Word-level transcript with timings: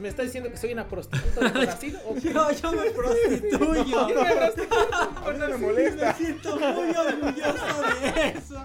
¿Me 0.00 0.08
está 0.08 0.22
diciendo 0.22 0.50
que 0.50 0.56
soy 0.56 0.72
una 0.72 0.88
prostituta 0.88 1.50
de 1.50 1.50
Brasil? 1.66 1.98
¿O 2.06 2.14
qué? 2.14 2.32
Yo, 2.32 2.50
yo 2.52 2.72
me 2.72 2.90
prostituyo. 2.90 3.84
Yo 3.84 4.24
me 4.24 5.32
mí 5.32 5.38
no 5.38 5.48
me 5.48 5.56
molesta. 5.58 6.06
Me 6.06 6.14
siento 6.14 6.58
muy 6.58 6.88
orgulloso 6.96 7.82
de 8.00 8.28
eso. 8.28 8.64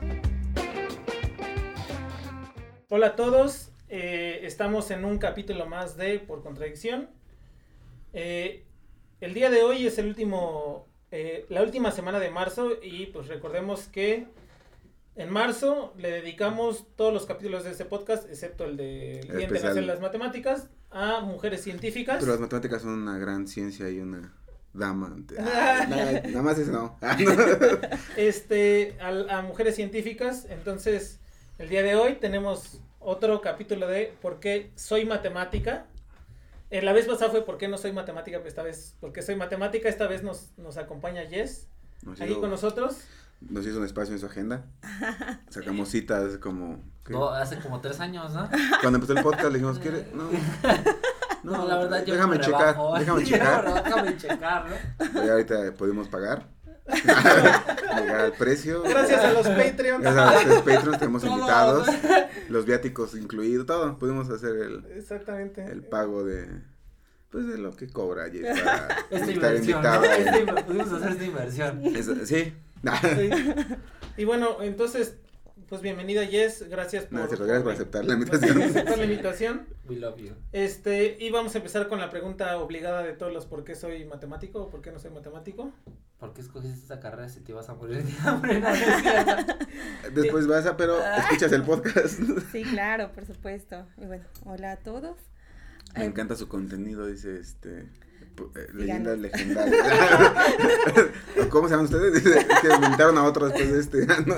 Hola 2.88 3.07
a 3.07 3.16
todos, 3.17 3.71
eh, 3.90 4.40
estamos 4.43 4.90
en 4.91 5.03
un 5.03 5.17
capítulo 5.17 5.66
más 5.66 5.98
de 5.98 6.20
Por 6.20 6.41
Contradicción. 6.41 7.09
Eh, 8.13 8.63
el 9.20 9.34
día 9.34 9.49
de 9.49 9.63
hoy 9.63 9.88
es 9.88 9.98
el 9.98 10.07
último, 10.07 10.88
eh, 11.12 11.45
la 11.49 11.63
última 11.63 11.91
semana 11.91 12.20
de 12.20 12.29
marzo 12.29 12.81
y 12.81 13.07
pues 13.07 13.27
recordemos 13.27 13.88
que 13.88 14.27
en 15.17 15.29
marzo 15.29 15.93
le 15.98 16.12
dedicamos 16.12 16.85
todos 16.95 17.13
los 17.13 17.26
capítulos 17.26 17.65
de 17.65 17.71
este 17.71 17.84
podcast, 17.84 18.29
excepto 18.29 18.63
el 18.63 18.77
de 18.77 19.20
Especial. 19.20 19.41
Internacional 19.41 19.76
de 19.76 19.93
las 19.93 20.02
Matemáticas, 20.02 20.70
a 20.95 21.20
mujeres 21.20 21.62
científicas. 21.62 22.17
Pero 22.20 22.31
las 22.31 22.40
matemáticas 22.40 22.81
son 22.81 22.94
una 23.02 23.17
gran 23.17 23.49
ciencia 23.49 23.90
y 23.90 23.99
una 23.99 24.34
dama. 24.73 25.13
Ah, 25.38 25.85
nada, 25.90 26.21
nada 26.21 26.41
más 26.41 26.58
eso 26.58 26.71
no. 26.71 26.98
Ah, 27.02 27.18
no. 27.20 27.31
este, 28.18 28.98
a, 29.01 29.41
mujeres 29.41 29.76
científicas. 29.76 30.48
Entonces, 30.49 31.20
el 31.60 31.68
día 31.68 31.84
de 31.84 31.96
hoy 31.96 32.16
tenemos 32.16 32.79
otro 33.01 33.41
capítulo 33.41 33.88
de 33.88 34.13
por 34.21 34.40
qué 34.40 34.71
soy 34.76 35.04
matemática. 35.04 35.85
Eh, 36.71 36.82
la 36.82 36.93
vez 36.93 37.05
pasada 37.07 37.29
fue 37.29 37.46
por 37.46 37.57
qué 37.57 37.68
no 37.68 37.77
soy 37.77 37.91
matemática, 37.91 38.38
pero 38.38 38.48
esta 38.48 38.63
vez, 38.63 38.96
porque 39.01 39.21
soy 39.21 39.35
matemática, 39.35 39.90
esta 39.90 40.07
vez 40.07 40.23
nos, 40.23 40.57
nos 40.57 40.77
acompaña 40.77 41.26
Jess, 41.26 41.68
aquí 42.20 42.35
con 42.35 42.49
nosotros. 42.49 42.99
Nos 43.49 43.65
hizo 43.65 43.77
un 43.79 43.85
espacio 43.85 44.13
en 44.13 44.20
su 44.20 44.26
agenda. 44.26 44.65
Sacamos 45.49 45.90
citas 45.90 46.38
como. 46.38 46.84
¿qué? 47.04 47.13
No, 47.13 47.29
hace 47.29 47.60
como 47.60 47.82
tres 47.82 47.99
años, 47.99 48.34
¿no? 48.34 48.49
Cuando 48.82 48.98
empezó 48.98 49.13
el 49.13 49.24
podcast 49.24 49.46
le 49.51 49.54
dijimos, 49.60 49.79
¿quiere? 49.79 50.07
No. 50.13 50.29
No, 51.43 51.68
la 51.68 51.77
verdad 51.77 52.04
yo 52.04 52.16
Déjame 52.16 52.38
me 52.40 52.43
checar, 52.43 52.76
déjame 52.98 53.23
checar. 53.23 53.66
me- 53.68 53.82
Déjame 53.84 54.18
checar, 54.18 54.66
¿no? 55.13 55.23
Y 55.23 55.29
ahorita 55.29 55.73
podemos 55.77 56.07
pagar. 56.10 56.48
Llegar 56.88 58.16
al 58.21 58.32
precio. 58.34 58.82
Gracias 58.82 59.23
a 59.23 59.32
los 59.32 59.48
Patreons. 59.48 60.01
Gracias 60.01 60.46
a 60.46 60.48
los 60.48 60.57
Patreons 60.63 60.98
tenemos 60.98 61.21
Todos. 61.21 61.35
invitados. 61.38 61.88
Los 62.49 62.66
viáticos 62.66 63.13
incluidos, 63.16 63.68
todo. 63.68 63.98
Pudimos 63.99 64.28
hacer 64.31 64.56
el, 64.56 64.85
Exactamente. 64.97 65.63
el 65.66 65.84
pago 65.84 66.23
de. 66.23 66.47
Pues 67.29 67.47
de 67.47 67.57
lo 67.59 67.75
que 67.75 67.90
cobra 67.90 68.29
Jess 68.31 68.62
para 68.62 68.88
Esta 69.12 69.31
estar 69.31 69.56
inversión, 69.56 70.66
Pudimos 70.66 70.91
hacer 70.94 71.12
esta 71.12 71.23
inversión. 71.25 71.81
Es- 71.85 72.28
sí. 72.28 72.53
Sí. 73.02 73.30
Y 74.18 74.24
bueno, 74.24 74.62
entonces, 74.62 75.18
pues 75.68 75.81
bienvenida 75.81 76.25
Jess, 76.25 76.69
gracias 76.69 77.03
por, 77.06 77.19
gracias 77.19 77.68
aceptar 77.68 78.06
la 78.06 78.14
por 78.18 78.24
invitación. 78.24 78.62
aceptar 78.62 78.97
la 78.97 79.03
invitación. 79.03 79.68
We 79.90 79.97
love 79.97 80.16
you. 80.18 80.31
Este, 80.53 81.18
y 81.19 81.31
vamos 81.31 81.53
a 81.56 81.58
empezar 81.58 81.90
con 81.90 82.00
la 82.00 82.09
pregunta 82.09 82.58
obligada 82.58 83.03
de 83.03 83.12
todos 83.12 83.34
los 83.34 83.46
por 83.46 83.66
qué 83.66 83.75
soy 83.75 84.06
matemático 84.06 84.62
o 84.62 84.69
por 84.69 84.81
qué 84.81 84.94
no 84.94 85.00
soy 85.00 85.12
matemático. 85.12 85.74
¿Por 86.18 86.34
qué 86.34 86.40
escogiste 86.40 86.80
esta 86.80 87.02
carrera 87.02 87.28
si 87.28 87.41
te 87.41 87.52
ibas 87.52 87.68
a 87.68 87.74
morir 87.74 88.03
de 88.03 88.13
hambre? 88.30 88.62
Después 90.13 90.47
vas 90.47 90.66
a, 90.66 90.78
pero 90.78 90.97
escuchas 91.18 91.52
el 91.52 91.63
podcast. 91.63 92.22
Sí, 92.53 92.63
claro, 92.63 93.12
por 93.12 93.25
supuesto. 93.25 93.85
Y 93.97 94.06
bueno, 94.06 94.24
hola 94.45 94.72
a 94.72 94.78
todos. 94.78 95.18
Me 95.94 96.06
encanta 96.06 96.38
su 96.38 96.47
contenido, 96.47 97.06
dice 97.06 97.38
este. 97.38 97.90
Eh, 98.56 98.68
leyendas 98.73 99.18
legendarias. 99.18 99.85
¿O 101.46 101.50
¿Cómo 101.50 101.68
se 101.68 101.75
llaman 101.75 101.85
ustedes? 101.85 102.23
Que 102.62 102.68
inventaron 102.73 103.18
a 103.18 103.23
otro 103.23 103.47
después 103.47 103.72
de 103.72 103.79
este. 103.79 104.07
No, 104.25 104.35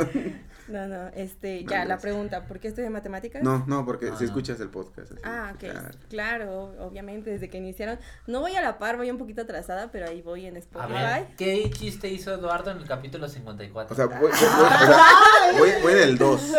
no, 0.68 1.08
este, 1.16 1.64
ya, 1.66 1.86
la 1.86 1.98
pregunta, 1.98 2.44
¿por 2.46 2.60
qué 2.60 2.68
estudié 2.68 2.90
matemáticas? 2.90 3.42
No, 3.42 3.64
no, 3.68 3.86
porque 3.86 4.08
Ah, 4.12 4.16
si 4.18 4.24
no. 4.26 4.30
escuchas 4.30 4.60
el 4.60 4.70
podcast. 4.70 5.12
así, 5.12 5.22
Ah, 5.24 5.52
ok, 5.54 5.60
claro. 5.60 5.88
claro, 6.10 6.74
obviamente, 6.80 7.30
desde 7.30 7.50
que 7.50 7.58
iniciaron. 7.58 8.00
No 8.28 8.42
voy 8.42 8.56
a 8.56 8.62
la 8.62 8.78
par, 8.78 8.98
voy 8.98 9.10
un 9.10 9.18
poquito 9.18 9.42
atrasada, 9.44 9.90
pero 9.92 10.08
ahí 10.08 10.22
voy 10.22 10.46
en 10.46 10.56
A 10.56 10.60
Spotify. 10.60 10.94
ver, 10.94 11.28
¿qué 11.38 11.70
chiste 11.72 12.10
hizo 12.10 12.34
Eduardo 12.34 12.72
en 12.72 12.78
el 12.78 12.86
capítulo 12.86 13.28
54? 13.30 13.94
O 13.94 13.96
sea, 13.96 14.06
voy, 14.08 14.18
voy- 14.20 14.30
voy- 14.30 14.34
o 14.34 14.78
sea, 14.78 15.58
voy- 15.58 15.72
voy 15.84 15.94
en 15.94 16.00
el 16.00 16.18
2. 16.18 16.52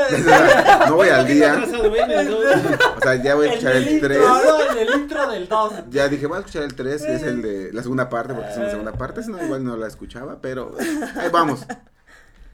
no 0.88 0.94
voy 0.96 1.08
al 1.08 1.26
día. 1.26 1.62
O 2.96 3.00
sea, 3.00 3.14
ya 3.22 3.34
voy 3.34 3.46
a 3.48 3.50
escuchar 3.50 3.76
el 3.76 4.00
3. 4.00 4.18
intro, 4.18 4.38
no, 4.44 4.72
en 4.72 4.78
el 4.78 4.94
intro 5.00 5.30
del 5.30 5.48
2. 5.48 5.72
Ya 5.90 6.08
dije, 6.08 6.26
voy 6.26 6.36
a 6.36 6.40
escuchar 6.40 6.62
el 6.62 6.74
3, 6.74 7.02
que 7.02 7.14
es 7.14 7.22
el 7.22 7.42
de 7.42 7.72
la 7.72 7.82
segunda 7.82 8.08
parte, 8.08 8.34
porque 8.34 8.50
es 8.50 8.56
una 8.56 8.70
segunda 8.70 8.92
parte. 8.92 9.20
Esa 9.20 9.30
no, 9.30 9.42
igual 9.44 9.64
no 9.64 9.76
la 9.76 9.86
escuchaba, 9.86 10.40
pero 10.40 10.74
ahí 11.16 11.28
vamos. 11.32 11.66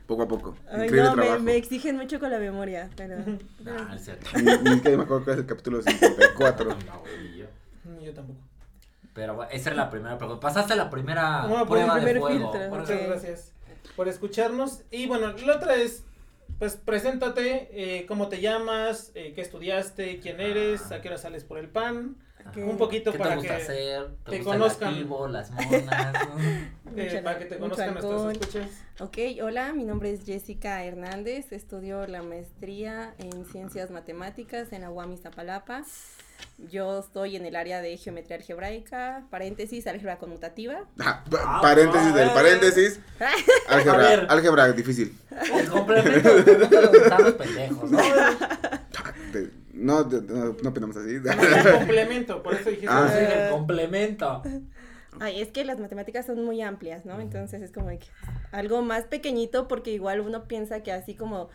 Poco 0.06 0.22
a 0.22 0.28
poco. 0.28 0.54
Ay, 0.68 0.84
Increíble 0.84 1.02
no, 1.02 1.16
me, 1.16 1.22
trabajo. 1.22 1.42
me 1.42 1.56
exigen 1.56 1.96
mucho 1.96 2.20
con 2.20 2.30
la 2.30 2.38
memoria, 2.38 2.90
pero... 2.96 3.16
No, 3.60 3.94
es 3.94 4.04
cierto. 4.04 4.26
Ni, 4.36 4.70
ni 4.70 4.80
que 4.80 4.96
me 4.96 5.02
acuerdo 5.04 5.24
que 5.24 5.30
es 5.32 5.36
el 5.38 5.46
capítulo 5.46 5.82
54. 5.82 6.64
No, 6.86 7.02
ni 7.22 7.38
yo. 7.38 7.46
Mm, 7.84 8.00
Yo 8.04 8.12
tampoco. 8.14 8.38
Pero 9.14 9.34
bueno, 9.34 9.50
esa 9.52 9.70
era 9.70 9.76
la 9.84 9.90
primera 9.90 10.18
pregunta. 10.18 10.40
Pasaste 10.40 10.74
la 10.76 10.90
primera 10.90 11.42
No, 11.46 11.66
pues, 11.66 11.82
prueba 11.84 11.98
el 11.98 12.04
de 12.04 12.20
fuego. 12.20 12.52
filtro. 12.52 12.68
Muchas 12.70 12.90
Ok. 13.00 13.06
gracias 13.06 13.52
por 13.96 14.08
escucharnos. 14.08 14.80
Y 14.90 15.06
bueno, 15.06 15.32
la 15.32 15.56
otra 15.56 15.76
es, 15.76 16.02
pues 16.58 16.76
preséntate, 16.76 17.68
eh, 17.72 18.06
cómo 18.06 18.28
te 18.28 18.40
llamas, 18.40 19.12
eh, 19.14 19.32
qué 19.34 19.40
estudiaste, 19.40 20.18
quién 20.20 20.40
eres, 20.40 20.90
a 20.92 21.00
qué 21.00 21.08
hora 21.08 21.18
sales 21.18 21.44
por 21.44 21.58
el 21.58 21.68
pan, 21.68 22.16
un 22.56 22.76
poquito 22.76 23.10
¿Qué 23.12 23.18
para 23.18 23.30
te 23.30 23.36
gusta 23.36 23.56
que, 23.56 23.62
hacer? 23.62 24.06
te 24.24 24.30
¿Te, 24.32 24.36
gusta 24.38 24.52
conozcan. 24.52 24.88
el 24.88 24.94
activo, 24.94 25.28
las 25.28 25.50
monas? 25.52 26.12
¿no? 26.28 26.40
eh, 26.40 26.70
Mucho- 27.10 27.24
para 27.24 27.38
que 27.38 27.44
te 27.46 27.56
conozcan 27.58 27.94
nuestros 27.94 28.32
escuchas. 28.32 28.70
Ok, 29.00 29.18
hola, 29.42 29.72
mi 29.72 29.84
nombre 29.84 30.12
es 30.12 30.24
Jessica 30.24 30.84
Hernández, 30.84 31.52
estudio 31.52 32.06
la 32.06 32.22
maestría 32.22 33.14
en 33.18 33.44
Ciencias 33.46 33.90
Matemáticas 33.90 34.72
en 34.72 34.82
la 34.82 34.90
UAM 34.90 35.12
Iztapalapa. 35.12 35.84
Yo 36.70 37.00
estoy 37.00 37.36
en 37.36 37.44
el 37.46 37.56
área 37.56 37.80
de 37.82 37.96
geometría 37.96 38.36
algebraica, 38.36 39.24
paréntesis, 39.30 39.86
álgebra 39.86 40.18
conmutativa. 40.18 40.84
Ah, 41.00 41.24
pa- 41.28 41.60
paréntesis 41.60 42.14
del 42.14 42.30
paréntesis. 42.30 43.00
A 43.68 43.74
Álgebra, 43.74 44.26
álgebra 44.28 44.72
difícil. 44.72 45.16
El 45.54 45.68
complemento 45.68 46.30
pendejos, 47.38 47.90
¿no? 47.90 47.98
No, 49.74 50.04
no, 50.04 50.56
no 50.62 50.70
opinamos 50.70 50.96
así. 50.96 51.14
El 51.16 51.22
complemento, 51.78 52.42
por 52.42 52.54
eso 52.54 52.70
dijiste. 52.70 52.88
Ah, 52.88 53.08
Sí, 53.12 53.18
el 53.24 53.50
complemento. 53.50 54.42
Ay, 55.20 55.40
es 55.40 55.48
que 55.48 55.64
las 55.64 55.78
matemáticas 55.78 56.26
son 56.26 56.44
muy 56.44 56.62
amplias, 56.62 57.04
¿no? 57.04 57.20
Entonces 57.20 57.60
es 57.62 57.70
como 57.72 57.88
que 57.88 58.06
algo 58.52 58.82
más 58.82 59.04
pequeñito 59.04 59.68
porque 59.68 59.90
igual 59.92 60.20
uno 60.20 60.44
piensa 60.44 60.82
que 60.82 60.92
así 60.92 61.14
como 61.14 61.50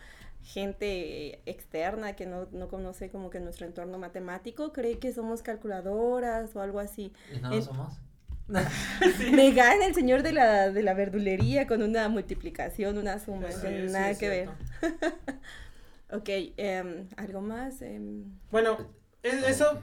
gente 0.52 1.40
externa 1.50 2.14
que 2.16 2.26
no, 2.26 2.46
no 2.52 2.68
conoce 2.68 3.08
como 3.10 3.30
que 3.30 3.40
nuestro 3.40 3.66
entorno 3.66 3.98
matemático 3.98 4.72
cree 4.72 4.98
que 4.98 5.12
somos 5.12 5.42
calculadoras 5.42 6.54
o 6.56 6.60
algo 6.60 6.80
así. 6.80 7.12
¿Y 7.34 7.38
no 7.40 7.50
En- 7.50 7.56
lo 7.58 7.62
somos? 7.62 7.94
Me 9.32 9.52
gana 9.52 9.86
el 9.86 9.94
señor 9.94 10.24
de 10.24 10.32
la, 10.32 10.70
de 10.70 10.82
la 10.82 10.92
verdulería 10.94 11.68
con 11.68 11.82
una 11.82 12.08
multiplicación, 12.08 12.98
una 12.98 13.20
suma, 13.20 13.48
sí, 13.48 13.54
no 13.56 13.60
tiene 13.62 13.86
sí, 13.86 13.92
nada 13.92 14.18
que 14.18 14.28
ver. 14.28 14.48
Ok, 16.12 16.28
em, 16.56 17.06
¿algo 17.16 17.40
más? 17.40 17.80
Em, 17.82 18.24
Bueno, 18.50 18.76
es- 19.22 19.44
eso 19.44 19.78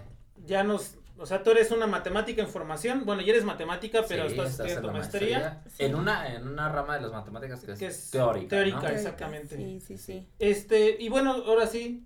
ya 0.45 0.63
nos, 0.63 0.97
o 1.17 1.25
sea, 1.25 1.43
tú 1.43 1.51
eres 1.51 1.71
una 1.71 1.87
matemática 1.87 2.41
en 2.41 2.47
formación, 2.49 3.05
bueno, 3.05 3.21
ya 3.21 3.31
eres 3.33 3.43
matemática, 3.45 4.03
pero 4.07 4.23
Sí, 4.25 4.31
estás 4.35 4.51
estás 4.51 4.67
estudiando 4.67 4.87
en 4.89 4.93
maestría. 4.93 5.63
Sí. 5.69 5.83
En 5.85 5.95
una, 5.95 6.33
en 6.35 6.47
una 6.47 6.69
rama 6.71 6.95
de 6.95 7.01
las 7.01 7.11
matemáticas 7.11 7.63
que 7.63 7.71
es, 7.73 7.79
Que 7.79 7.87
es 7.87 8.11
teórica. 8.11 8.49
teórica. 8.49 8.91
exactamente. 8.91 9.55
Sí, 9.55 9.79
sí, 9.79 9.97
sí. 9.97 10.27
Este, 10.39 10.97
y 10.99 11.09
bueno, 11.09 11.31
ahora 11.33 11.67
sí, 11.67 12.05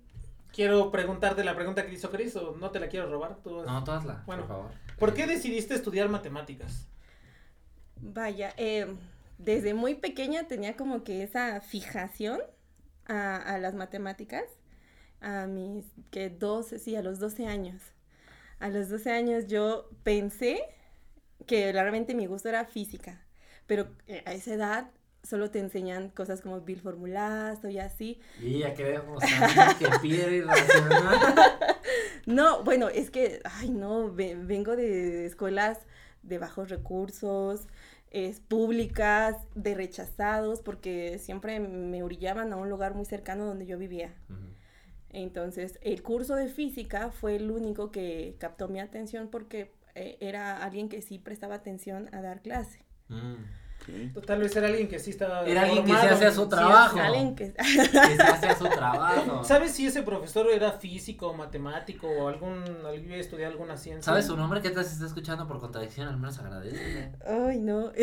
quiero 0.52 0.90
preguntarte 0.90 1.44
la 1.44 1.54
pregunta 1.54 1.84
que 1.86 1.92
hizo 1.94 2.10
Chris, 2.10 2.36
o 2.36 2.56
no 2.56 2.70
te 2.70 2.80
la 2.80 2.88
quiero 2.88 3.10
robar. 3.10 3.36
Tú 3.42 3.62
No, 3.62 3.84
tú 3.84 3.90
hazla, 3.92 4.22
Bueno. 4.26 4.42
por 4.46 4.48
favor. 4.56 4.70
¿Por 4.98 5.14
qué 5.14 5.26
decidiste 5.26 5.74
estudiar 5.74 6.08
matemáticas? 6.08 6.86
Vaya, 8.00 8.52
em, 8.56 8.96
desde 9.38 9.74
muy 9.74 9.94
pequeña 9.94 10.46
tenía 10.48 10.76
como 10.76 11.04
que 11.04 11.22
esa 11.22 11.60
fijación 11.60 12.40
a, 13.06 13.36
a 13.36 13.58
las 13.58 13.74
matemáticas, 13.74 14.44
a 15.20 15.46
mis, 15.46 15.84
que 16.10 16.30
12, 16.30 16.78
sí, 16.78 16.96
a 16.96 17.02
los 17.02 17.18
12 17.18 17.46
años. 17.46 17.80
A 18.62 18.68
los 18.68 18.88
12 18.88 19.10
años 19.10 19.46
yo 19.48 19.88
pensé 20.04 20.62
que 21.46 21.72
realmente 21.72 22.14
mi 22.14 22.26
gusto 22.26 22.48
era 22.48 22.64
física, 22.64 23.20
pero 23.66 23.88
eh, 24.06 24.22
a 24.24 24.32
esa 24.32 24.54
edad 24.54 24.90
solo 25.24 25.50
te 25.50 25.58
enseñan 25.58 26.10
cosas 26.10 26.40
como 26.40 26.60
bilformulazo 26.60 27.68
y 27.68 27.78
así. 27.78 28.20
Y 28.40 28.60
ya 28.60 28.68
a 28.68 28.74
que 29.78 29.86
pierde 30.00 30.36
irracional. 30.36 31.18
No, 32.26 32.62
bueno, 32.62 32.88
es 32.88 33.10
que, 33.10 33.40
ay, 33.44 33.70
no, 33.70 34.12
ve- 34.12 34.36
vengo 34.36 34.76
de 34.76 35.26
escuelas 35.26 35.78
de 36.22 36.38
bajos 36.38 36.68
recursos, 36.68 37.66
es, 38.12 38.38
públicas, 38.38 39.36
de 39.56 39.74
rechazados, 39.74 40.60
porque 40.62 41.18
siempre 41.18 41.58
me 41.58 42.04
orillaban 42.04 42.52
a 42.52 42.56
un 42.56 42.70
lugar 42.70 42.94
muy 42.94 43.06
cercano 43.06 43.44
donde 43.44 43.66
yo 43.66 43.76
vivía. 43.76 44.14
Entonces, 45.12 45.78
el 45.82 46.02
curso 46.02 46.34
de 46.34 46.48
física 46.48 47.10
fue 47.10 47.36
el 47.36 47.50
único 47.50 47.90
que 47.90 48.36
captó 48.38 48.68
mi 48.68 48.80
atención 48.80 49.28
porque 49.28 49.72
eh, 49.94 50.16
era 50.20 50.62
alguien 50.62 50.88
que 50.88 51.02
sí 51.02 51.18
prestaba 51.18 51.56
atención 51.56 52.08
a 52.12 52.22
dar 52.22 52.40
clase. 52.40 52.84
Mm. 53.08 53.61
Ok. 53.82 54.24
Tal 54.24 54.40
vez 54.40 54.54
era 54.54 54.68
alguien 54.68 54.88
que 54.88 54.98
sí 54.98 55.10
estaba. 55.10 55.44
Era 55.44 55.62
alguien 55.62 55.84
que 55.84 55.92
se 55.92 56.08
hacía 56.08 56.32
su 56.32 56.42
sí, 56.44 56.48
trabajo. 56.48 57.00
Alguien 57.00 57.34
que... 57.34 57.52
Que 57.52 57.64
se 57.64 58.22
hacía 58.22 58.56
su 58.56 58.68
trabajo. 58.68 59.44
¿Sabes 59.44 59.72
si 59.72 59.86
ese 59.86 60.02
profesor 60.02 60.46
era 60.50 60.72
físico, 60.72 61.34
matemático 61.34 62.06
o 62.08 62.28
algún, 62.28 62.64
había 62.86 63.16
estudiado 63.16 63.52
alguna 63.52 63.76
ciencia? 63.76 64.02
¿Sabes 64.02 64.26
su 64.26 64.36
nombre? 64.36 64.62
¿Qué 64.62 64.70
tal 64.70 64.84
si 64.84 64.94
está 64.94 65.06
escuchando 65.06 65.46
por 65.48 65.60
contradicción? 65.60 66.08
Al 66.08 66.16
menos 66.16 66.38
agradece. 66.38 67.12
Ay, 67.26 67.58
no. 67.58 67.92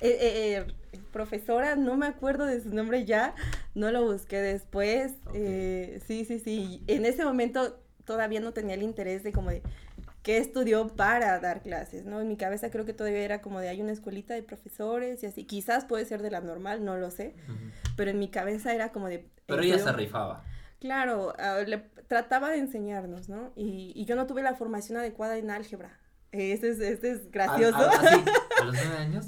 Eh, 0.00 0.18
eh, 0.20 0.66
eh, 0.92 1.00
profesora, 1.12 1.76
no 1.76 1.96
me 1.96 2.06
acuerdo 2.06 2.44
de 2.44 2.60
su 2.60 2.70
nombre 2.70 3.04
ya, 3.04 3.34
no 3.74 3.90
lo 3.90 4.04
busqué 4.04 4.36
después. 4.40 5.12
Eh, 5.32 6.00
sí, 6.06 6.24
sí, 6.24 6.38
sí. 6.38 6.82
En 6.86 7.06
ese 7.06 7.24
momento 7.24 7.78
todavía 8.04 8.40
no 8.40 8.52
tenía 8.52 8.74
el 8.74 8.82
interés 8.82 9.22
de 9.22 9.32
como 9.32 9.50
de 9.50 9.62
qué 10.24 10.38
estudió 10.38 10.88
para 10.88 11.38
dar 11.38 11.62
clases, 11.62 12.04
¿no? 12.04 12.20
En 12.20 12.26
mi 12.28 12.36
cabeza 12.36 12.70
creo 12.70 12.84
que 12.84 12.92
todavía 12.94 13.20
era 13.20 13.40
como 13.42 13.60
de 13.60 13.68
hay 13.68 13.80
una 13.80 13.92
escuelita 13.92 14.34
de 14.34 14.42
profesores 14.42 15.22
y 15.22 15.26
así. 15.26 15.44
Quizás 15.44 15.84
puede 15.84 16.04
ser 16.06 16.20
de 16.22 16.30
la 16.32 16.40
normal, 16.40 16.84
no 16.84 16.96
lo 16.96 17.10
sé, 17.12 17.36
pero 17.96 18.10
en 18.10 18.18
mi 18.18 18.28
cabeza 18.30 18.74
era 18.74 18.90
como 18.90 19.06
de... 19.08 19.28
Pero 19.46 19.62
ella 19.62 19.76
estudió- 19.76 19.92
se 19.92 19.96
rifaba. 19.98 20.42
Claro, 20.80 21.32
ah, 21.38 21.60
le 21.66 21.78
trataba 22.08 22.50
de 22.50 22.58
enseñarnos, 22.58 23.28
¿no? 23.28 23.52
Y, 23.54 23.92
y 23.94 24.04
yo 24.06 24.16
no 24.16 24.26
tuve 24.26 24.42
la 24.42 24.54
formación 24.54 24.98
adecuada 24.98 25.36
en 25.38 25.50
álgebra. 25.50 26.00
Este 26.32 26.70
es, 26.70 26.80
este 26.80 27.12
es 27.12 27.30
gracioso. 27.30 27.76
A, 27.76 27.84
a- 27.84 27.90
así, 27.90 28.24
a 28.60 28.64
los 28.64 28.74
nueve 28.74 28.96
años. 28.98 29.26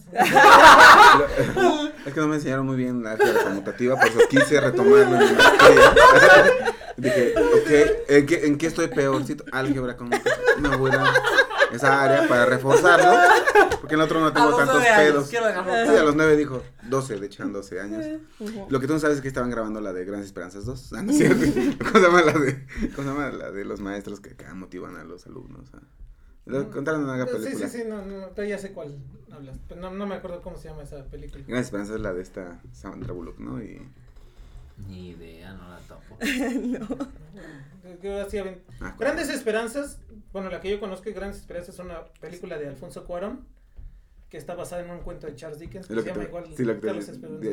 Es 2.07 2.13
que 2.15 2.21
no 2.21 2.27
me 2.29 2.37
enseñaron 2.37 2.67
muy 2.67 2.77
bien 2.77 3.03
la 3.03 3.13
álgebra 3.13 3.43
conmutativa, 3.45 3.97
por 3.97 4.07
eso 4.09 4.21
quise 4.29 4.61
retomarlo 4.61 5.03
en 5.03 5.11
mi 5.11 5.35
maestría. 5.35 6.75
Dije, 6.97 7.35
ok, 7.39 8.09
¿en 8.09 8.27
qué, 8.27 8.47
en 8.47 8.59
qué 8.59 8.67
estoy 8.67 8.89
peorcito? 8.89 9.45
Álgebra 9.53 9.97
conmutativa. 9.97 10.37
Me 10.61 10.77
voy 10.77 10.91
a 10.93 11.13
esa 11.73 12.03
área 12.03 12.29
para 12.29 12.47
reforzarlo, 12.47 13.13
porque 13.81 13.95
en 13.95 14.01
el 14.01 14.07
otro 14.07 14.21
no 14.21 14.33
tengo 14.33 14.57
tantos 14.57 14.83
pedos. 14.85 15.29
Sí, 15.29 15.37
a 15.37 16.03
los 16.03 16.15
nueve 16.15 16.37
dijo, 16.37 16.63
12, 16.89 17.19
de 17.19 17.27
hecho 17.27 17.43
eran 17.43 17.53
12 17.53 17.81
años. 17.81 18.05
Lo 18.71 18.81
que 18.81 18.87
tú 18.87 18.93
no 18.95 18.99
sabes 19.01 19.17
es 19.17 19.23
que 19.23 19.29
estaban 19.29 19.51
grabando 19.51 19.81
la 19.81 19.93
de 19.93 20.05
Grandes 20.05 20.27
Esperanzas 20.27 20.65
2. 20.65 20.93
Ah, 20.95 21.03
no. 21.03 21.13
¿Cómo 21.79 21.93
se 21.93 22.01
llama 22.01 22.23
la 22.23 22.33
de, 22.33 22.67
cómo 22.95 23.09
se 23.09 23.15
llama 23.15 23.31
la 23.31 23.51
de 23.51 23.65
los 23.65 23.81
maestros 23.81 24.21
que 24.21 24.31
acá 24.31 24.55
motivan 24.55 24.97
a 24.97 25.05
los 25.05 25.27
alumnos? 25.27 25.69
ah? 25.75 25.81
Lo 26.47 26.71
contaron 26.71 27.03
en 27.03 27.09
una 27.09 27.27
Sí, 27.27 27.33
película. 27.33 27.69
sí, 27.69 27.79
sí, 27.79 27.85
no, 27.89 28.03
no, 28.07 28.29
pero 28.35 28.47
ya 28.47 28.59
sé 28.59 28.71
cuál 28.73 28.97
hablas. 29.33 29.59
Pero 29.69 29.81
no, 29.81 29.91
no 29.91 30.07
me 30.07 30.15
acuerdo 30.15 30.41
cómo 30.43 30.57
se 30.57 30.69
llama 30.69 30.85
esa 30.85 31.05
película. 31.07 31.43
Grandes 31.47 31.67
Esperanzas 31.67 31.97
es 31.97 32.01
la 32.01 32.15
de 32.15 32.23
esta 32.23 32.63
Sandra 32.73 33.13
Bullock, 33.13 33.39
¿no? 33.41 33.61
Y 33.61 33.83
Ni 34.87 35.11
idea, 35.11 35.53
no 35.55 35.69
la 35.71 35.79
topo. 35.81 36.19
Que- 36.19 37.99
que 38.01 38.43
bien- 38.43 38.63
ah, 38.81 38.95
Grandes 38.99 39.29
Esperanzas, 39.31 40.01
bueno, 40.33 40.51
la 40.51 40.61
que 40.61 40.71
yo 40.71 40.81
conozco, 40.81 41.09
Grandes 41.15 41.41
Esperanzas, 41.41 41.75
es 41.75 41.81
una 41.81 42.05
película 42.21 42.59
de 42.59 42.69
Alfonso 42.69 43.05
Cuarón 43.05 43.47
que 44.29 44.37
está 44.39 44.55
basada 44.55 44.83
en 44.83 44.91
un 44.91 45.01
cuento 45.01 45.27
de 45.29 45.37
Charles 45.37 45.61
Dickens 45.61 45.87
que 45.87 45.95
lo 45.95 46.01
se 46.03 46.09
que 46.09 46.11
llama 46.13 46.23
te- 46.25 46.29
igual 46.29 46.45
sí, 46.57 46.65
lo 46.65 46.75
que 46.75 46.81
te- 46.81 46.87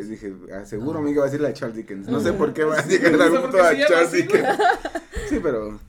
dije, 0.09 0.33
ah, 0.53 0.65
seguro 0.65 1.01
me 1.01 1.11
iba 1.11 1.21
a 1.21 1.25
decir 1.25 1.39
la 1.39 1.49
de 1.49 1.53
Charles 1.53 1.77
Dickens. 1.77 2.07
No 2.07 2.19
sé 2.19 2.33
por 2.33 2.53
qué 2.53 2.63
va 2.63 2.79
a 2.79 2.85
llegar 2.85 3.11
no 3.11 3.41
todo 3.51 3.51
qué 3.51 3.83
a 3.83 3.87
Charles 3.87 4.11
Dickens. 4.11 4.47
Sí, 5.29 5.39
pero. 5.41 5.67
ok. 5.69 5.79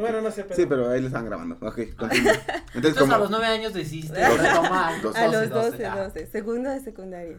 Bueno, 0.00 0.20
no 0.20 0.30
sé, 0.30 0.44
pero... 0.44 0.54
Sí, 0.54 0.66
pero 0.66 0.88
ahí 0.90 1.00
le 1.00 1.06
están 1.08 1.24
grabando. 1.26 1.56
Ok, 1.66 1.80
continúa. 1.96 2.32
Entonces, 2.32 2.74
Entonces 2.74 3.10
a 3.10 3.18
los 3.18 3.30
nueve 3.30 3.46
años. 3.46 3.72
Doce. 5.02 5.18
A 5.18 5.26
los 5.28 5.48
12, 5.50 5.70
12, 5.70 5.86
ah. 5.86 5.96
12, 6.04 6.26
segundo 6.26 6.70
de 6.70 6.80
secundaria. 6.80 7.38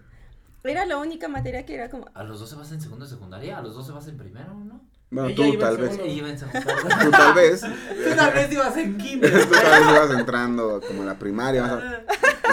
Era 0.64 0.86
la 0.86 0.98
única 0.98 1.28
materia 1.28 1.66
que 1.66 1.76
era 1.76 1.90
como, 1.90 2.06
A 2.14 2.24
los 2.24 2.40
12 2.40 2.56
vas 2.56 2.72
en 2.72 2.82
segundo 2.82 3.06
de 3.06 3.12
secundaria, 3.12 3.58
a 3.58 3.62
los 3.62 3.76
12 3.76 3.92
vas 3.92 4.08
en 4.08 4.18
primero, 4.18 4.54
¿no? 4.54 4.82
Bueno, 5.12 5.34
tú 5.34 5.44
iba 5.44 5.54
en 5.54 5.60
tal 5.60 5.78
vez. 5.78 5.98
en. 5.98 6.40
Tú 7.02 7.12
tal 7.12 7.34
vez. 7.34 7.62
Tú 7.62 8.16
tal 8.16 8.34
vez 8.34 8.52
ibas 8.52 8.78
en 8.78 8.98
kinder. 9.00 9.32
Tú 9.48 9.52
tal 9.52 9.82
vez 9.82 9.90
ibas 9.90 10.20
entrando 10.20 10.82
como 10.88 11.02
a 11.02 11.06
la 11.06 11.18
primaria. 11.18 12.04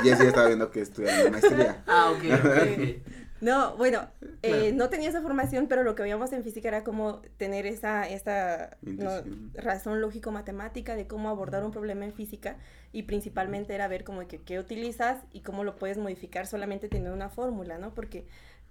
Jessy 0.03 0.25
estaba 0.27 0.47
viendo 0.47 0.71
que 0.71 0.81
estudiaba 0.81 1.31
maestría. 1.31 1.83
Ah, 1.87 2.11
ok, 2.13 2.25
ok. 2.45 3.16
No, 3.41 3.77
bueno, 3.77 4.09
eh, 4.43 4.73
no 4.73 4.89
tenía 4.89 5.09
esa 5.09 5.21
formación, 5.21 5.67
pero 5.67 5.83
lo 5.83 5.95
que 5.95 6.03
veíamos 6.03 6.33
en 6.33 6.43
física 6.43 6.69
era 6.69 6.85
como 6.85 7.21
tener 7.37 7.67
esa, 7.67 8.09
esa 8.09 8.77
no, 8.83 9.11
razón 9.55 10.01
lógico-matemática 10.01 10.97
de 10.97 11.07
cómo 11.07 11.29
abordar 11.29 11.65
un 11.65 11.71
problema 11.71 12.05
en 12.05 12.13
física 12.13 12.57
y 12.93 13.03
principalmente 13.03 13.75
era 13.75 13.89
ver 13.89 14.05
como 14.05 14.27
que 14.27 14.41
qué 14.41 14.59
utilizas 14.59 15.23
y 15.33 15.41
cómo 15.41 15.65
lo 15.65 15.77
puedes 15.77 15.99
modificar 15.99 16.47
solamente 16.47 16.89
teniendo 16.89 17.15
una 17.15 17.29
fórmula, 17.29 17.79
¿no? 17.79 17.95
Porque 17.95 18.27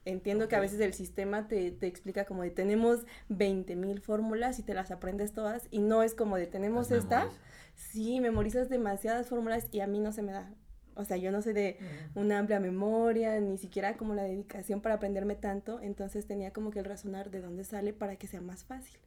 entiendo 0.05 0.47
que 0.47 0.55
a 0.55 0.59
veces 0.59 0.79
el 0.79 0.93
sistema 0.93 1.47
te, 1.47 1.71
te 1.71 1.87
explica 1.87 2.25
como 2.25 2.43
de 2.43 2.51
tenemos 2.51 3.05
20 3.29 3.75
mil 3.75 4.01
fórmulas 4.01 4.59
y 4.59 4.63
te 4.63 4.73
las 4.73 4.91
aprendes 4.91 5.33
todas 5.33 5.67
y 5.71 5.79
no 5.79 6.03
es 6.03 6.13
como 6.13 6.37
de 6.37 6.47
tenemos 6.47 6.89
Las 6.89 7.03
esta, 7.03 7.29
sí, 7.75 8.19
memorizas 8.19 8.69
demasiadas 8.69 9.27
fórmulas 9.27 9.67
y 9.71 9.81
a 9.81 9.87
mí 9.87 9.99
no 9.99 10.11
se 10.11 10.21
me 10.21 10.31
da. 10.31 10.51
O 10.95 11.03
sea, 11.05 11.17
yo 11.17 11.31
no 11.31 11.41
soy 11.41 11.53
de 11.53 11.77
una 12.15 12.39
amplia 12.39 12.59
memoria, 12.59 13.39
ni 13.39 13.57
siquiera 13.57 13.97
como 13.97 14.13
la 14.15 14.23
dedicación 14.23 14.81
para 14.81 14.95
aprenderme 14.95 15.35
tanto, 15.35 15.79
entonces 15.81 16.25
tenía 16.25 16.51
como 16.53 16.71
que 16.71 16.79
el 16.79 16.85
razonar 16.85 17.31
de 17.31 17.41
dónde 17.41 17.63
sale 17.65 17.93
para 17.93 18.15
que 18.15 18.27
sea 18.27 18.41
más 18.41 18.63
fácil, 18.63 18.97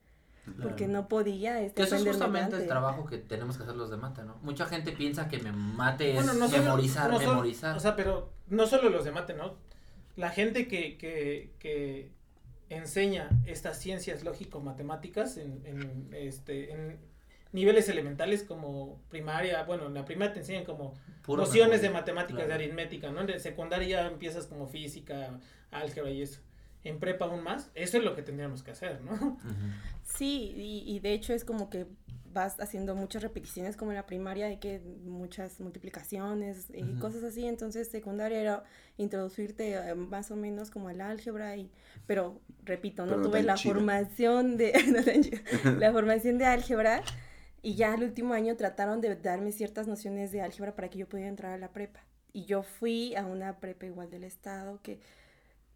porque 0.63 0.85
Claro. 0.85 0.93
no 0.93 1.09
podía 1.09 1.61
este, 1.63 1.83
eso 1.83 1.97
es 1.97 2.05
justamente 2.07 2.57
el 2.57 2.67
trabajo 2.67 3.07
que 3.07 3.19
tenemos 3.19 3.57
que 3.57 3.63
hacer 3.65 3.75
los 3.77 3.91
de 3.91 3.97
mate, 3.97 4.23
¿no? 4.23 4.37
Mucha 4.43 4.67
gente 4.67 4.93
piensa 4.93 5.29
que 5.29 5.39
me 5.39 5.53
mate 5.53 6.11
es 6.11 6.15
Bueno, 6.17 6.35
no 6.35 6.49
solo- 6.49 6.63
memorizar, 6.63 7.11
no 7.11 7.19
solo- 7.19 7.31
memorizar. 7.31 7.77
O 7.77 7.81
sea, 7.81 7.97
pero 7.97 8.31
no 8.49 8.67
solo 8.67 8.91
los 8.91 9.05
de 9.05 9.11
mate, 9.13 9.35
¿no? 9.35 9.57
La 10.17 10.31
gente 10.31 10.67
que, 10.69 10.99
que, 10.99 11.53
que 11.59 12.11
enseña 12.71 13.31
estas 13.47 13.79
ciencias 13.79 14.25
lógico-matemáticas 14.25 15.37
en, 15.39 15.63
en, 15.65 16.09
este, 16.13 16.73
en 16.73 16.99
niveles 17.53 17.89
elementales 17.89 18.43
como 18.43 19.01
primaria, 19.09 19.63
bueno, 19.65 19.87
en 19.87 19.95
la 19.95 20.05
primaria 20.05 20.35
te 20.35 20.41
enseñan 20.41 20.65
como 20.65 20.95
Puro 21.23 21.43
nociones 21.45 21.83
de 21.83 21.91
matemáticas, 21.91 22.45
Claro. 22.45 22.49
de 22.49 22.55
aritmética, 22.65 23.11
¿no? 23.11 23.21
En 23.23 23.41
secundaria 23.41 23.89
ya 23.89 24.07
empiezas 24.07 24.47
como 24.47 24.67
física, 24.67 25.39
álgebra 25.71 26.11
y 26.11 26.23
eso. 26.23 26.41
En 26.85 26.99
prepa 27.01 27.25
aún 27.27 27.43
más, 27.43 27.71
eso 27.75 27.99
es 27.99 28.05
lo 28.05 28.15
que 28.15 28.23
tendríamos 28.23 28.63
que 28.63 28.71
hacer, 28.71 29.01
¿no? 29.03 29.39
Sí, 30.05 30.53
y, 30.57 30.85
y 30.87 31.01
de 31.01 31.13
hecho 31.13 31.33
es 31.35 31.45
como 31.45 31.69
que 31.71 31.87
vas 32.33 32.61
haciendo 32.61 32.95
muchas 32.95 33.23
repeticiones 33.23 33.77
como 33.77 33.91
en 33.91 33.97
la 33.97 34.07
primaria 34.07 34.47
de 34.47 34.59
que 34.61 34.81
muchas 35.05 35.61
multiplicaciones 35.61 36.67
y 36.73 36.83
Ujú. 36.83 36.99
cosas 37.01 37.25
así, 37.25 37.47
entonces 37.47 37.89
secundaria 37.89 38.41
era 38.41 38.65
introducirte 38.99 39.73
eh, 39.75 39.95
más 39.95 40.31
o 40.31 40.37
menos 40.37 40.71
como 40.71 40.89
al 40.89 41.01
álgebra 41.01 41.57
y 41.57 41.71
pero 42.07 42.41
repito, 42.65 43.03
no 43.07 43.13
Pero 43.13 43.23
no 43.23 43.29
tuve 43.29 43.43
la 43.43 43.57
formación 43.57 44.57
de 44.57 44.73
la 45.79 45.91
formación 45.93 46.39
de 46.39 46.45
álgebra 46.45 47.03
y 47.69 47.75
ya 47.75 47.93
al 47.93 48.03
último 48.03 48.33
año 48.35 48.57
trataron 48.57 49.01
de 49.01 49.15
darme 49.17 49.53
ciertas 49.53 49.87
nociones 49.87 50.33
de 50.33 50.41
álgebra 50.43 50.75
para 50.75 50.89
que 50.89 50.99
yo 50.99 51.07
pudiera 51.09 51.29
entrar 51.29 51.53
a 51.53 51.59
la 51.59 51.69
prepa. 51.73 52.01
Y 52.33 52.45
yo 52.45 52.63
fui 52.63 53.15
a 53.17 53.27
una 53.27 53.59
prepa 53.61 53.87
igual 53.87 54.11
del 54.11 54.25
estado 54.25 54.81
que 54.83 55.01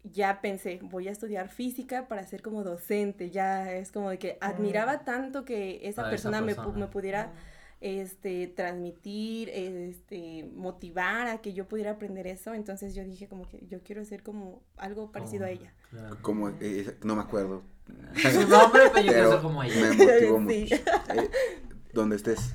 ya 0.03 0.41
pensé, 0.41 0.79
voy 0.81 1.07
a 1.07 1.11
estudiar 1.11 1.49
física 1.49 2.07
para 2.07 2.25
ser 2.27 2.41
como 2.41 2.63
docente, 2.63 3.29
ya 3.29 3.71
es 3.73 3.91
como 3.91 4.09
de 4.09 4.17
que 4.19 4.37
admiraba 4.41 5.03
tanto 5.05 5.45
que 5.45 5.87
esa 5.87 6.07
A 6.07 6.09
esa 6.09 6.09
persona, 6.09 6.41
me 6.41 6.53
pu- 6.53 6.55
persona. 6.55 6.79
Me, 6.79 6.87
pudiera 6.87 7.31
este 7.79 8.47
transmitir, 8.47 9.49
este 9.49 10.49
motivar 10.55 11.27
a 11.27 11.41
que 11.41 11.53
yo 11.53 11.67
pudiera 11.67 11.91
aprender 11.91 12.27
eso, 12.27 12.53
entonces 12.53 12.95
yo 12.95 13.03
dije 13.03 13.27
como 13.27 13.47
que 13.47 13.65
yo 13.67 13.81
quiero 13.83 14.01
hacer 14.01 14.23
como 14.23 14.61
algo 14.77 15.11
parecido 15.11 15.45
a 15.45 15.49
ella. 15.51 15.73
claro. 15.89 16.17
Como, 16.21 16.49
eh, 16.61 16.97
no 17.03 17.15
me 17.15 17.21
acuerdo. 17.21 17.63
Su 18.33 18.47
nombre, 18.47 18.83
pero 18.93 19.11
Pero 19.11 19.41
como 19.41 19.61
ella. 19.63 19.75
me 19.81 20.05
motivó 20.05 20.37
Sí. 20.49 20.61
mucho. 20.61 20.75
Eh, 20.75 21.29
donde 21.93 22.15
estés. 22.17 22.53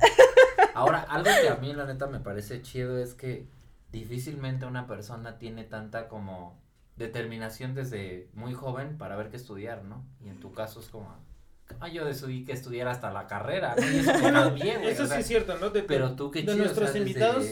Ahora, 0.75 1.01
algo 1.01 1.31
que 1.41 1.49
a 1.49 1.57
mí 1.57 1.73
la 1.73 1.87
neta 1.87 2.07
me 2.07 2.21
parece 2.21 2.63
chido 2.63 2.99
es 2.99 3.15
que 3.15 3.47
difícilmente 3.91 4.67
una 4.67 4.87
persona 4.87 5.39
tiene 5.39 5.65
tanta 5.65 6.09
como 6.09 6.61
determinación 6.97 7.75
desde 7.75 8.29
muy 8.35 8.55
joven 8.55 8.99
para 8.99 9.17
ver 9.17 9.31
qué 9.31 9.37
estudiar, 9.37 9.85
¿no? 9.85 10.05
Y 10.25 10.29
en 10.29 10.41
tu 10.41 10.53
caso 10.53 10.81
es 10.81 10.89
como, 10.89 11.15
ah, 11.81 11.89
yo 11.89 12.05
decidí 12.05 12.45
que 12.45 12.53
estudiar 12.53 12.89
hasta 12.89 13.13
la 13.13 13.27
carrera, 13.27 13.77
¿no? 13.77 13.87
Y 13.87 13.99
eso 13.99 14.13
Bueno, 14.21 14.41
o 14.47 14.91
sí 14.91 15.07
sea, 15.07 15.19
es 15.21 15.27
cierto, 15.27 15.57
¿no? 15.59 15.71
De, 15.71 15.83
Pero 15.83 16.15
tú 16.17 16.31
qué 16.31 16.41
de 16.41 16.47
chido, 16.53 16.55
o 16.57 16.59
nuestros 16.59 16.91
sea, 16.91 17.01
desde- 17.01 17.09
invitados, 17.11 17.47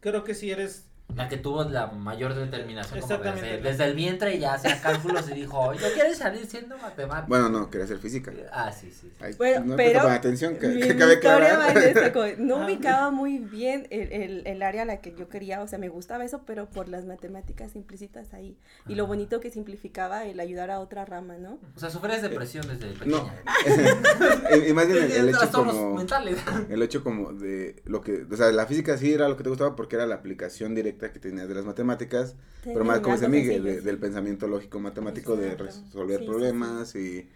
creo 0.00 0.24
que 0.24 0.34
sí 0.34 0.50
eres 0.50 0.88
La 1.14 1.28
que 1.28 1.36
tuvo 1.36 1.62
la 1.64 1.86
mayor 1.88 2.34
determinación 2.34 3.00
como 3.00 3.18
desde, 3.18 3.58
desde 3.60 3.84
el 3.84 3.94
vientre 3.94 4.36
ya 4.40 4.54
hacía 4.54 4.80
cálculos 4.80 5.28
y 5.30 5.34
dijo, 5.34 5.72
¿no 5.72 5.88
quieres 5.94 6.18
salir 6.18 6.44
siendo 6.44 6.76
matemático? 6.78 7.28
Bueno, 7.28 7.48
no, 7.50 7.70
quería 7.70 7.84
hacer 7.84 7.98
física. 7.98 8.32
Ah, 8.50 8.72
sí, 8.72 8.90
sí. 8.90 9.08
sí. 9.10 9.12
Ay, 9.20 9.34
Bueno, 9.38 9.64
no 9.64 9.76
pero 9.76 10.00
atención, 10.08 10.56
que, 10.56 10.66
Mi, 10.66 10.80
que 10.80 10.96
cabe 10.96 11.14
historia 11.14 11.56
no 12.38 12.56
Ah. 12.64 12.64
ubicaba 12.66 13.10
muy 13.12 13.38
bien 13.38 13.86
el, 13.90 14.12
el, 14.12 14.46
el 14.46 14.62
área 14.62 14.82
a 14.82 14.84
la 14.86 14.96
que 15.00 15.14
yo 15.14 15.28
quería, 15.28 15.62
o 15.62 15.68
sea, 15.68 15.78
me 15.78 15.88
gustaba 15.88 16.24
eso, 16.24 16.42
pero 16.46 16.68
por 16.68 16.88
las 16.88 17.04
matemáticas 17.04 17.76
implícitas 17.76 18.34
ahí. 18.34 18.56
Y 18.88 18.96
lo 18.96 19.04
Ajá. 19.04 19.08
bonito 19.08 19.40
que 19.40 19.50
simplificaba 19.50 20.24
el 20.24 20.40
ayudar 20.40 20.72
a 20.72 20.80
otra 20.80 21.04
rama, 21.04 21.36
¿no? 21.36 21.60
O 21.76 21.78
sea, 21.78 21.90
sufres 21.90 22.22
depresión 22.22 22.66
desde 22.66 22.88
No, 23.06 23.30
pequeña. 23.64 23.94
y, 24.66 24.70
y 24.70 24.72
más 24.72 24.88
bien 24.88 25.04
el, 25.04 25.12
el 25.12 25.28
hecho 25.28 25.38
Trastornos 25.38 25.76
como... 25.76 25.94
mentales. 25.94 26.38
El 26.68 26.82
hecho 26.82 27.04
como 27.04 27.32
de 27.32 27.82
lo 27.84 28.00
que, 28.00 28.26
o 28.28 28.36
sea, 28.36 28.50
la 28.50 28.66
física 28.66 28.98
sí 28.98 29.12
era 29.12 29.28
lo 29.28 29.36
que 29.36 29.44
te 29.44 29.50
gustaba 29.50 29.76
porque 29.76 29.94
era 29.94 30.06
la 30.06 30.16
aplicación 30.16 30.74
directa 30.74 30.93
que 30.98 31.18
tenías 31.18 31.48
de 31.48 31.54
las 31.54 31.64
matemáticas, 31.64 32.34
pero 32.64 32.84
más 32.84 33.00
como 33.00 33.14
dice 33.16 33.28
Miguel, 33.28 33.62
de- 33.62 33.80
del 33.80 33.98
pensamiento 33.98 34.46
lógico 34.48 34.80
matemático 34.80 35.36
de 35.36 35.54
resolver 35.56 36.18
Sí, 36.18 36.24
sí, 36.24 36.30
problemas 36.30 36.94
Y, 36.94 37.30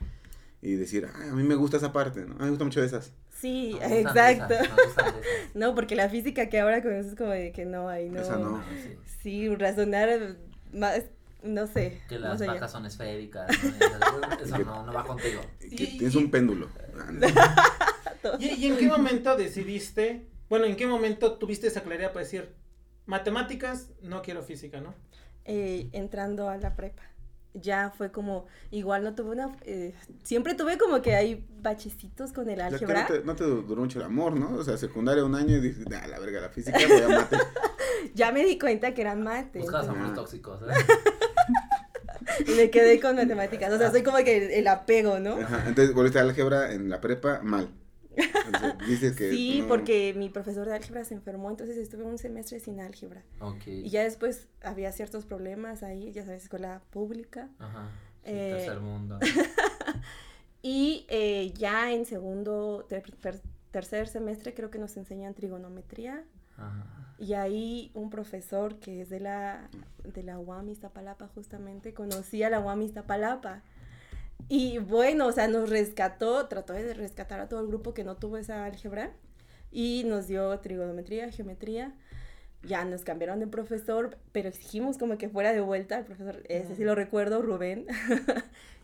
y 0.63 0.75
decir, 0.77 1.09
"Ay, 1.15 1.29
a 1.29 1.33
mí 1.35 1.43
me 1.43 1.55
gusta 1.55 1.77
esa 1.77 1.93
parte, 1.93 2.21
¿no? 2.27 2.35
A 2.35 2.39
mí 2.39 2.45
me 2.45 2.51
gusta 2.51 2.65
mucho 2.65 2.81
de 2.81 2.87
esas. 2.87 3.13
Sí, 3.39 3.77
exacto. 3.81 4.55
esas, 4.55 4.69
esas. 4.91 5.15
No, 5.55 5.75
porque 5.75 5.95
la 5.95 6.09
física 6.09 6.49
que 6.49 6.59
ahora 6.61 6.83
conoces 6.83 7.15
como 7.15 7.31
de 7.31 7.53
que 7.53 7.65
no, 7.65 7.89
ahí 7.89 8.11
no. 8.11 8.21
Esa 8.21 8.37
no. 8.37 8.57
Ah, 8.57 8.65
sí. 9.23 9.55
Razonar 9.55 10.37
más, 10.73 11.03
no 11.45 11.67
sé. 11.69 12.01
Que 12.09 12.19
las 12.19 12.45
vacas 12.45 12.73
son 12.73 12.85
esféricas. 12.87 13.49
¿no? 13.63 14.45
Eso, 14.45 14.59
no, 14.59 14.85
no 14.87 14.93
va 14.93 15.05
contigo. 15.05 15.41
Y 15.61 15.77
que 15.77 15.85
Y- 15.85 15.99
tienes 15.99 16.15
y- 16.15 16.19
un 16.19 16.31
péndulo. 16.33 16.69
Ah. 16.99 17.15
¿Y, 18.41 18.47
y 18.49 18.67
en 18.67 18.77
qué 18.77 18.89
momento 18.89 19.37
decidiste, 19.37 20.27
bueno, 20.49 20.65
en 20.65 20.75
qué 20.77 20.87
momento 20.89 21.35
tuviste 21.35 21.69
esa 21.69 21.83
claridad 21.83 22.13
para 22.13 22.25
decir, 22.25 22.53
matemáticas, 23.09 23.89
no 24.03 24.23
quiero 24.23 24.43
física, 24.43 24.81
¿no? 24.81 24.95
eh, 25.51 25.89
entrando 25.93 26.49
a 26.51 26.57
la 26.59 26.77
prepa. 26.77 27.03
Ya 27.55 27.91
fue 27.97 28.13
como, 28.13 28.47
igual 28.71 29.03
no 29.03 29.15
tuve 29.15 29.31
una, 29.31 29.57
eh, 29.63 29.95
siempre 30.23 30.55
tuve 30.55 30.77
como 30.77 31.01
que 31.01 31.15
hay 31.17 31.47
bachecitos 31.63 32.33
con 32.35 32.51
el 32.51 32.61
álgebra. 32.61 33.01
no, 33.01 33.07
te, 33.07 33.25
no 33.25 33.35
te 33.35 33.45
duró 33.45 33.81
mucho 33.81 33.99
el 33.99 34.05
amor, 34.05 34.37
¿no? 34.37 34.55
O 34.57 34.63
sea, 34.63 34.77
secundaria 34.77 35.25
un 35.25 35.35
año 35.35 35.57
y 35.57 35.61
dices, 35.61 35.87
ah, 36.01 36.07
la 36.07 36.19
verga, 36.19 36.41
la 36.43 36.51
física, 36.51 36.79
voy 36.87 37.01
a 37.01 37.09
mate. 37.09 37.37
Ya 38.15 38.31
me 38.31 38.45
di 38.45 38.59
cuenta 38.59 38.93
que 38.95 39.01
eran 39.01 39.23
mate. 39.25 39.59
Buscas 39.61 39.89
Ah. 39.89 39.91
amores 39.91 40.15
tóxicos, 40.15 40.61
¿eh? 40.63 40.75
Y 42.47 42.51
me 42.57 42.71
quedé 42.71 43.01
con 43.01 43.17
matemáticas. 43.17 43.73
O 43.73 43.79
sea, 43.79 43.91
soy 43.91 44.03
como 44.03 44.19
que 44.19 44.37
el, 44.37 44.51
el 44.53 44.67
apego, 44.69 45.19
¿no? 45.19 45.33
Ajá, 45.41 45.65
entonces 45.67 45.95
volviste 45.95 46.19
a 46.19 46.23
álgebra 46.23 46.73
en 46.73 46.89
la 46.91 47.01
prepa, 47.01 47.41
mal. 47.43 47.69
Entonces, 48.47 48.89
dices 48.89 49.17
que 49.17 49.31
Sí, 49.31 49.61
no- 49.61 49.69
porque 49.69 50.15
mi 50.17 50.29
profesor 50.29 50.67
de 50.67 50.75
álgebra 50.75 51.05
se 51.05 51.15
enfermó, 51.15 51.51
entonces 51.51 51.77
estuve 51.77 52.05
un 52.05 52.19
semestre 52.19 52.61
sin 52.61 52.81
álgebra. 52.81 53.23
Ok. 53.41 53.67
Y 53.67 53.89
ya 53.91 54.03
después 54.03 54.49
había 54.63 54.91
ciertos 54.93 55.25
problemas 55.27 55.83
ahí, 55.83 56.13
ya 56.13 56.25
sabes, 56.25 56.43
escuela 56.45 56.83
pública. 56.91 57.49
Ajá. 57.59 57.91
Sí, 58.25 58.31
Eh, 58.35 58.55
tercer 58.57 58.81
mundo. 58.81 59.19
Y 60.61 61.07
eh, 61.09 61.53
ya 61.57 61.93
en 61.93 62.05
segundo, 62.05 62.85
ter- 62.89 63.11
ter- 63.23 63.41
tercer 63.71 64.09
semestre 64.09 64.55
creo 64.55 64.71
que 64.71 64.79
nos 64.79 64.97
enseñan 64.97 65.35
trigonometría. 65.35 66.25
Ajá. 66.57 67.15
Y 67.19 67.35
ahí 67.35 67.91
un 67.95 68.11
profesor 68.11 68.77
que 68.81 69.01
es 69.03 69.09
de 69.09 69.21
la, 69.21 69.69
de 70.03 70.23
la 70.25 70.39
UAM 70.39 70.69
Iztapalapa 70.69 71.29
justamente, 71.29 71.95
conocí 71.95 72.43
a 72.43 72.51
la 72.51 72.61
UAM 72.61 72.83
Iztapalapa. 72.83 73.63
Y 74.49 74.79
bueno, 74.79 75.27
o 75.27 75.33
sea, 75.33 75.49
nos 75.49 75.69
rescató, 75.69 76.47
trató 76.49 76.73
de 76.73 76.95
rescatar 76.95 77.41
a 77.41 77.49
todo 77.49 77.61
el 77.61 77.67
grupo 77.67 77.93
que 77.95 78.05
no 78.05 78.17
tuvo 78.17 78.37
esa 78.39 78.65
álgebra 78.65 79.13
y 79.71 80.05
nos 80.07 80.27
dio 80.29 80.59
trigonometría, 80.61 81.31
geometría. 81.31 81.95
Ya 82.63 82.85
nos 82.85 83.03
cambiaron 83.05 83.39
de 83.41 83.47
profesor, 83.47 84.19
pero 84.33 84.49
exigimos 84.49 84.99
como 84.99 85.17
que 85.17 85.29
fuera 85.29 85.53
de 85.53 85.61
vuelta 85.61 85.99
el 85.99 86.05
profesor, 86.05 86.43
ese 86.49 86.75
sí 86.75 86.83
lo 86.85 86.95
recuerdo, 86.95 87.43
Rubén. 87.43 87.87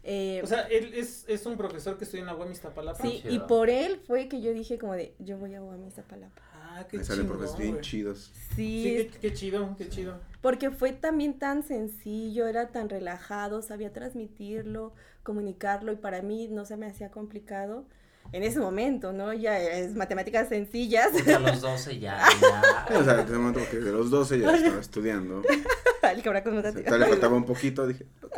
Eh, 0.06 0.42
O 0.44 0.46
sea, 0.46 0.64
él 0.68 0.92
es, 0.92 1.24
es 1.28 1.46
un 1.46 1.56
profesor 1.56 1.96
que 1.96 2.04
estudia 2.04 2.20
en 2.20 2.26
la 2.26 2.36
UAM 2.36 2.52
Iztapalapa. 2.52 3.02
sí, 3.02 3.22
y 3.26 3.38
por 3.38 3.70
él 3.70 3.98
fue 4.06 4.28
que 4.28 4.42
yo 4.42 4.52
dije 4.52 4.76
como 4.76 4.92
de, 4.92 5.14
yo 5.18 5.38
voy 5.38 5.54
a 5.54 5.62
UAM 5.62 5.82
Iztapalapa. 5.86 6.42
Ah, 6.52 6.86
qué 6.90 6.98
Me 6.98 7.04
salen 7.04 7.22
chingón, 7.24 7.38
profes 7.38 7.56
bien 7.56 7.80
chidos. 7.80 8.30
Sí, 8.54 8.82
Sí, 8.84 9.08
qué, 9.12 9.18
qué 9.18 9.32
chido, 9.32 9.74
qué 9.78 9.88
chido. 9.88 10.20
Porque 10.44 10.70
fue 10.70 10.92
también 10.92 11.38
tan 11.38 11.62
sencillo, 11.62 12.46
era 12.46 12.68
tan 12.68 12.90
relajado, 12.90 13.62
sabía 13.62 13.94
transmitirlo, 13.94 14.92
comunicarlo 15.22 15.90
y 15.90 15.96
para 15.96 16.20
mí 16.20 16.48
no 16.48 16.66
se 16.66 16.76
me 16.76 16.84
hacía 16.84 17.10
complicado 17.10 17.86
en 18.30 18.42
ese 18.42 18.60
momento, 18.60 19.14
¿no? 19.14 19.32
Ya 19.32 19.58
es 19.58 19.94
matemáticas 19.94 20.50
sencillas, 20.50 21.08
Porque 21.12 21.32
a 21.32 21.38
los 21.38 21.62
12 21.62 21.98
ya, 21.98 22.18
ya. 22.90 22.98
O 22.98 23.02
sea, 23.02 23.20
en 23.20 23.20
ese 23.20 23.38
momento 23.38 23.60
que 23.70 23.78
de 23.78 23.90
los 23.90 24.10
12 24.10 24.38
ya 24.38 24.54
estaba 24.54 24.80
estudiando. 24.82 25.40
álgebra 26.02 26.44
con 26.44 26.58
O 26.58 26.60
sea, 26.60 26.72
matemáticas. 26.72 26.84
todavía 26.84 27.06
le 27.06 27.12
faltaba 27.12 27.36
un 27.36 27.46
poquito, 27.46 27.86
dije, 27.86 28.04
ok, 28.22 28.36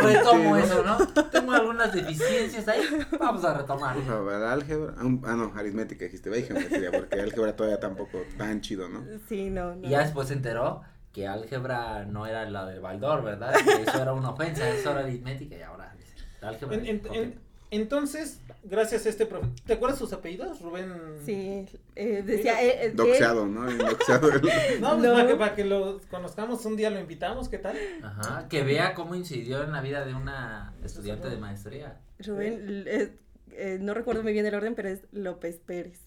Retomo 0.00 0.56
Sí, 0.56 0.62
eso, 0.62 0.84
¿no? 0.84 1.24
Tengo 1.24 1.50
algunas 1.50 1.92
deficiencias 1.92 2.68
ahí. 2.68 2.82
Vamos 3.18 3.44
a 3.44 3.58
retomar. 3.58 3.96
por 3.96 4.04
favor, 4.04 4.32
álgebra. 4.32 4.94
Ah, 4.96 5.02
ah, 5.24 5.34
no, 5.34 5.52
aritmética 5.56 6.04
dijiste, 6.04 6.30
ve 6.30 6.42
geometría, 6.42 6.92
porque 6.92 7.20
álgebra 7.20 7.56
todavía 7.56 7.80
tampoco 7.80 8.20
tan 8.38 8.60
chido, 8.60 8.88
¿no? 8.88 9.04
Sí, 9.28 9.50
no, 9.50 9.74
no. 9.74 9.88
Y 9.88 9.90
ya 9.90 10.02
después 10.02 10.28
se 10.28 10.34
enteró 10.34 10.82
que 11.12 11.26
álgebra 11.26 12.04
no 12.04 12.26
era 12.26 12.48
la 12.48 12.66
del 12.66 12.80
Baldor, 12.80 13.22
¿verdad? 13.22 13.54
Que 13.54 13.82
eso 13.82 14.00
era 14.02 14.12
una 14.12 14.30
ofensa, 14.30 14.68
eso 14.68 14.90
era 14.92 15.00
aritmética 15.00 15.56
y 15.56 15.62
ahora 15.62 15.94
dice, 15.96 16.14
la 16.40 16.48
álgebra. 16.48 16.76
En- 16.76 16.86
en- 16.86 17.06
ok. 17.06 17.14
en- 17.14 17.52
entonces, 17.72 18.38
gracias 18.64 19.06
a 19.06 19.08
este 19.08 19.24
profesor, 19.24 19.54
¿te 19.64 19.72
acuerdas 19.72 19.98
sus 19.98 20.12
apellidos, 20.12 20.60
Rubén? 20.60 20.92
Sí, 21.24 21.64
eh, 21.96 22.22
decía... 22.22 22.62
eh, 22.62 22.84
eh, 22.86 22.90
Doxeado, 22.94 23.46
¿no? 23.46 23.62
Doxeado. 23.72 24.30
el- 24.30 24.42
No, 24.80 24.90
pues 24.98 25.02
No. 25.02 25.12
Para, 25.14 25.26
que, 25.26 25.34
para 25.36 25.54
que 25.54 25.64
lo 25.64 25.98
conozcamos 26.10 26.66
un 26.66 26.76
día 26.76 26.90
lo 26.90 27.00
invitamos, 27.00 27.48
¿qué 27.48 27.56
tal? 27.56 27.76
Ajá, 28.02 28.46
que 28.50 28.62
vea 28.62 28.92
cómo 28.92 29.14
incidió 29.14 29.62
en 29.64 29.72
la 29.72 29.80
vida 29.80 30.04
de 30.04 30.12
una 30.14 30.74
estudiante 30.84 31.30
de 31.30 31.38
maestría. 31.38 31.96
Rubén, 32.18 32.84
eh, 32.86 33.16
eh, 33.52 33.78
no 33.80 33.94
recuerdo 33.94 34.22
muy 34.22 34.34
bien 34.34 34.44
el 34.44 34.54
orden, 34.54 34.74
pero 34.74 34.90
es 34.90 35.00
López 35.12 35.58
Pérez, 35.64 35.98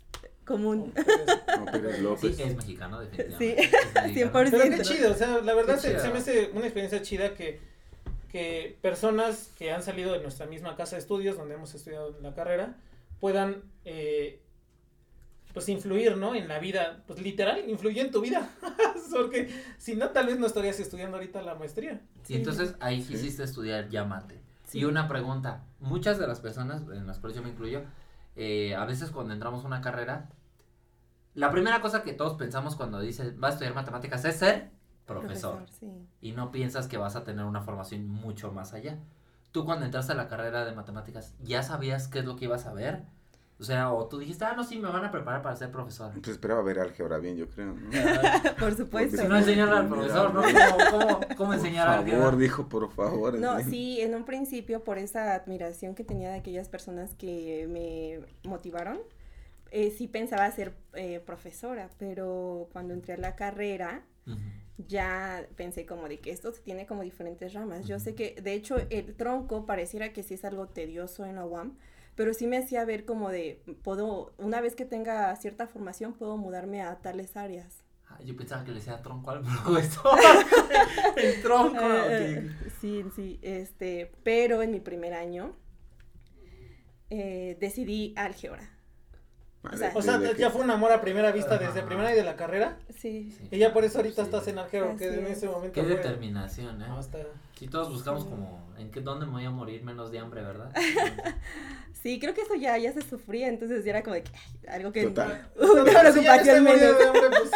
común. 0.45 0.93
No, 1.57 1.65
Pérez 1.65 1.99
López. 1.99 2.35
Sí, 2.35 2.43
es 2.43 2.55
mexicano, 2.55 3.01
definitivamente. 3.01 3.63
Sí, 3.63 3.67
es 3.67 4.03
mexicano. 4.03 4.33
100%. 4.49 4.51
Pero 4.51 4.77
qué 4.77 4.81
chido, 4.83 5.11
o 5.11 5.15
sea, 5.15 5.41
la 5.41 5.53
verdad 5.53 5.77
se, 5.77 5.93
me 6.09 6.19
hace 6.19 6.51
una 6.53 6.65
experiencia 6.65 7.01
chida 7.01 7.33
que, 7.33 7.59
que 8.31 8.77
personas 8.81 9.51
que 9.57 9.71
han 9.71 9.83
salido 9.83 10.13
de 10.13 10.21
nuestra 10.21 10.45
misma 10.45 10.75
casa 10.75 10.95
de 10.95 11.01
estudios, 11.01 11.37
donde 11.37 11.55
hemos 11.55 11.73
estudiado 11.73 12.17
la 12.21 12.33
carrera, 12.33 12.77
puedan, 13.19 13.63
eh, 13.83 14.41
pues, 15.53 15.67
influir, 15.69 16.17
¿no? 16.17 16.35
En 16.35 16.47
la 16.47 16.59
vida, 16.59 17.03
pues, 17.07 17.21
literal, 17.21 17.67
influye 17.67 18.01
en 18.01 18.11
tu 18.11 18.21
vida. 18.21 18.49
Porque 19.11 19.49
si 19.77 19.95
no, 19.95 20.09
tal 20.09 20.27
vez 20.27 20.37
no 20.37 20.45
estarías 20.45 20.79
estudiando 20.79 21.17
ahorita 21.17 21.41
la 21.41 21.55
maestría. 21.55 22.01
Y 22.27 22.35
entonces 22.35 22.75
ahí 22.79 23.01
quisiste 23.01 23.43
estudiar 23.43 23.89
ya 23.89 24.03
mate. 24.03 24.41
Sí. 24.65 24.79
Y 24.79 24.85
una 24.85 25.07
pregunta, 25.07 25.63
muchas 25.79 26.19
de 26.19 26.27
las 26.27 26.41
personas, 26.41 26.81
en 26.91 27.07
las 27.07 27.19
cuales 27.19 27.37
yo 27.37 27.43
me 27.43 27.49
incluyo, 27.49 27.83
eh, 28.35 28.75
a 28.75 28.85
veces 28.85 29.11
cuando 29.11 29.33
entramos 29.33 29.63
a 29.63 29.67
una 29.67 29.81
carrera, 29.81 30.29
la 31.33 31.51
primera 31.51 31.81
cosa 31.81 32.03
que 32.03 32.13
todos 32.13 32.35
pensamos 32.35 32.75
cuando 32.75 32.99
dices, 32.99 33.37
vas 33.39 33.51
a 33.51 33.53
estudiar 33.53 33.75
matemáticas 33.75 34.23
es 34.25 34.37
ser 34.37 34.71
profesor. 35.05 35.65
sí. 35.69 35.87
Y 36.21 36.31
no 36.31 36.51
piensas 36.51 36.87
que 36.87 36.97
vas 36.97 37.15
a 37.15 37.23
tener 37.23 37.45
una 37.45 37.61
formación 37.61 38.07
mucho 38.07 38.51
más 38.51 38.73
allá. 38.73 38.97
Tú 39.51 39.65
cuando 39.65 39.85
entraste 39.85 40.13
a 40.13 40.15
la 40.15 40.27
carrera 40.27 40.65
de 40.65 40.73
matemáticas, 40.73 41.35
¿ya 41.41 41.63
sabías 41.63 42.07
qué 42.07 42.19
es 42.19 42.25
lo 42.25 42.35
que 42.35 42.45
ibas 42.45 42.65
a 42.65 42.73
ver? 42.73 43.03
O 43.57 43.63
sea, 43.63 43.93
o 43.93 44.05
tú 44.07 44.19
dijiste, 44.19 44.43
ah, 44.43 44.53
no, 44.53 44.65
sí, 44.65 44.77
me 44.77 44.89
van 44.89 45.05
a 45.05 45.11
preparar 45.11 45.41
para 45.41 45.55
ser 45.55 45.71
profesor. 45.71 46.07
Entonces 46.07 46.33
esperaba 46.33 46.61
ver 46.61 46.77
álgebra 46.79 47.19
bien, 47.19 47.37
yo 47.37 47.47
creo, 47.47 47.73
¿no? 47.73 47.89
Por 48.59 48.75
supuesto. 48.75 49.17
Si 49.17 49.27
no 49.27 49.37
enseñarle 49.37 49.77
al 49.77 49.87
profesor, 49.87 50.33
¿no? 50.33 50.41
¿Cómo, 50.41 50.91
cómo, 50.91 51.19
cómo 51.37 51.53
enseñar 51.53 51.87
Por 51.87 51.95
álgebra? 51.99 52.19
favor, 52.19 52.37
dijo, 52.37 52.67
por 52.67 52.91
favor. 52.91 53.39
No, 53.39 53.53
enseña. 53.57 53.69
sí, 53.69 54.01
en 54.01 54.13
un 54.13 54.25
principio 54.25 54.83
por 54.83 54.97
esa 54.97 55.33
admiración 55.35 55.95
que 55.95 56.03
tenía 56.03 56.29
de 56.31 56.35
aquellas 56.39 56.67
personas 56.67 57.15
que 57.15 57.67
me 57.69 58.49
motivaron, 58.49 58.99
eh, 59.71 59.89
sí 59.91 60.07
pensaba 60.07 60.51
ser 60.51 60.73
eh, 60.93 61.21
profesora, 61.25 61.89
pero 61.97 62.67
cuando 62.73 62.93
entré 62.93 63.13
a 63.13 63.17
la 63.17 63.35
carrera 63.35 64.03
ya 64.87 65.45
pensé 65.55 65.85
como 65.85 66.09
de 66.09 66.19
que 66.19 66.31
esto 66.31 66.51
tiene 66.51 66.85
como 66.85 67.03
diferentes 67.03 67.53
ramas. 67.53 67.87
Yo 67.87 67.99
sé 67.99 68.15
que, 68.15 68.35
de 68.41 68.53
hecho, 68.53 68.75
el 68.89 69.15
tronco 69.15 69.65
pareciera 69.65 70.11
que 70.11 70.23
sí 70.23 70.33
es 70.33 70.43
algo 70.43 70.67
tedioso 70.67 71.25
en 71.25 71.35
la 71.35 71.45
UAM, 71.45 71.77
pero 72.15 72.33
sí 72.33 72.47
me 72.47 72.57
hacía 72.57 72.83
ver 72.85 73.05
como 73.05 73.29
de, 73.29 73.61
puedo, 73.83 74.33
una 74.37 74.61
vez 74.61 74.75
que 74.75 74.85
tenga 74.85 75.35
cierta 75.35 75.67
formación, 75.67 76.13
puedo 76.13 76.37
mudarme 76.37 76.81
a 76.81 76.95
tales 76.99 77.35
áreas. 77.37 77.83
Ah, 78.07 78.19
Yo 78.23 78.35
pensaba 78.35 78.63
que 78.63 78.71
le 78.71 78.77
decía 78.79 79.01
tronco 79.01 79.31
al 79.31 79.41
profesor. 79.63 80.17
el 81.17 81.41
tronco. 81.41 81.79
Eh, 81.81 82.49
ok. 82.49 82.71
Sí, 82.81 83.03
sí, 83.15 83.39
este, 83.41 84.11
pero 84.23 84.61
en 84.61 84.71
mi 84.71 84.79
primer 84.79 85.13
año 85.13 85.55
eh, 87.09 87.57
decidí 87.59 88.13
álgebra. 88.17 88.69
Vale, 89.63 89.75
o 89.75 89.79
sea- 89.79 89.91
O 89.95 90.01
sea, 90.01 90.17
desde 90.19 90.37
ya 90.39 90.47
que- 90.47 90.53
fue 90.53 90.61
un 90.61 90.71
amor 90.71 90.91
a 90.91 91.01
primera 91.01 91.31
vista 91.31 91.57
desde 91.57 91.79
Ajá. 91.79 91.87
primera 91.87 92.13
y 92.13 92.15
de 92.15 92.23
la 92.23 92.35
carrera. 92.35 92.77
Sí. 92.97 93.31
Sí. 93.37 93.47
Y 93.51 93.57
ya 93.57 93.73
por 93.73 93.83
eso 93.83 93.97
ahorita 93.99 94.21
Sí. 94.23 94.27
estás 94.27 94.47
en 94.47 94.59
álgebra, 94.59 94.95
que 94.95 95.07
en 95.07 95.25
es. 95.25 95.37
ese 95.37 95.47
momento 95.47 95.73
Qué 95.73 95.81
fue- 95.83 95.95
determinación, 95.97 96.81
¿eh? 96.81 96.87
No, 96.87 96.99
está- 96.99 97.19
Si 97.57 97.67
todos 97.67 97.89
buscamos 97.91 98.23
Sí. 98.23 98.29
como, 98.29 98.73
¿en 98.77 98.91
qué, 98.91 99.01
dónde 99.01 99.25
me 99.25 99.31
voy 99.33 99.45
a 99.45 99.49
morir 99.49 99.83
menos 99.83 100.11
de 100.11 100.19
hambre, 100.19 100.41
verdad? 100.41 100.71
Sí, 102.03 102.19
creo 102.19 102.35
que 102.35 102.41
eso 102.41 102.53
ya, 102.53 102.77
ya 102.77 102.93
se 102.93 103.01
sufría, 103.01 103.47
entonces 103.47 103.83
ya 103.83 103.89
era 103.89 104.03
como 104.03 104.13
de 104.13 104.21
que 104.21 104.31
ay, 104.35 104.75
algo 104.75 104.91
que 104.91 105.05
Total. 105.05 105.49
una 105.59 105.65
Si 105.65 105.73
ya 105.73 106.03
no 106.03 106.11
preocupación 106.13 106.37
estoy 106.37 106.61
muriendo 106.61 106.85
menos. 106.85 106.99
de 106.99 107.05
hambre, 107.07 107.39
pues, 107.39 107.51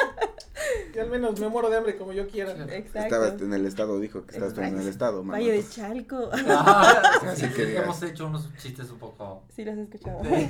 Que 0.92 1.02
al 1.02 1.10
menos 1.12 1.40
me 1.40 1.48
muero 1.50 1.70
de 1.70 1.78
hambre 1.78 1.96
como 1.98 2.14
yo 2.14 2.28
quiera. 2.28 2.54
Exacto. 2.54 3.00
Estabas 3.00 3.42
en 3.44 3.54
el 3.54 3.68
estado, 3.68 4.00
dijo 4.00 4.26
que 4.26 4.34
estabas 4.38 4.58
en 4.58 4.80
el 4.80 4.88
estado, 4.88 5.24
mano. 5.24 5.34
Valle 5.34 5.52
de 5.52 5.70
Chalco. 5.70 6.32
Ah, 6.34 7.12
Así 7.28 7.46
sí, 7.46 7.54
que 7.54 7.78
hemos 7.78 8.02
hecho 8.02 8.26
unos 8.26 8.50
chistes 8.58 8.90
un 8.90 8.98
poco. 8.98 9.44
Sí, 9.56 9.64
los 9.64 9.78
he 9.78 9.84
escuchado. 9.84 10.24
de- 10.24 10.30
de 10.32 10.48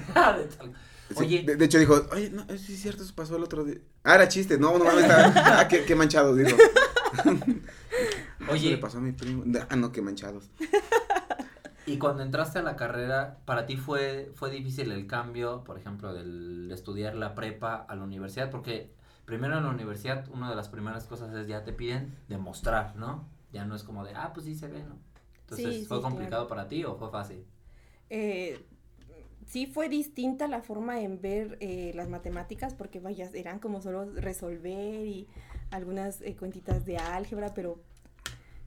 tal- 0.58 0.74
Sí, 1.10 1.16
Oye, 1.18 1.44
de, 1.44 1.56
de 1.58 1.66
hecho 1.66 1.80
dijo, 1.80 2.02
oye, 2.14 2.30
no, 2.30 2.46
sí 2.58 2.76
es 2.76 2.82
cierto, 2.82 3.04
eso 3.04 3.14
pasó 3.16 3.36
el 3.36 3.44
otro 3.44 3.66
día. 3.66 3.80
Ah, 4.06 4.16
era 4.16 4.30
chiste, 4.30 4.58
no, 4.58 4.78
no 4.78 4.86
mames, 4.86 5.06
ah, 5.10 5.68
qué, 5.68 5.84
qué 5.84 5.96
manchados, 5.96 6.38
dijo. 6.38 6.56
Eso 8.50 8.56
Oye. 8.56 8.70
le 8.70 8.78
pasó 8.78 8.98
a 8.98 9.02
mi 9.02 9.12
primo. 9.12 9.44
Ah, 9.70 9.76
no, 9.76 9.92
qué 9.92 10.02
manchados. 10.02 10.50
y 11.86 11.98
cuando 11.98 12.24
entraste 12.24 12.60
a 12.60 12.62
la 12.64 12.76
carrera, 12.76 13.40
¿para 13.46 13.66
ti 13.66 13.78
fue, 13.78 14.32
fue 14.36 14.52
difícil 14.52 14.92
el 14.92 15.08
cambio, 15.08 15.64
por 15.64 15.78
ejemplo, 15.78 16.14
del 16.14 16.70
estudiar 16.72 17.16
la 17.16 17.36
prepa 17.36 17.76
a 17.76 17.96
la 17.96 18.04
universidad? 18.04 18.52
Porque 18.52 18.92
primero 19.26 19.58
en 19.58 19.64
la 19.64 19.70
universidad, 19.72 20.28
una 20.30 20.50
de 20.50 20.56
las 20.56 20.70
primeras 20.70 21.06
cosas 21.06 21.34
es 21.36 21.48
ya 21.48 21.64
te 21.64 21.74
piden 21.74 22.16
demostrar, 22.28 22.96
¿no? 22.96 23.28
Ya 23.52 23.66
no 23.66 23.76
es 23.76 23.84
como 23.84 24.04
de, 24.06 24.14
ah, 24.16 24.32
pues 24.34 24.46
sí 24.46 24.56
se 24.56 24.68
ve, 24.68 24.84
¿no? 24.84 24.98
Entonces, 25.42 25.76
Sí, 25.76 25.86
¿fue 25.88 25.98
sí, 25.98 26.04
complicado 26.04 26.48
claro. 26.48 26.48
para 26.48 26.68
ti 26.68 26.84
o 26.84 26.96
fue 26.98 27.10
fácil? 27.12 27.46
Eh, 28.10 28.66
sí 29.46 29.68
fue 29.68 29.90
distinta 29.90 30.48
la 30.48 30.62
forma 30.62 31.02
en 31.02 31.22
ver 31.22 31.58
eh, 31.62 31.92
las 31.96 32.10
matemáticas 32.10 32.74
porque 32.74 33.00
vaya, 33.00 33.30
eran 33.34 33.60
como 33.60 33.82
solo 33.82 34.06
resolver 34.16 35.06
y 35.08 35.28
algunas 35.72 36.22
eh, 36.22 36.36
cuentitas 36.36 36.86
de 36.86 36.98
álgebra, 36.98 37.54
pero 37.54 37.84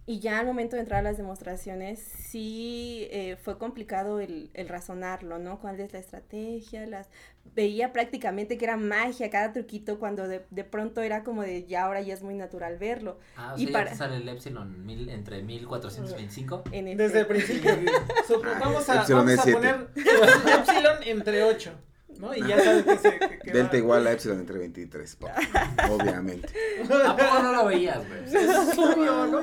y 0.04 0.18
ya 0.18 0.40
al 0.40 0.46
momento 0.46 0.74
de 0.76 0.82
entrar 0.82 1.00
a 1.00 1.02
las 1.02 1.16
demostraciones 1.16 2.00
sí 2.00 3.06
eh, 3.10 3.36
fue 3.40 3.56
complicado 3.58 4.18
el, 4.20 4.50
el 4.54 4.68
razonarlo, 4.68 5.38
¿no? 5.38 5.60
¿Cuál 5.60 5.78
es 5.80 5.92
la 5.92 6.00
estrategia? 6.00 6.86
Las 6.86 7.08
veía 7.54 7.92
prácticamente 7.92 8.58
que 8.58 8.64
era 8.64 8.76
magia 8.76 9.30
cada 9.30 9.52
truquito 9.52 9.98
cuando 9.98 10.26
de, 10.26 10.44
de 10.50 10.64
pronto 10.64 11.02
era 11.02 11.22
como 11.22 11.42
de 11.42 11.64
ya 11.66 11.84
ahora 11.84 12.00
ya 12.00 12.14
es 12.14 12.22
muy 12.22 12.34
natural 12.34 12.78
verlo. 12.78 13.18
Ah, 13.36 13.54
o 13.54 13.58
Y 13.58 13.64
sea, 13.66 13.72
para- 13.72 13.94
sale 13.94 14.16
el 14.16 14.28
Epsilon 14.28 14.84
mil, 14.84 15.08
entre 15.08 15.42
1425. 15.42 16.64
En 16.72 16.96
Desde 16.96 17.20
el 17.20 17.26
principio. 17.26 17.70
Vamos 18.60 18.88
a, 18.88 19.04
vamos 19.04 19.32
es 19.32 19.38
a 19.38 19.42
poner 19.44 19.88
Epsilon 19.94 20.96
entre 21.04 21.44
8. 21.44 21.72
¿No? 22.18 22.34
Y 22.34 22.46
ya 22.46 22.60
sabes 22.60 22.84
que 22.84 22.98
se. 22.98 23.18
Que, 23.18 23.38
que 23.38 23.50
Delta 23.52 23.72
va- 23.72 23.78
igual 23.78 24.06
a 24.06 24.12
Epsilon 24.12 24.40
entre 24.40 24.58
23, 24.58 25.16
po- 25.16 25.28
obviamente. 25.90 26.48
¿A 26.84 27.16
poco 27.16 27.42
no 27.42 27.52
lo 27.52 27.64
veías, 27.66 27.98
güey? 28.06 28.24
Es 28.24 28.78
obvio, 28.78 29.26
¿no? 29.26 29.40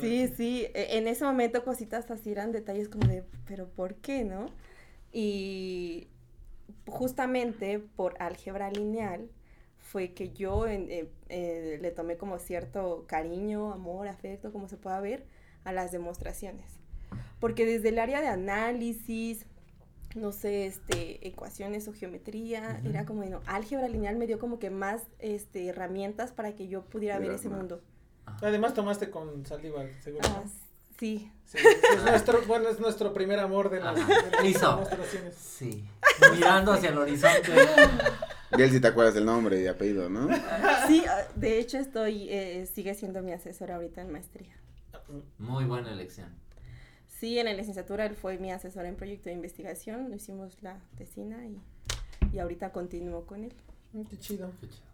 Sí, 0.00 0.28
sí, 0.36 0.66
e- 0.74 0.96
en 0.98 1.08
ese 1.08 1.24
momento 1.24 1.64
cositas 1.64 2.10
así 2.10 2.30
eran 2.32 2.52
detalles 2.52 2.88
como 2.88 3.06
de, 3.08 3.24
pero 3.46 3.68
¿por 3.68 3.94
qué, 3.96 4.24
no? 4.24 4.46
Y 5.12 6.08
justamente 6.86 7.78
por 7.78 8.14
álgebra 8.20 8.70
lineal 8.70 9.28
fue 9.78 10.12
que 10.12 10.30
yo 10.32 10.66
en- 10.66 10.90
eh, 10.90 11.08
eh, 11.28 11.78
le 11.80 11.90
tomé 11.90 12.16
como 12.16 12.38
cierto 12.38 13.04
cariño, 13.06 13.72
amor, 13.72 14.08
afecto, 14.08 14.52
como 14.52 14.68
se 14.68 14.76
pueda 14.76 15.00
ver, 15.00 15.24
a 15.64 15.72
las 15.72 15.92
demostraciones. 15.92 16.72
Porque 17.40 17.64
desde 17.66 17.88
el 17.90 17.98
área 17.98 18.20
de 18.20 18.28
análisis, 18.28 19.46
no 20.14 20.32
sé, 20.32 20.66
este, 20.66 21.26
ecuaciones 21.26 21.88
o 21.88 21.92
geometría, 21.92 22.80
era 22.84 23.04
como, 23.04 23.24
no, 23.24 23.40
álgebra 23.46 23.88
lineal 23.88 24.16
me 24.16 24.26
dio 24.26 24.38
como 24.38 24.58
que 24.58 24.70
más 24.70 25.02
este, 25.18 25.68
herramientas 25.68 26.32
para 26.32 26.54
que 26.54 26.68
yo 26.68 26.82
pudiera 26.84 27.18
ver 27.18 27.32
ese 27.32 27.48
mundo. 27.48 27.80
Además 28.42 28.74
tomaste 28.74 29.10
con 29.10 29.44
Saldívar, 29.46 29.88
seguro. 30.00 30.28
Ah, 30.28 30.42
¿no? 30.44 30.50
sí, 30.98 31.30
Sí, 31.48 31.56
es 31.56 32.02
nuestro, 32.04 32.42
bueno, 32.46 32.68
es 32.68 32.78
nuestro 32.78 33.14
primer 33.14 33.38
amor 33.38 33.70
de 33.70 33.80
las, 33.80 33.94
de 33.96 34.02
demostraciones. 34.42 35.34
Sí. 35.34 35.88
Mirando 36.34 36.72
hacia 36.72 36.90
el 36.90 36.98
horizonte. 36.98 37.52
Y 38.56 38.62
él 38.62 38.70
si 38.70 38.80
te 38.80 38.88
acuerdas 38.88 39.14
del 39.14 39.24
nombre 39.24 39.62
y 39.62 39.66
apellido, 39.66 40.10
¿no? 40.10 40.28
Sí, 40.86 41.04
ah, 41.08 41.26
de 41.34 41.58
hecho 41.58 41.78
estoy, 41.78 42.28
eh, 42.28 42.66
sigue 42.66 42.94
siendo 42.94 43.22
mi 43.22 43.32
asesor 43.32 43.72
ahorita 43.72 44.02
en 44.02 44.12
maestría. 44.12 44.54
Muy 45.38 45.64
buena 45.64 45.90
elección. 45.90 46.28
Sí, 47.18 47.38
en 47.38 47.46
la 47.46 47.52
licenciatura 47.52 48.06
él 48.06 48.14
fue 48.14 48.38
mi 48.38 48.52
asesor 48.52 48.86
en 48.86 48.94
proyecto 48.94 49.28
de 49.28 49.34
investigación, 49.34 50.12
hicimos 50.14 50.62
la 50.62 50.80
tesina 50.96 51.44
y, 51.46 51.60
y 52.32 52.38
ahorita 52.38 52.70
continúo 52.70 53.26
con 53.26 53.44
él. 53.44 53.52
Mm, 53.92 54.02
Qué 54.04 54.18
chido. 54.18 54.52
Qué 54.60 54.68
chido. 54.68 54.86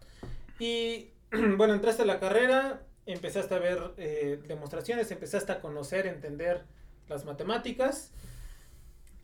Y 0.59 1.11
bueno, 1.57 1.75
entraste 1.75 2.01
a 2.01 2.05
la 2.05 2.19
carrera, 2.19 2.81
empezaste 3.05 3.53
a 3.53 3.59
ver 3.59 3.93
eh, 3.97 4.41
demostraciones, 4.47 5.11
empezaste 5.11 5.51
a 5.51 5.61
conocer, 5.61 6.07
entender 6.07 6.63
las 7.07 7.25
matemáticas. 7.25 8.11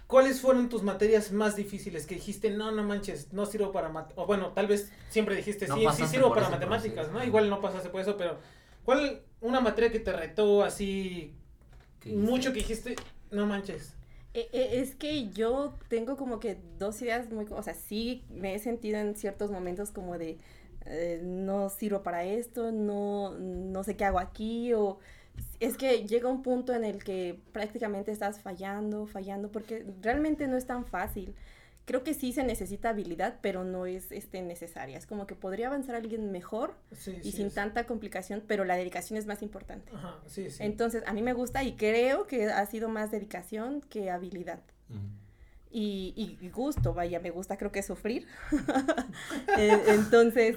¿Cuáles 0.05 0.41
fueron 0.41 0.67
tus 0.69 0.83
materias 0.83 1.31
más 1.31 1.55
difíciles 1.55 2.05
que 2.05 2.15
dijiste, 2.15 2.51
no, 2.51 2.71
no 2.71 2.83
manches, 2.83 3.31
no 3.31 3.45
sirvo 3.45 3.71
para 3.71 3.87
mat 3.87 4.11
O 4.15 4.25
bueno, 4.27 4.51
tal 4.51 4.67
vez 4.67 4.91
siempre 5.09 5.35
dijiste, 5.35 5.67
No 5.67 5.77
sí, 5.77 5.87
sí 5.95 6.05
sirvo 6.05 6.33
para 6.33 6.49
matemáticas, 6.49 7.07
proceso. 7.07 7.17
¿no? 7.17 7.23
Igual 7.23 7.49
no 7.49 7.61
pasaste 7.61 7.89
por 7.89 8.01
eso, 8.01 8.17
pero 8.17 8.37
¿cuál 8.83 9.23
una 9.39 9.59
materia 9.59 9.91
que 9.91 9.99
te 9.99 10.11
retó 10.13 10.63
así. 10.63 11.33
Mucho 12.05 12.53
que 12.53 12.59
dijiste, 12.59 12.95
no 13.31 13.45
manches? 13.45 13.93
Eh, 14.33 14.47
eh, 14.53 14.69
es 14.79 14.95
que 14.95 15.29
yo 15.31 15.77
tengo 15.89 16.15
como 16.15 16.39
que 16.39 16.57
dos 16.79 17.01
ideas 17.01 17.29
muy, 17.31 17.45
o 17.49 17.61
sea, 17.63 17.73
sí 17.73 18.23
me 18.29 18.55
he 18.55 18.59
sentido 18.59 18.97
en 18.99 19.15
ciertos 19.15 19.51
momentos 19.51 19.91
como 19.91 20.17
de 20.17 20.37
eh, 20.85 21.21
no 21.23 21.69
sirvo 21.69 22.01
para 22.01 22.23
esto, 22.23 22.71
no, 22.71 23.37
no 23.37 23.83
sé 23.83 23.97
qué 23.97 24.05
hago 24.05 24.19
aquí, 24.19 24.73
o 24.73 24.99
es 25.59 25.77
que 25.77 26.07
llega 26.07 26.29
un 26.29 26.43
punto 26.43 26.73
en 26.73 26.83
el 26.85 27.03
que 27.03 27.39
prácticamente 27.51 28.11
estás 28.11 28.39
fallando, 28.39 29.05
fallando, 29.05 29.51
porque 29.51 29.85
realmente 30.01 30.47
no 30.47 30.57
es 30.57 30.65
tan 30.65 30.85
fácil. 30.85 31.35
Creo 31.85 32.03
que 32.03 32.13
sí 32.13 32.31
se 32.31 32.43
necesita 32.43 32.89
habilidad, 32.89 33.39
pero 33.41 33.63
no 33.63 33.85
es 33.85 34.11
este, 34.11 34.41
necesaria. 34.41 34.97
Es 34.97 35.05
como 35.07 35.25
que 35.27 35.35
podría 35.35 35.67
avanzar 35.67 35.95
alguien 35.95 36.31
mejor 36.31 36.75
Sí, 36.95 37.17
y 37.21 37.23
sí, 37.23 37.31
sin 37.37 37.47
es- 37.47 37.53
tanta 37.55 37.85
complicación, 37.87 38.43
pero 38.47 38.65
la 38.65 38.75
dedicación 38.75 39.17
es 39.17 39.25
más 39.25 39.41
importante. 39.41 39.91
Ajá, 39.93 40.19
sí, 40.27 40.49
sí. 40.51 40.63
Entonces, 40.63 41.03
a 41.07 41.13
mí 41.13 41.21
me 41.21 41.33
gusta 41.33 41.63
y 41.63 41.75
creo 41.75 42.27
que 42.27 42.45
ha 42.45 42.65
sido 42.67 42.87
más 42.87 43.11
dedicación 43.11 43.81
que 43.81 44.09
habilidad. 44.11 44.59
Y- 45.73 46.37
y 46.41 46.49
gusto, 46.49 46.93
vaya, 46.93 47.19
me 47.19 47.31
gusta 47.31 47.57
creo 47.57 47.71
que 47.71 47.81
sufrir. 47.81 48.27
Eh, 49.57 49.81
entonces, 49.87 50.55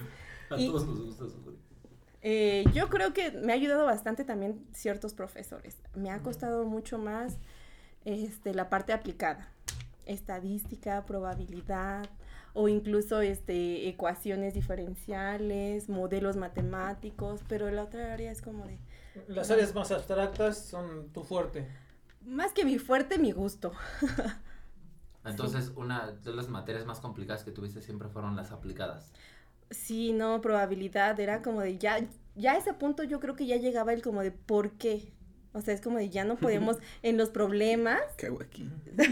A 0.50 0.56
Y- 0.58 0.66
todos 0.68 0.86
nos 0.86 1.00
gusta 1.06 1.24
sufrir. 1.24 1.56
eh, 2.22 2.64
yo 2.74 2.88
creo 2.90 3.12
que 3.14 3.30
me 3.30 3.52
ha 3.52 3.56
ayudado 3.56 3.86
bastante 3.86 4.24
también 4.24 4.64
ciertos 4.72 5.14
profesores. 5.14 5.76
Me 5.94 6.10
ha 6.10 6.18
costado 6.20 6.64
mucho 6.66 6.98
más 6.98 7.38
este, 8.04 8.52
la 8.54 8.68
parte 8.68 8.92
aplicada, 8.92 9.48
estadística, 10.06 11.04
probabilidad 11.06 12.08
o 12.54 12.68
incluso 12.68 13.20
este, 13.20 13.88
ecuaciones 13.88 14.54
diferenciales, 14.54 15.88
modelos 15.88 16.36
matemáticos, 16.36 17.40
pero 17.48 17.70
la 17.70 17.82
otra 17.82 18.12
área 18.12 18.30
es 18.30 18.40
como 18.40 18.64
de, 18.66 18.78
Las 19.26 19.50
áreas 19.50 19.74
más 19.74 19.90
abstractas 19.90 20.58
son 20.58 21.08
tu 21.12 21.24
fuerte. 21.24 21.66
más 22.24 22.52
que 22.52 22.64
mi 22.64 22.78
fuerte, 22.78 23.18
mi 23.18 23.32
gusto. 23.32 23.72
Entonces, 25.24 25.72
una 25.74 26.12
de 26.12 26.34
las 26.34 26.48
materias 26.48 26.84
más 26.84 27.00
complicadas 27.00 27.44
que 27.44 27.50
tuviste 27.50 27.80
siempre 27.82 28.08
fueron 28.08 28.36
las 28.36 28.52
aplicadas. 28.52 29.10
Sí, 29.70 30.12
no, 30.12 30.40
probabilidad, 30.40 31.18
era 31.18 31.42
como 31.42 31.60
de 31.60 31.78
ya, 31.78 31.98
ya 32.36 32.52
a 32.52 32.58
ese 32.58 32.74
punto 32.74 33.02
yo 33.02 33.20
creo 33.20 33.34
que 33.34 33.46
ya 33.46 33.56
llegaba 33.56 33.92
el 33.92 34.02
como 34.02 34.22
de 34.22 34.30
¿por 34.30 34.72
qué? 34.72 35.12
O 35.52 35.60
sea, 35.60 35.72
es 35.72 35.80
como 35.80 35.98
de 35.98 36.10
ya 36.10 36.24
no 36.24 36.36
podemos 36.36 36.76
en 37.02 37.16
los 37.16 37.30
problemas. 37.30 38.00
¿Qué 38.18 38.26
hago 38.26 38.42
aquí? 38.42 38.68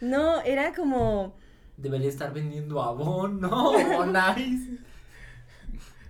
No, 0.00 0.40
era 0.42 0.72
como, 0.74 1.34
Debería 1.76 2.08
estar 2.08 2.32
vendiendo 2.32 2.80
Avon, 2.82 3.40
¿no? 3.40 3.70
O 3.98 4.06
Nice. 4.06 4.78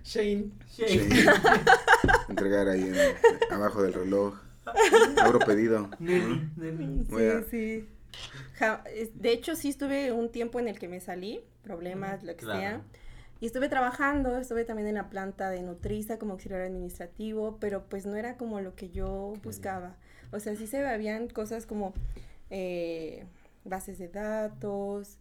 Shane. 0.03 0.51
Sí. 0.67 0.85
Entregar 2.29 2.67
ahí 2.69 2.81
en- 2.83 3.53
abajo 3.53 3.81
del 3.81 3.93
reloj. 3.93 4.35
Abro 5.21 5.39
pedido. 5.39 5.89
Neni, 5.99 6.49
neni. 6.55 7.05
sí, 7.05 7.15
a- 7.25 7.43
sí. 7.49 7.89
Ja- 8.59 8.83
de 9.13 9.31
hecho, 9.31 9.55
sí 9.55 9.69
estuve 9.69 10.11
un 10.11 10.31
tiempo 10.31 10.59
en 10.59 10.67
el 10.67 10.77
que 10.79 10.87
me 10.87 10.99
salí, 10.99 11.41
problemas, 11.63 12.23
lo 12.23 12.33
que 12.35 12.45
Claro. 12.45 12.59
sea. 12.59 12.81
Y 13.41 13.47
estuve 13.47 13.67
trabajando, 13.67 14.37
estuve 14.37 14.63
también 14.63 14.87
en 14.87 14.95
la 14.95 15.09
planta 15.09 15.49
de 15.49 15.61
Nutriza 15.61 16.17
como 16.19 16.33
auxiliar 16.33 16.61
administrativo, 16.61 17.57
pero 17.59 17.83
pues 17.89 18.05
no 18.05 18.15
era 18.15 18.37
como 18.37 18.61
lo 18.61 18.75
que 18.75 18.89
yo 18.91 19.33
buscaba. 19.43 19.97
O 20.31 20.39
sea, 20.39 20.55
sí 20.55 20.67
se 20.67 20.85
habían 20.87 21.27
cosas 21.27 21.65
como 21.65 21.93
eh, 22.49 23.25
bases 23.63 23.97
de 23.97 24.07
datos, 24.09 25.17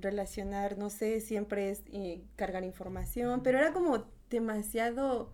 relacionar, 0.00 0.78
no 0.78 0.88
sé, 0.90 1.20
siempre 1.20 1.70
es 1.70 1.82
eh, 1.92 2.22
cargar 2.36 2.64
información, 2.64 3.42
pero 3.42 3.58
era 3.58 3.72
como 3.72 4.04
demasiado... 4.30 5.32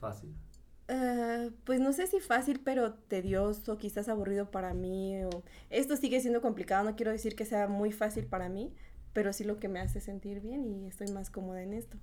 Fácil. 0.00 0.34
Ah, 0.88 1.48
pues 1.64 1.80
no 1.80 1.92
sé 1.92 2.06
si 2.06 2.20
fácil, 2.20 2.60
pero 2.64 2.94
tedioso, 2.94 3.78
quizás 3.78 4.08
aburrido 4.08 4.50
para 4.50 4.74
mí. 4.74 5.22
O... 5.24 5.44
Esto 5.70 5.96
sigue 5.96 6.20
siendo 6.20 6.40
complicado, 6.42 6.84
no 6.84 6.96
quiero 6.96 7.12
decir 7.12 7.36
que 7.36 7.44
sea 7.44 7.68
muy 7.68 7.92
fácil 7.92 8.26
para 8.26 8.48
mí, 8.48 8.74
pero 9.12 9.32
sí 9.32 9.44
lo 9.44 9.58
que 9.58 9.68
me 9.68 9.80
hace 9.80 10.00
sentir 10.00 10.40
bien 10.40 10.64
y 10.64 10.86
estoy 10.86 11.08
más 11.08 11.30
cómoda 11.30 11.62
en 11.62 11.74
esto. 11.74 11.98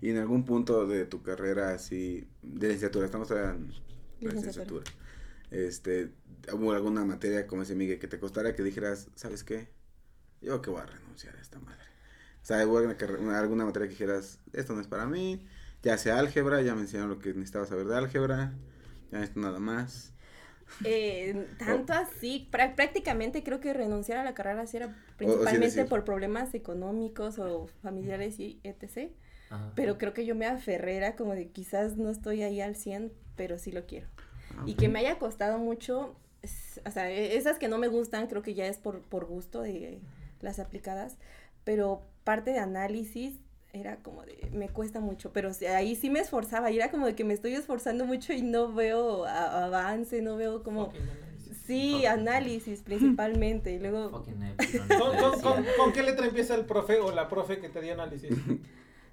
Y 0.00 0.10
en 0.10 0.18
algún 0.18 0.44
punto 0.44 0.86
de 0.86 1.06
tu 1.06 1.22
carrera 1.22 1.72
así, 1.74 2.28
de 2.42 2.68
licenciatura, 2.68 3.06
estamos 3.06 3.30
en 3.30 3.74
la 4.20 4.32
Licenciatura. 4.32 4.34
licenciatura, 4.34 4.84
este, 5.50 6.12
¿hubo 6.52 6.72
alguna 6.72 7.04
materia, 7.04 7.46
como 7.46 7.62
ese 7.62 7.74
Miguel, 7.74 7.98
que 7.98 8.08
te 8.08 8.18
costara 8.20 8.54
que 8.54 8.62
dijeras, 8.62 9.08
¿sabes 9.14 9.44
qué? 9.44 9.68
Yo 10.40 10.62
que 10.62 10.70
voy 10.70 10.80
a 10.82 10.86
renunciar 10.86 11.36
a 11.36 11.40
esta 11.40 11.58
madre. 11.60 11.80
O 12.42 12.46
sea, 12.46 12.66
¿hubo 12.66 12.78
alguna, 12.78 13.38
alguna 13.40 13.64
materia 13.64 13.88
que 13.88 13.92
dijeras, 13.94 14.40
esto 14.52 14.74
no 14.74 14.80
es 14.80 14.88
para 14.88 15.06
mí, 15.06 15.46
ya 15.82 15.98
sea 15.98 16.18
álgebra, 16.18 16.62
ya 16.62 16.74
me 16.74 16.82
enseñaron 16.82 17.10
lo 17.10 17.18
que 17.18 17.30
necesitaba 17.34 17.66
saber 17.66 17.86
de 17.86 17.96
álgebra, 17.96 18.54
ya 19.12 19.22
esto 19.22 19.40
nada 19.40 19.60
más. 19.60 20.12
Eh, 20.86 21.48
tanto 21.56 21.94
así, 21.94 22.48
prá- 22.52 22.74
prácticamente 22.74 23.42
creo 23.42 23.58
que 23.60 23.72
renunciar 23.72 24.18
a 24.18 24.24
la 24.24 24.34
carrera 24.34 24.66
sí 24.66 24.76
era 24.76 24.94
sí 25.16 25.16
principalmente 25.16 25.56
decir. 25.58 25.86
por 25.86 26.04
problemas 26.04 26.54
económicos 26.54 27.38
o 27.38 27.68
familiares 27.82 28.38
y 28.38 28.60
etc. 28.64 29.12
Ajá. 29.50 29.72
Pero 29.74 29.98
creo 29.98 30.12
que 30.14 30.26
yo 30.26 30.34
me 30.34 30.46
aferré, 30.46 30.96
era 30.96 31.16
como 31.16 31.34
de 31.34 31.48
quizás 31.50 31.96
no 31.96 32.10
estoy 32.10 32.42
ahí 32.42 32.60
al 32.60 32.76
100, 32.76 33.12
pero 33.36 33.58
sí 33.58 33.72
lo 33.72 33.86
quiero. 33.86 34.08
Ah, 34.58 34.62
Y 34.66 34.74
que 34.74 34.88
me 34.88 34.98
haya 35.00 35.18
costado 35.18 35.58
mucho, 35.58 36.14
o 36.86 36.90
sea, 36.90 37.10
e- 37.10 37.36
esas 37.36 37.58
que 37.58 37.68
no 37.68 37.78
me 37.78 37.88
gustan 37.88 38.26
creo 38.26 38.42
que 38.42 38.54
ya 38.54 38.66
es 38.66 38.78
por, 38.78 39.00
por 39.00 39.24
gusto 39.26 39.62
de 39.62 40.00
las 40.40 40.58
aplicadas, 40.58 41.16
pero 41.64 42.02
parte 42.24 42.50
de 42.52 42.58
análisis 42.58 43.34
era 43.72 43.96
como 43.96 44.22
de, 44.24 44.48
me 44.52 44.68
cuesta 44.68 45.00
mucho, 45.00 45.32
pero 45.32 45.50
o 45.50 45.54
sea, 45.54 45.76
ahí 45.78 45.96
sí 45.96 46.08
me 46.10 46.20
esforzaba 46.20 46.70
y 46.70 46.76
era 46.76 46.90
como 46.90 47.06
de 47.06 47.14
que 47.16 47.24
me 47.24 47.34
estoy 47.34 47.54
esforzando 47.54 48.04
mucho 48.04 48.32
y 48.32 48.42
no 48.42 48.72
veo 48.72 49.24
a- 49.24 49.64
avance, 49.64 50.22
no 50.22 50.36
veo 50.36 50.62
como... 50.62 50.92
Sí, 51.66 51.94
Fucking- 52.02 52.06
análisis 52.08 52.82
principalmente 52.82 53.72
y 53.72 53.78
luego... 53.78 54.10
¿Con, 54.98 55.16
con, 55.16 55.40
con, 55.40 55.64
con 55.78 55.92
qué 55.94 56.02
letra 56.02 56.26
empieza 56.26 56.54
el 56.54 56.66
profe 56.66 57.00
o 57.00 57.10
la 57.10 57.26
profe 57.28 57.58
que 57.58 57.70
te 57.70 57.80
dio 57.80 57.94
análisis? 57.94 58.30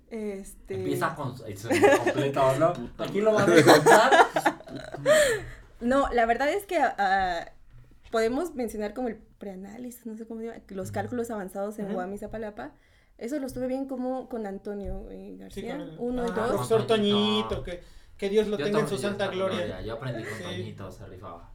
Este... 0.10 0.76
Empieza 0.76 1.16
con 1.16 1.38
su 1.38 1.46
es 1.46 1.66
completo, 2.04 2.56
¿no? 2.60 2.74
Aquí 3.04 3.22
lo 3.22 3.34
van 3.34 3.50
a 3.50 3.64
contar. 3.64 4.12
No, 5.82 6.08
la 6.14 6.28
verdad 6.28 6.48
es 6.50 6.68
que 6.68 6.78
ah, 6.80 7.52
podemos 8.12 8.54
mencionar 8.54 8.94
como 8.94 9.08
el 9.08 9.16
preanálisis, 9.16 10.06
no 10.06 10.16
sé 10.16 10.28
cómo 10.28 10.42
se 10.42 10.48
llama, 10.48 10.60
los 10.70 10.92
cálculos 10.92 11.32
avanzados 11.32 11.80
en. 11.80 11.92
Guam 11.92 12.14
y 12.14 12.20
Zapalapa. 12.20 12.74
Eso 13.18 13.40
lo 13.40 13.48
estuve 13.48 13.68
bien 13.68 13.88
como 13.88 14.30
con 14.30 14.46
Antonio 14.46 15.10
eh, 15.12 15.32
Sí, 15.34 15.38
García, 15.38 15.78
con 15.78 15.82
el 15.82 15.96
uno 16.00 16.26
y 16.26 16.30
ah, 16.30 16.34
dos. 16.34 16.50
profesor 16.50 16.86
Toñito. 16.88 17.64
Que, 17.64 17.82
que 18.18 18.30
Dios 18.30 18.48
lo 18.48 18.58
Yo 18.58 18.66
tenga 18.66 18.80
en 18.80 18.88
su 18.88 18.98
santa 18.98 19.28
gloria. 19.28 19.82
Yo 19.82 19.94
aprendí 19.94 20.24
con 20.24 20.38
Sí. 20.38 20.44
Toñito, 20.44 20.92
se 20.92 21.06
rifaba. 21.08 21.52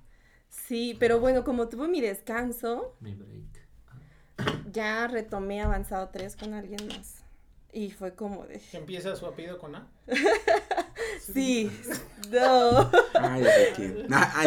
Sí, 0.48 0.96
pero 0.98 1.20
bueno, 1.20 1.44
como 1.44 1.68
tuve 1.68 1.86
mi 1.86 2.00
descanso, 2.00 2.96
Mi 3.00 3.14
break. 3.14 3.66
ya 4.72 5.06
retomé 5.06 5.60
avanzado 5.62 6.08
3 6.08 6.34
con 6.36 6.54
alguien 6.54 6.86
más. 6.88 7.22
Y 7.72 7.90
fue 7.90 8.14
como 8.14 8.46
de... 8.46 8.58
Que 8.58 8.78
empieza 8.78 9.14
su 9.16 9.26
apellido 9.26 9.58
con 9.58 9.74
A. 9.76 9.86
Sí, 11.32 11.70
no. 12.30 12.90
Ah, 13.14 13.38
ya 13.38 13.50
sé 13.50 13.72
quién. 13.74 14.06
Ah, 14.12 14.32
ah, 14.36 14.44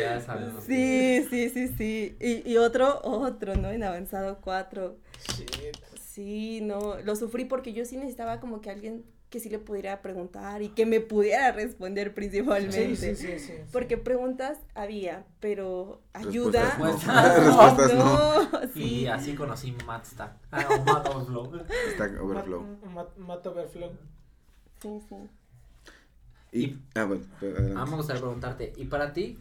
ya 0.00 0.20
sabemos. 0.20 0.64
Sí, 0.64 1.26
sí, 1.30 1.48
sí, 1.50 1.68
sí. 1.68 2.16
Y, 2.20 2.50
y 2.50 2.56
otro, 2.58 3.00
otro, 3.02 3.56
¿no? 3.56 3.70
En 3.70 3.82
avanzado 3.82 4.38
4. 4.40 4.96
Shit. 5.36 5.76
Sí, 6.00 6.60
no, 6.62 7.00
lo 7.00 7.16
sufrí 7.16 7.44
porque 7.44 7.72
yo 7.72 7.84
sí 7.84 7.96
necesitaba 7.96 8.38
como 8.38 8.60
que 8.60 8.70
alguien 8.70 9.04
que 9.30 9.40
sí 9.40 9.48
le 9.48 9.58
pudiera 9.58 10.00
preguntar 10.00 10.62
y 10.62 10.68
que 10.68 10.86
me 10.86 11.00
pudiera 11.00 11.50
responder 11.50 12.14
principalmente. 12.14 12.94
Sí, 12.94 13.16
sí, 13.16 13.38
sí, 13.38 13.38
sí. 13.40 13.52
Porque 13.72 13.98
preguntas 13.98 14.60
había, 14.76 15.24
pero 15.40 16.02
ayuda. 16.12 16.62
Respuestas 16.62 17.06
no. 17.44 17.44
Respuestas 17.44 17.94
no. 17.94 18.42
no, 18.52 18.60
Y 18.76 19.00
sí. 19.00 19.06
así 19.08 19.34
conocí 19.34 19.76
Matstack. 19.84 20.36
Ah, 20.52 20.68
o 20.70 20.84
Mat 20.84 21.08
Overflow. 21.08 21.66
Está 21.88 22.04
Overflow. 22.22 22.60
Mat, 22.60 22.92
Mat, 22.94 23.16
Mat 23.16 23.46
Overflow. 23.48 23.90
Sí, 24.80 25.00
sí. 25.08 25.16
Y, 26.54 26.78
ah, 26.94 27.04
bueno, 27.04 27.24
pero 27.40 27.56
adelante. 27.58 27.80
Ah, 27.80 27.84
me 27.84 27.96
gustaría 27.96 28.22
preguntarte, 28.22 28.72
¿y 28.76 28.84
para 28.84 29.12
ti 29.12 29.38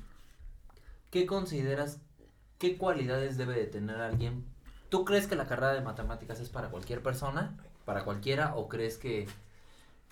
qué 1.12 1.28
consideras, 1.28 2.00
qué 2.58 2.76
cualidades 2.76 3.38
debe 3.38 3.54
de 3.54 3.68
tener 3.68 3.98
alguien? 3.98 4.44
¿Tú 4.90 5.06
crees 5.06 5.28
que 5.28 5.36
la 5.36 5.46
carrera 5.46 5.74
de 5.74 5.82
matemáticas 5.82 6.40
es 6.40 6.50
para 6.50 6.70
cualquier 6.70 7.02
persona, 7.04 7.56
para 7.86 8.04
cualquiera, 8.04 8.56
o 8.56 8.68
crees 8.68 8.98
que 8.98 9.28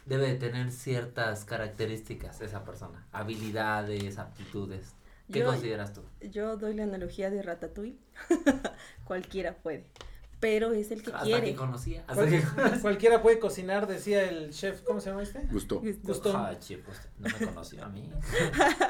debe 0.06 0.28
de 0.28 0.36
tener 0.36 0.72
ciertas 0.72 1.44
características 1.44 2.40
esa 2.42 2.64
persona, 2.66 3.08
habilidades, 3.12 4.20
aptitudes? 4.20 4.94
¿Qué 5.32 5.40
Yo- 5.40 5.46
consideras 5.48 5.94
tú? 5.94 6.02
Yo 6.22 6.56
doy 6.58 6.76
la 6.76 6.84
analogía 6.84 7.32
de 7.32 7.42
Ratatouille. 7.42 7.98
Cualquiera 9.06 9.56
puede. 9.56 9.86
Pero 10.41 10.73
es 10.73 10.91
el 10.91 11.01
que 11.04 11.12
Hasta 11.12 11.23
quiere. 11.23 11.51
que 11.51 11.56
conocía. 11.56 12.01
Hasta 12.08 12.15
Cual- 12.15 12.30
que 12.73 12.80
cualquiera 12.82 13.21
puede 13.21 13.39
cocinar, 13.39 13.88
decía 13.88 14.27
el 14.27 14.49
chef, 14.51 14.82
¿cómo 14.82 14.99
se 14.99 15.10
llama 15.12 15.23
este? 15.23 15.39
Gustó. 15.51 15.82
Gustó. 16.04 16.36
Ah, 16.36 16.58
che, 16.60 16.80
pues, 16.80 16.99
no 17.19 17.30
me 17.39 17.45
conoció 17.45 17.86
a 17.86 17.88
mí. 17.89 18.10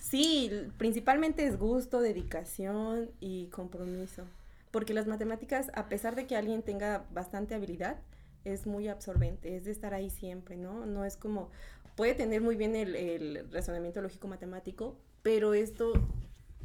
Sí, 0.00 0.50
principalmente 0.78 1.46
es 1.46 1.58
gusto, 1.58 2.00
dedicación 2.00 3.10
y 3.20 3.46
compromiso. 3.48 4.24
Porque 4.70 4.94
las 4.94 5.06
matemáticas, 5.06 5.70
a 5.74 5.88
pesar 5.88 6.14
de 6.16 6.26
que 6.26 6.36
alguien 6.36 6.62
tenga 6.62 7.04
bastante 7.12 7.54
habilidad, 7.54 7.96
es 8.44 8.66
muy 8.66 8.88
absorbente, 8.88 9.56
es 9.56 9.64
de 9.64 9.70
estar 9.70 9.94
ahí 9.94 10.10
siempre, 10.10 10.56
¿no? 10.56 10.86
No 10.86 11.04
es 11.04 11.16
como, 11.16 11.50
puede 11.96 12.14
tener 12.14 12.40
muy 12.40 12.56
bien 12.56 12.74
el, 12.74 12.96
el 12.96 13.48
razonamiento 13.52 14.00
lógico 14.00 14.28
matemático, 14.28 14.96
pero 15.22 15.54
esto 15.54 15.92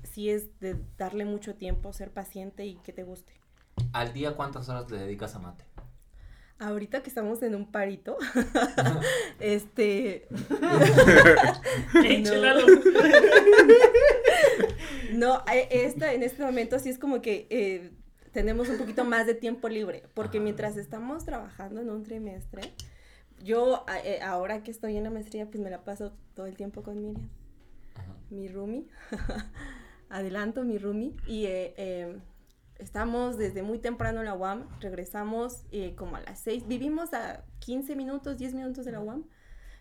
sí 0.04 0.30
es 0.30 0.60
de 0.60 0.78
darle 0.98 1.26
mucho 1.26 1.56
tiempo, 1.56 1.92
ser 1.94 2.12
paciente 2.12 2.66
y 2.66 2.76
que 2.78 2.94
te 2.94 3.04
guste. 3.04 3.34
¿Al 3.94 4.14
día 4.14 4.36
cuántas 4.36 4.70
horas 4.70 4.90
le 4.92 5.00
dedicas 5.00 5.36
a 5.36 5.40
mate? 5.40 5.64
Ahorita 6.58 7.04
que 7.04 7.10
estamos 7.10 7.42
en 7.44 7.56
un 7.56 7.72
parito, 7.72 8.18
este... 9.40 10.28
No. 15.12 15.44
Eh, 15.52 15.68
esta, 15.72 16.14
en 16.14 16.24
este 16.24 16.44
momento 16.44 16.78
sí 16.80 16.90
es 16.90 17.00
como 17.00 17.22
que 17.22 17.48
eh, 17.50 17.92
tenemos 18.32 18.68
un 18.68 18.78
poquito 18.78 19.06
más 19.06 19.26
de 19.26 19.34
tiempo 19.34 19.70
libre, 19.70 20.04
porque 20.14 20.38
Ajá. 20.40 20.44
mientras 20.44 20.78
estamos 20.78 21.24
trabajando 21.26 21.80
en 21.82 21.90
un 21.90 22.04
trimestre, 22.04 22.74
yo 23.42 23.86
eh, 24.04 24.20
ahora 24.22 24.62
que 24.62 24.72
estoy 24.72 24.98
en 24.98 25.04
la 25.04 25.10
maestría, 25.10 25.46
pues 25.46 25.60
me 25.60 25.70
la 25.70 25.84
paso 25.86 26.14
todo 26.34 26.46
el 26.46 26.58
tiempo 26.58 26.84
con 26.84 27.02
Miriam, 27.02 27.30
Ajá. 27.96 28.14
mi 28.30 28.48
roomie, 28.50 28.88
adelanto 30.10 30.64
mi 30.64 30.78
roomie, 30.78 31.16
y 31.28 31.46
eh, 31.46 31.74
eh, 31.78 32.18
estamos 32.80 33.38
desde 33.38 33.64
muy 33.64 33.80
temprano 33.80 34.20
en 34.20 34.26
la 34.26 34.34
UAM, 34.36 34.68
regresamos 34.80 35.64
eh, 35.72 35.96
como 35.96 36.16
a 36.18 36.22
las 36.22 36.40
6, 36.40 36.68
vivimos 36.68 37.14
a 37.14 37.44
15 37.60 37.96
minutos, 37.96 38.38
10 38.38 38.54
minutos 38.54 38.86
de 38.86 38.92
la 38.92 39.00
UAM, 39.00 39.24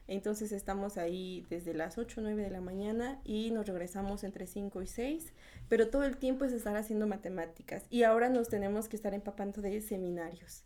entonces 0.07 0.53
estamos 0.53 0.99
ahí 0.99 1.47
desde 1.49 1.73
las 1.75 1.97
8 1.97 2.21
o 2.21 2.25
9 2.25 2.43
de 2.43 2.51
la 2.51 2.61
mañana 2.61 3.21
y 3.25 3.51
nos 3.51 3.67
regresamos 3.67 4.23
entre 4.23 4.47
5 4.47 4.83
y 4.83 4.87
6, 4.87 5.33
pero 5.69 5.89
todo 5.89 6.05
el 6.05 6.19
tiempo 6.19 6.45
es 6.45 6.53
estar 6.53 6.77
haciendo 6.77 7.07
matemáticas 7.07 7.85
y 7.91 8.03
ahora 8.03 8.29
nos 8.29 8.49
tenemos 8.49 8.89
que 8.89 8.97
estar 8.97 9.15
empapando 9.15 9.63
de 9.63 9.81
seminarios. 9.81 10.65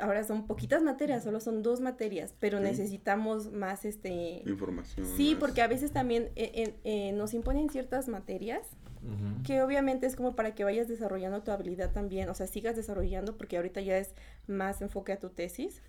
Ahora 0.00 0.24
son 0.24 0.48
poquitas 0.48 0.82
materias, 0.82 1.22
solo 1.22 1.38
son 1.40 1.62
dos 1.62 1.80
materias, 1.80 2.34
pero 2.40 2.58
necesitamos 2.58 3.52
más 3.52 3.84
este... 3.84 4.42
Información. 4.44 5.06
Sí, 5.16 5.30
más- 5.34 5.40
porque 5.40 5.62
a 5.62 5.68
veces 5.68 5.92
también 5.92 6.24
eh, 6.34 6.50
eh, 6.54 6.74
eh, 6.82 7.12
nos 7.12 7.32
imponen 7.32 7.70
ciertas 7.70 8.08
materias 8.08 8.66
Que 9.44 9.60
obviamente 9.60 10.06
es 10.06 10.16
como 10.16 10.34
para 10.34 10.54
que 10.54 10.64
vayas 10.64 10.88
desarrollando 10.88 11.42
tu 11.42 11.50
habilidad 11.50 11.92
también, 11.92 12.28
o 12.30 12.34
sea, 12.34 12.46
sigas 12.46 12.74
desarrollando 12.74 13.36
porque 13.36 13.56
ahorita 13.56 13.82
ya 13.82 13.98
es 13.98 14.14
más 14.46 14.80
enfoque 14.80 15.12
a 15.12 15.20
tu 15.20 15.28
tesis, 15.28 15.82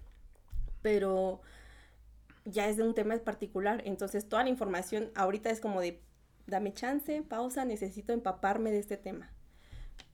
pero 0.82 1.42
ya 2.44 2.68
es 2.68 2.78
de 2.78 2.84
un 2.84 2.94
tema 2.94 3.16
particular, 3.18 3.82
entonces 3.86 4.28
toda 4.28 4.44
la 4.44 4.50
información 4.50 5.12
ahorita 5.16 5.50
es 5.50 5.62
como 5.62 5.80
de, 5.80 6.02
dame 6.46 6.74
chance, 6.74 7.22
pausa, 7.22 7.64
necesito 7.64 8.12
empaparme 8.12 8.72
de 8.72 8.80
este 8.80 8.98
tema. 8.98 9.32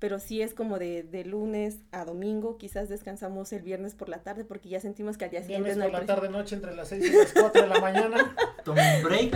Pero 0.01 0.17
sí 0.19 0.41
es 0.41 0.55
como 0.55 0.79
de, 0.79 1.03
de 1.03 1.23
lunes 1.23 1.77
a 1.91 2.05
domingo, 2.05 2.57
quizás 2.57 2.89
descansamos 2.89 3.53
el 3.53 3.61
viernes 3.61 3.93
por 3.93 4.09
la 4.09 4.17
tarde 4.23 4.43
porque 4.45 4.67
ya 4.67 4.79
sentimos 4.79 5.15
que 5.15 5.25
al 5.25 5.31
día 5.31 5.41
siguiente 5.43 5.69
Viernes 5.69 5.77
no 5.77 5.83
hay 5.83 5.91
por 5.91 5.99
la 5.99 6.05
presión. 6.07 6.17
tarde 6.21 6.37
noche 6.37 6.55
entre 6.55 6.75
las 6.75 6.87
6 6.87 7.05
y 7.05 7.15
las 7.17 7.33
4 7.33 7.61
de 7.61 7.67
la 7.67 7.79
mañana. 7.79 8.35
Toma 8.65 8.81
un 8.97 9.03
break. 9.03 9.31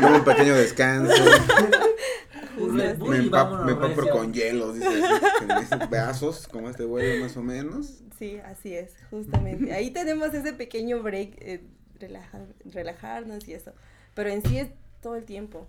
Me 0.00 0.16
un 0.18 0.24
pequeño 0.24 0.54
descanso. 0.54 1.12
me 2.56 2.84
y 2.84 2.88
empap- 2.94 3.30
vámonos, 3.30 3.66
me 3.66 3.72
empapo 3.72 4.00
recio. 4.00 4.12
con 4.12 4.32
hielos, 4.32 4.74
dice. 4.76 4.90
Pedazos, 5.90 6.46
como 6.48 6.70
este 6.70 6.84
güey, 6.84 7.20
más 7.20 7.36
o 7.36 7.42
menos. 7.42 8.02
Sí, 8.18 8.38
así 8.44 8.74
es, 8.74 8.92
justamente. 9.10 9.72
Ahí 9.74 9.90
tenemos 9.90 10.32
ese 10.34 10.52
pequeño 10.52 11.02
break, 11.02 11.34
eh, 11.40 11.64
relajar, 11.98 12.46
relajarnos 12.64 13.46
y 13.48 13.54
eso. 13.54 13.72
Pero 14.14 14.30
en 14.30 14.42
sí 14.42 14.58
es 14.58 14.68
todo 15.02 15.16
el 15.16 15.24
tiempo. 15.24 15.66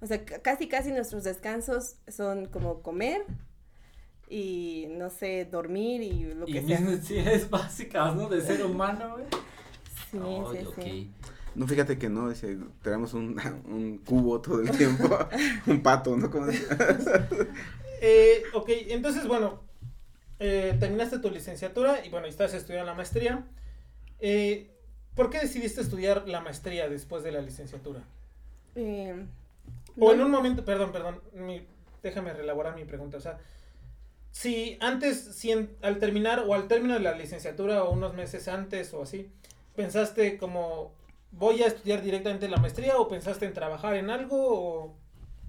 O 0.00 0.06
sea, 0.06 0.24
ca- 0.24 0.40
casi, 0.40 0.68
casi 0.68 0.90
nuestros 0.90 1.22
descansos 1.24 1.94
son 2.08 2.46
como 2.46 2.82
comer 2.82 3.22
y, 4.28 4.86
no 4.90 5.10
sé, 5.10 5.44
dormir 5.44 6.02
y 6.02 6.34
lo 6.34 6.48
Y 6.48 6.52
que 6.52 6.60
mis 6.62 6.70
sea. 6.78 6.80
necesidades 6.88 7.50
básicas, 7.50 8.14
¿no? 8.16 8.28
De 8.28 8.40
ser 8.40 8.64
humano, 8.64 9.16
güey. 9.16 9.24
Sí, 10.10 10.18
sí, 10.58 10.82
sí. 10.82 11.10
No, 11.54 11.66
fíjate 11.66 11.98
que 11.98 12.08
no, 12.08 12.30
dice, 12.30 12.56
tenemos 12.82 13.12
un, 13.14 13.38
un 13.66 13.98
cubo 13.98 14.40
todo 14.40 14.60
el 14.62 14.70
tiempo. 14.70 15.04
un 15.66 15.82
pato, 15.82 16.16
¿no? 16.16 16.30
Como 16.30 16.46
dice. 16.46 16.66
Eh, 18.00 18.42
ok, 18.54 18.68
entonces, 18.88 19.26
bueno, 19.26 19.60
eh, 20.40 20.76
terminaste 20.80 21.18
tu 21.18 21.30
licenciatura 21.30 22.04
y 22.04 22.08
bueno, 22.10 22.26
y 22.26 22.30
estás 22.30 22.54
estudiando 22.54 22.86
la 22.90 22.94
maestría. 22.96 23.44
Eh, 24.20 24.70
¿Por 25.14 25.28
qué 25.30 25.40
decidiste 25.40 25.82
estudiar 25.82 26.26
la 26.26 26.40
maestría 26.40 26.88
después 26.88 27.22
de 27.22 27.32
la 27.32 27.42
licenciatura? 27.42 28.02
Eh, 28.74 29.26
O 29.98 30.06
no- 30.06 30.12
en 30.12 30.20
un 30.22 30.30
momento, 30.30 30.64
perdón, 30.64 30.90
perdón, 30.90 31.20
mi- 31.34 31.66
déjame 32.02 32.32
reelaborar 32.32 32.74
mi 32.74 32.84
pregunta. 32.86 33.18
O 33.18 33.20
sea, 33.20 33.38
si 34.32 34.78
antes, 34.80 35.20
si 35.36 35.52
en- 35.52 35.76
al 35.82 35.98
terminar 36.00 36.40
o 36.48 36.54
al 36.54 36.68
término 36.68 36.94
de 36.94 37.00
la 37.00 37.12
licenciatura 37.16 37.84
o 37.84 37.92
unos 37.92 38.14
meses 38.14 38.48
antes 38.48 38.92
o 38.94 39.02
así, 39.02 39.30
pensaste 39.76 40.38
como 40.38 40.92
voy 41.32 41.62
a 41.62 41.68
estudiar 41.68 42.02
directamente 42.02 42.48
la 42.48 42.58
maestría 42.58 42.98
o 42.98 43.08
pensaste 43.08 43.46
en 43.46 43.54
trabajar 43.54 43.94
en 43.96 44.10
algo 44.10 44.36
o, 44.38 44.96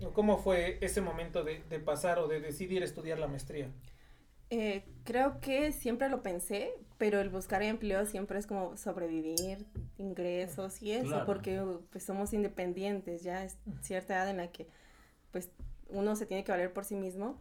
o 0.01 0.13
cómo 0.13 0.37
fue 0.37 0.77
ese 0.81 1.01
momento 1.01 1.43
de, 1.43 1.63
de 1.69 1.79
pasar 1.79 2.19
o 2.19 2.27
de 2.27 2.39
decidir 2.41 2.83
estudiar 2.83 3.19
la 3.19 3.27
maestría? 3.27 3.69
Eh, 4.49 4.83
creo 5.03 5.39
que 5.41 5.71
siempre 5.71 6.09
lo 6.09 6.21
pensé, 6.21 6.71
pero 6.99 7.19
el 7.21 7.29
buscar 7.29 7.63
empleo 7.63 8.05
siempre 8.05 8.37
es 8.37 8.45
como 8.45 8.77
sobrevivir, 8.77 9.65
ingresos 9.97 10.81
y 10.83 10.91
eso, 10.91 11.07
Claro. 11.07 11.25
porque 11.25 11.61
pues 11.91 12.03
somos 12.03 12.33
independientes, 12.33 13.23
ya 13.23 13.43
es 13.43 13.57
cierta 13.81 14.13
edad 14.15 14.29
en 14.29 14.37
la 14.37 14.51
que 14.51 14.67
pues 15.31 15.49
uno 15.89 16.15
se 16.15 16.27
tiene 16.27 16.43
que 16.43 16.51
valer 16.51 16.71
por 16.71 16.85
sí 16.85 16.95
mismo 16.95 17.37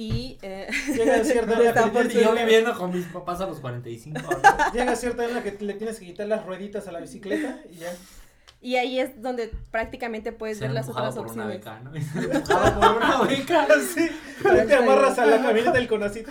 y 0.00 0.38
eh, 0.42 0.68
Llega 0.94 1.24
cierta 1.24 1.60
edad 1.60 1.92
que 1.92 2.10
sí- 2.10 2.20
yo 2.22 2.32
viviendo 2.32 2.72
con 2.78 2.92
mis 2.92 3.06
papás 3.06 3.40
a 3.40 3.46
los 3.46 3.58
45 3.58 4.16
años. 4.18 4.42
Llega 4.72 4.94
cierta 4.94 5.22
edad 5.24 5.30
en 5.30 5.36
la 5.36 5.42
que 5.42 5.64
le 5.64 5.74
tienes 5.74 5.98
que 5.98 6.06
quitar 6.06 6.28
las 6.28 6.46
rueditas 6.46 6.86
a 6.86 6.92
la 6.92 7.00
bicicleta 7.00 7.58
y 7.68 7.78
ya. 7.78 7.92
y 8.60 8.76
ahí 8.76 9.00
es 9.00 9.20
donde 9.20 9.50
prácticamente 9.72 10.30
puedes 10.30 10.60
ver 10.60 10.70
las 10.70 10.88
otras 10.88 11.16
por 11.16 11.26
una 11.26 11.46
beca, 11.46 11.80
¿no? 11.80 11.90
Por 11.90 12.96
una 12.96 13.22
beca. 13.28 13.66
Sí, 13.92 14.08
ahí 14.48 14.66
te 14.68 14.74
amarras 14.76 15.18
a 15.18 15.26
la 15.26 15.42
camioneta 15.42 15.72
del 15.72 15.88
conacito. 15.88 16.30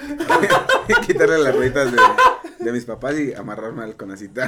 Quitarle 1.06 1.38
las 1.40 1.54
rueditas 1.54 1.92
de, 1.92 1.98
de 2.60 2.72
mis 2.72 2.86
papás 2.86 3.20
y 3.20 3.34
amarrarme 3.34 3.84
al 3.84 3.98
conacita. 3.98 4.48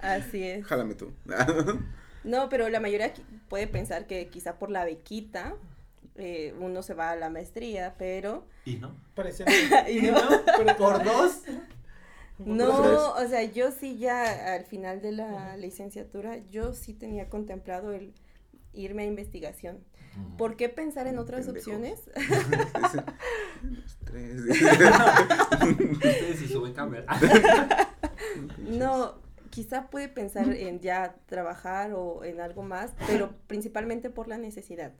Así 0.00 0.42
es. 0.42 0.66
Jálame 0.66 0.96
tú. 0.96 1.12
No, 2.24 2.48
pero 2.48 2.68
la 2.68 2.80
mayoría 2.80 3.12
puede 3.48 3.68
pensar 3.68 4.08
que 4.08 4.26
quizá 4.26 4.58
por 4.58 4.70
la 4.72 4.84
bequita 4.84 5.54
eh, 6.18 6.54
uno 6.60 6.82
se 6.82 6.94
va 6.94 7.10
a 7.10 7.16
la 7.16 7.30
maestría, 7.30 7.94
pero 7.98 8.46
¿Y 8.64 8.76
no? 8.76 8.96
Y 9.88 10.00
no. 10.02 10.20
Pero 10.56 10.76
¿Por 10.76 11.04
dos? 11.04 11.42
No, 12.38 13.14
o 13.14 13.28
sea, 13.28 13.44
yo 13.44 13.70
sí 13.70 13.96
ya 13.96 14.54
al 14.54 14.64
final 14.66 15.00
de 15.00 15.12
la 15.12 15.56
licenciatura, 15.56 16.36
yo 16.50 16.74
sí 16.74 16.92
tenía 16.92 17.30
contemplado 17.30 17.92
el 17.92 18.12
irme 18.72 19.04
a 19.04 19.06
investigación. 19.06 19.78
¿Por 20.38 20.56
qué 20.56 20.68
pensar 20.70 21.06
en 21.06 21.18
otras 21.18 21.46
Pendejos. 21.46 21.74
opciones? 21.74 22.10
No, 28.58 29.14
quizá 29.50 29.88
puede 29.88 30.08
pensar 30.08 30.48
en 30.52 30.80
ya 30.80 31.16
trabajar 31.26 31.92
o 31.94 32.24
en 32.24 32.40
algo 32.40 32.62
más, 32.62 32.94
pero 33.06 33.34
principalmente 33.46 34.10
por 34.10 34.28
la 34.28 34.38
necesidad. 34.38 34.92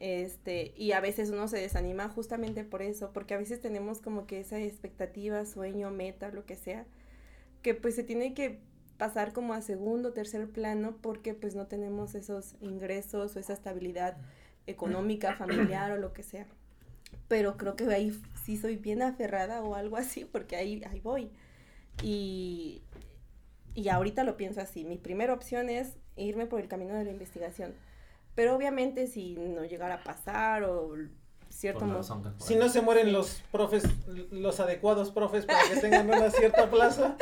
Este, 0.00 0.72
y 0.78 0.92
a 0.92 1.00
veces 1.00 1.28
uno 1.28 1.46
se 1.46 1.58
desanima 1.58 2.08
justamente 2.08 2.64
por 2.64 2.80
eso, 2.80 3.12
porque 3.12 3.34
a 3.34 3.38
veces 3.38 3.60
tenemos 3.60 4.00
como 4.00 4.26
que 4.26 4.40
esa 4.40 4.58
expectativa, 4.58 5.44
sueño, 5.44 5.90
meta, 5.90 6.30
lo 6.30 6.46
que 6.46 6.56
sea, 6.56 6.86
que 7.60 7.74
pues 7.74 7.96
se 7.96 8.02
tiene 8.02 8.32
que 8.32 8.60
pasar 8.96 9.34
como 9.34 9.52
a 9.52 9.60
segundo, 9.60 10.14
tercer 10.14 10.48
plano, 10.48 10.96
porque 11.02 11.34
pues 11.34 11.54
no 11.54 11.66
tenemos 11.66 12.14
esos 12.14 12.54
ingresos 12.62 13.36
o 13.36 13.38
esa 13.38 13.52
estabilidad 13.52 14.16
económica, 14.66 15.34
familiar 15.34 15.92
o 15.92 15.98
lo 15.98 16.14
que 16.14 16.22
sea. 16.22 16.46
Pero 17.28 17.58
creo 17.58 17.76
que 17.76 17.84
ahí 17.92 18.18
sí 18.42 18.56
soy 18.56 18.76
bien 18.76 19.02
aferrada 19.02 19.62
o 19.62 19.74
algo 19.74 19.98
así, 19.98 20.24
porque 20.24 20.56
ahí, 20.56 20.82
ahí 20.88 21.00
voy. 21.00 21.30
Y, 22.02 22.80
y 23.74 23.90
ahorita 23.90 24.24
lo 24.24 24.38
pienso 24.38 24.62
así. 24.62 24.86
Mi 24.86 24.96
primera 24.96 25.34
opción 25.34 25.68
es 25.68 25.98
irme 26.16 26.46
por 26.46 26.60
el 26.60 26.68
camino 26.68 26.94
de 26.94 27.04
la 27.04 27.10
investigación. 27.10 27.74
Pero 28.34 28.54
obviamente 28.56 29.06
si 29.06 29.34
no 29.34 29.64
llegara 29.64 29.96
a 29.96 30.02
pasar 30.04 30.64
o 30.64 30.94
cierto 31.48 31.80
Por 31.80 31.88
la 31.88 31.94
mo- 31.94 31.98
razón 32.00 32.22
que 32.22 32.30
fuera. 32.30 32.44
Si 32.46 32.56
no 32.56 32.68
se 32.68 32.80
mueren 32.80 33.12
los 33.12 33.42
profes, 33.50 33.84
los 34.30 34.60
adecuados 34.60 35.10
profes 35.10 35.46
para 35.46 35.68
que 35.68 35.76
tengan 35.80 36.06
una 36.08 36.30
cierta 36.30 36.70
plaza. 36.70 37.16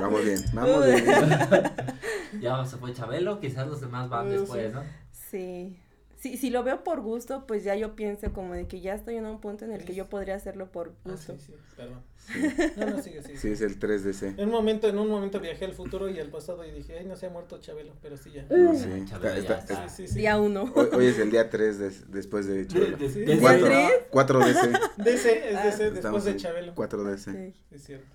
Vamos 0.00 0.24
bien, 0.24 0.40
vamos 0.52 0.84
bien. 0.86 1.04
Ya 2.40 2.64
se 2.64 2.78
fue 2.78 2.94
Chabelo, 2.94 3.40
quizás 3.40 3.66
los 3.68 3.80
demás 3.82 4.08
van 4.08 4.30
después, 4.30 4.66
sí. 4.68 4.72
¿no? 4.72 4.82
Sí. 5.12 5.81
Sí, 6.22 6.36
si 6.36 6.50
lo 6.50 6.62
veo 6.62 6.84
por 6.84 7.00
gusto, 7.00 7.48
pues 7.48 7.64
ya 7.64 7.74
yo 7.74 7.96
pienso 7.96 8.32
como 8.32 8.54
de 8.54 8.68
que 8.68 8.80
ya 8.80 8.94
estoy 8.94 9.16
en 9.16 9.26
un 9.26 9.40
punto 9.40 9.64
en 9.64 9.72
el 9.72 9.84
que 9.84 9.92
yo 9.92 10.08
podría 10.08 10.36
hacerlo 10.36 10.70
por 10.70 10.90
Ah, 11.04 11.10
gusto. 11.10 11.34
sí, 11.36 11.46
sí, 11.48 11.54
perdón. 11.76 12.00
No, 12.76 12.86
no, 12.90 13.02
sigue, 13.02 13.22
sigue. 13.24 13.36
Sí, 13.38 13.48
es 13.48 13.60
el 13.60 13.80
3DC. 13.80 14.38
En 14.38 14.44
un 14.46 14.52
momento, 14.52 14.86
en 14.86 14.96
un 14.98 15.08
momento 15.08 15.40
viajé 15.40 15.64
al 15.64 15.72
futuro 15.72 16.08
y 16.08 16.20
al 16.20 16.28
pasado 16.28 16.64
y 16.64 16.70
dije, 16.70 16.96
ay, 17.00 17.06
no 17.06 17.16
se 17.16 17.26
ha 17.26 17.30
muerto 17.30 17.58
Chabelo, 17.58 17.94
pero 18.00 18.16
sí 18.16 18.30
ya. 18.30 18.42
Sí, 18.42 19.04
Chabelo 19.06 19.34
está- 19.34 19.34
ya 19.34 19.38
está- 19.38 19.58
está. 19.58 19.88
Sí, 19.88 20.06
sí, 20.06 20.12
sí. 20.12 20.18
Día 20.20 20.38
uno. 20.38 20.70
Hoy, 20.76 20.88
hoy 20.92 21.06
es 21.06 21.18
el 21.18 21.32
día 21.32 21.50
3 21.50 21.80
des- 21.80 22.08
después 22.12 22.46
de 22.46 22.68
Chabelo. 22.68 22.96
De- 22.98 23.08
de- 23.08 23.38
Cuatro, 23.40 23.66
¿Día 23.68 23.88
tres? 23.88 24.02
4DC. 24.12 24.80
DC, 24.98 25.48
es 25.50 25.56
Ah. 25.56 25.64
DC, 25.64 25.76
después 25.82 25.94
Estamos 25.96 26.24
de 26.24 26.36
Chabelo. 26.36 26.74
4DC. 26.76 27.32
Sí, 27.32 27.52
Sí, 27.68 27.74
es 27.74 27.82
cierto. 27.82 28.06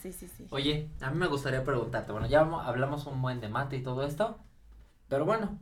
sí, 0.00 0.12
sí. 0.14 0.28
sí. 0.34 0.46
Oye, 0.48 0.88
a 1.02 1.10
mí 1.10 1.18
me 1.18 1.26
gustaría 1.26 1.62
preguntarte, 1.62 2.10
bueno, 2.10 2.26
ya 2.26 2.40
hablamos 2.40 3.06
un 3.06 3.20
buen 3.20 3.42
de 3.42 3.50
mate 3.50 3.76
y 3.76 3.82
todo 3.82 4.02
esto, 4.06 4.38
pero 5.10 5.26
bueno, 5.26 5.58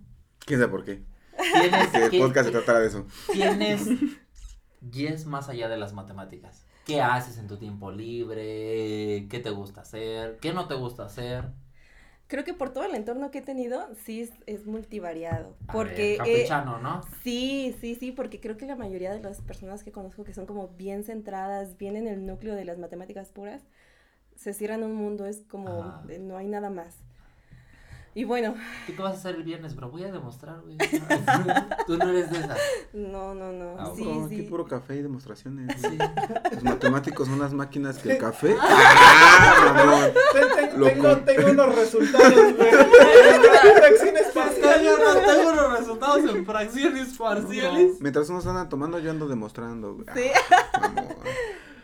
¿Quién 0.47 0.61
sabe 0.61 0.71
por 0.71 0.85
qué? 0.85 1.03
Tienes, 1.53 1.89
Que 1.93 2.05
el 2.05 2.11
¿qué- 2.11 2.19
podcast 2.19 2.47
se 2.47 2.53
tratará 2.53 2.81
de 2.81 2.87
eso. 2.89 3.07
tienes 3.33 3.87
yes 4.91 5.27
más 5.27 5.49
allá 5.49 5.69
de 5.69 5.77
las 5.77 5.93
matemáticas. 5.93 6.67
¿Qué 6.87 7.01
haces 7.01 7.39
en 7.39 7.47
tu 7.47 7.57
tiempo 7.57 7.91
libre? 7.93 9.27
¿Qué 9.29 9.41
te 9.43 9.51
gusta 9.51 9.83
hacer? 9.83 10.39
¿Qué 10.41 10.53
no 10.53 10.67
te 10.67 10.75
gusta 10.75 11.05
hacer? 11.05 11.45
Creo 12.27 12.45
que 12.45 12.55
por 12.55 12.71
todo 12.73 12.85
el 12.85 12.95
entorno 12.95 13.31
que 13.33 13.39
he 13.39 13.43
tenido, 13.43 13.89
sí 14.05 14.23
es, 14.23 14.31
es 14.47 14.65
multivariado. 14.67 15.57
A 15.67 15.73
Porque 15.73 16.11
ver, 16.11 16.17
campechano, 16.19 16.79
¿no? 16.79 17.03
Sí, 17.25 17.77
sí, 17.81 17.97
sí, 17.97 18.13
porque 18.13 18.41
creo 18.41 18.57
que 18.57 18.67
la 18.67 18.77
mayoría 18.77 19.13
de 19.13 19.21
las 19.21 19.41
personas 19.41 19.83
que 19.83 19.91
conozco 19.93 20.23
que 20.25 20.33
son 20.33 20.47
como 20.47 20.69
bien 20.69 21.03
centradas, 21.05 21.77
bien 21.77 21.97
en 21.97 22.07
el 22.07 22.25
núcleo 22.27 22.55
de 22.55 22.65
las 22.65 22.79
matemáticas 22.79 23.31
puras, 23.31 23.63
se 24.37 24.55
cierran 24.55 24.85
un 24.85 24.95
mundo, 24.95 25.27
es 25.27 25.43
como, 25.49 25.83
Ajá. 25.83 26.03
no 26.21 26.37
hay 26.37 26.47
nada 26.47 26.71
más. 26.71 26.97
Y 28.13 28.25
bueno, 28.25 28.55
¿Tú 28.89 28.95
qué 28.97 29.03
vas 29.03 29.15
a 29.15 29.19
hacer 29.19 29.37
el 29.37 29.45
viernes, 29.45 29.77
bro? 29.77 29.89
Voy 29.89 30.03
a 30.03 30.11
demostrar, 30.11 30.61
güey. 30.63 30.77
Tú 31.87 31.97
no 31.97 32.09
eres 32.09 32.29
de 32.31 32.39
esas. 32.41 32.59
no, 32.93 33.35
no, 33.35 33.53
no, 33.53 33.77
Ah, 33.79 33.93
sí, 33.97 34.03
Puro- 34.03 34.29
sí. 34.29 34.35
Aquí 34.35 34.43
puro 34.43 34.67
café 34.67 34.97
y 34.97 35.03
demostraciones. 35.03 35.81
Sí. 35.81 35.97
Los 36.53 36.63
matemáticos 36.65 37.29
son 37.29 37.39
las 37.39 37.53
máquinas 37.53 37.99
que 37.99 38.13
el 38.13 38.19
café. 38.27 38.57
¡Ah, 38.61 39.73
mamón! 39.77 40.11
Ten- 40.33 40.71
ten- 40.71 40.81
Loco. 40.81 40.91
tengo, 40.93 41.17
tengo 41.19 41.51
unos 41.53 41.75
resultados, 41.77 42.35
güey. 42.57 42.71
Fracciones 43.77 44.27
parciales. 44.35 44.97
tengo 45.27 45.53
los 45.53 45.79
resultados 45.79 46.25
en 46.35 46.47
fracciones 46.47 47.17
parciales. 47.17 47.93
Mientras 48.01 48.29
unos 48.29 48.45
andan 48.47 48.69
tomando, 48.69 48.99
yo 48.99 49.13
ando 49.13 49.29
demostrando. 49.29 49.95
güey. 49.95 50.07
Sí. 50.15 50.31
Ah. 50.75 50.93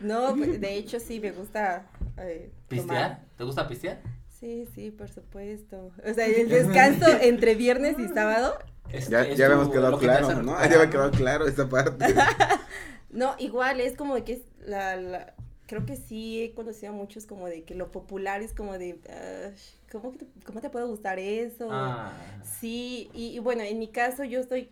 No, 0.00 0.34
pues, 0.36 0.60
de 0.60 0.74
hecho 0.76 0.98
sí, 1.00 1.20
me 1.20 1.30
gusta 1.32 1.86
eh. 2.18 2.50
¿Pistear? 2.68 3.20
¿Te 3.36 3.44
gusta 3.44 3.66
pistear? 3.68 4.00
Sí, 4.38 4.66
sí, 4.74 4.90
por 4.90 5.08
supuesto. 5.08 5.92
O 6.04 6.14
sea, 6.14 6.26
el 6.26 6.48
descanso 6.50 7.06
entre 7.20 7.54
viernes 7.54 7.98
y 7.98 8.08
sábado. 8.08 8.58
Es- 8.90 9.08
Ya, 9.08 9.22
es 9.22 9.38
ya 9.38 9.46
habíamos 9.46 9.68
quedado 9.70 9.90
lo 9.92 9.98
que 9.98 10.08
te 10.08 10.18
hace 10.18 10.32
claro, 10.32 10.42
¿no? 10.42 10.52
Ya 10.58 10.64
había 10.76 10.90
quedado 10.90 11.10
claro 11.10 11.46
esta 11.46 11.68
parte. 11.68 12.14
No, 13.10 13.34
igual 13.38 13.80
es 13.80 13.96
como 13.96 14.14
de 14.14 14.24
que 14.24 14.32
es 14.34 14.42
la, 14.60 14.96
la- 14.96 15.34
creo 15.66 15.86
que 15.86 15.96
sí 15.96 16.42
he 16.42 16.54
conocido 16.54 16.92
a 16.92 16.94
muchos 16.96 17.24
como 17.26 17.46
de 17.46 17.64
que 17.64 17.74
lo 17.74 17.90
popular 17.90 18.42
es 18.42 18.52
como 18.52 18.76
de, 18.78 19.00
ah, 19.08 19.50
¿cómo, 19.90 20.12
que 20.12 20.18
te, 20.18 20.26
¿cómo 20.44 20.60
te 20.60 20.70
puede 20.70 20.86
gustar 20.86 21.18
eso? 21.18 21.68
Ah, 21.70 22.12
Sí, 22.60 23.10
y, 23.14 23.28
y 23.36 23.38
bueno, 23.40 23.62
en 23.62 23.78
mi 23.78 23.88
caso 23.88 24.24
yo 24.24 24.40
estoy 24.40 24.70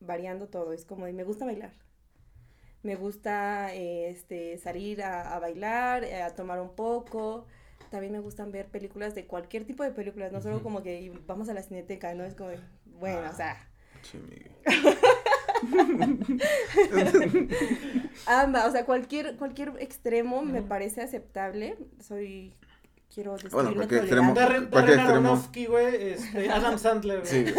variando 0.00 0.48
todo, 0.48 0.72
es 0.72 0.84
como 0.84 1.06
de, 1.06 1.12
me 1.12 1.24
gusta 1.24 1.44
bailar. 1.46 1.72
Me 2.82 2.94
gusta 2.96 3.74
eh, 3.74 4.08
este, 4.10 4.56
salir 4.58 5.02
a, 5.02 5.34
a 5.34 5.38
bailar, 5.40 6.04
eh, 6.04 6.22
a 6.22 6.34
tomar 6.34 6.60
un 6.60 6.74
poco. 6.74 7.46
También 7.90 8.12
me 8.12 8.20
gustan 8.20 8.52
ver 8.52 8.66
películas 8.66 9.14
de 9.14 9.24
cualquier 9.26 9.64
tipo 9.64 9.82
de 9.82 9.90
películas, 9.92 10.32
no 10.32 10.40
solo 10.40 10.56
Ujú. 10.56 10.64
como 10.64 10.82
que 10.82 11.12
vamos 11.26 11.48
a 11.48 11.54
la 11.54 11.62
cineteca, 11.62 12.14
¿no? 12.14 12.24
Es 12.24 12.34
como, 12.34 12.50
de, 12.50 12.58
bueno, 12.98 13.20
Ah. 13.24 13.30
o 13.32 13.36
sea, 13.36 13.68
Miguel. 14.28 14.50
Ambas, 18.26 18.68
o 18.68 18.72
sea, 18.72 18.84
cualquier, 18.84 19.36
cualquier 19.36 19.72
extremo 19.80 20.42
me 20.42 20.62
parece 20.62 21.02
aceptable. 21.02 21.76
Soy, 22.06 22.52
quiero 23.12 23.36
Bueno, 23.50 23.74
cualquier 23.74 24.00
extremo. 24.02 24.34
Darren, 24.34 24.66
Cualquier 24.66 24.98
extremo. 24.98 25.28
Aronofsky, 25.28 25.66
güey, 25.66 26.10
este, 26.12 26.50
Adam 26.50 26.78
Sandler, 26.78 27.20
güey. 27.20 27.30
Sí. 27.30 27.44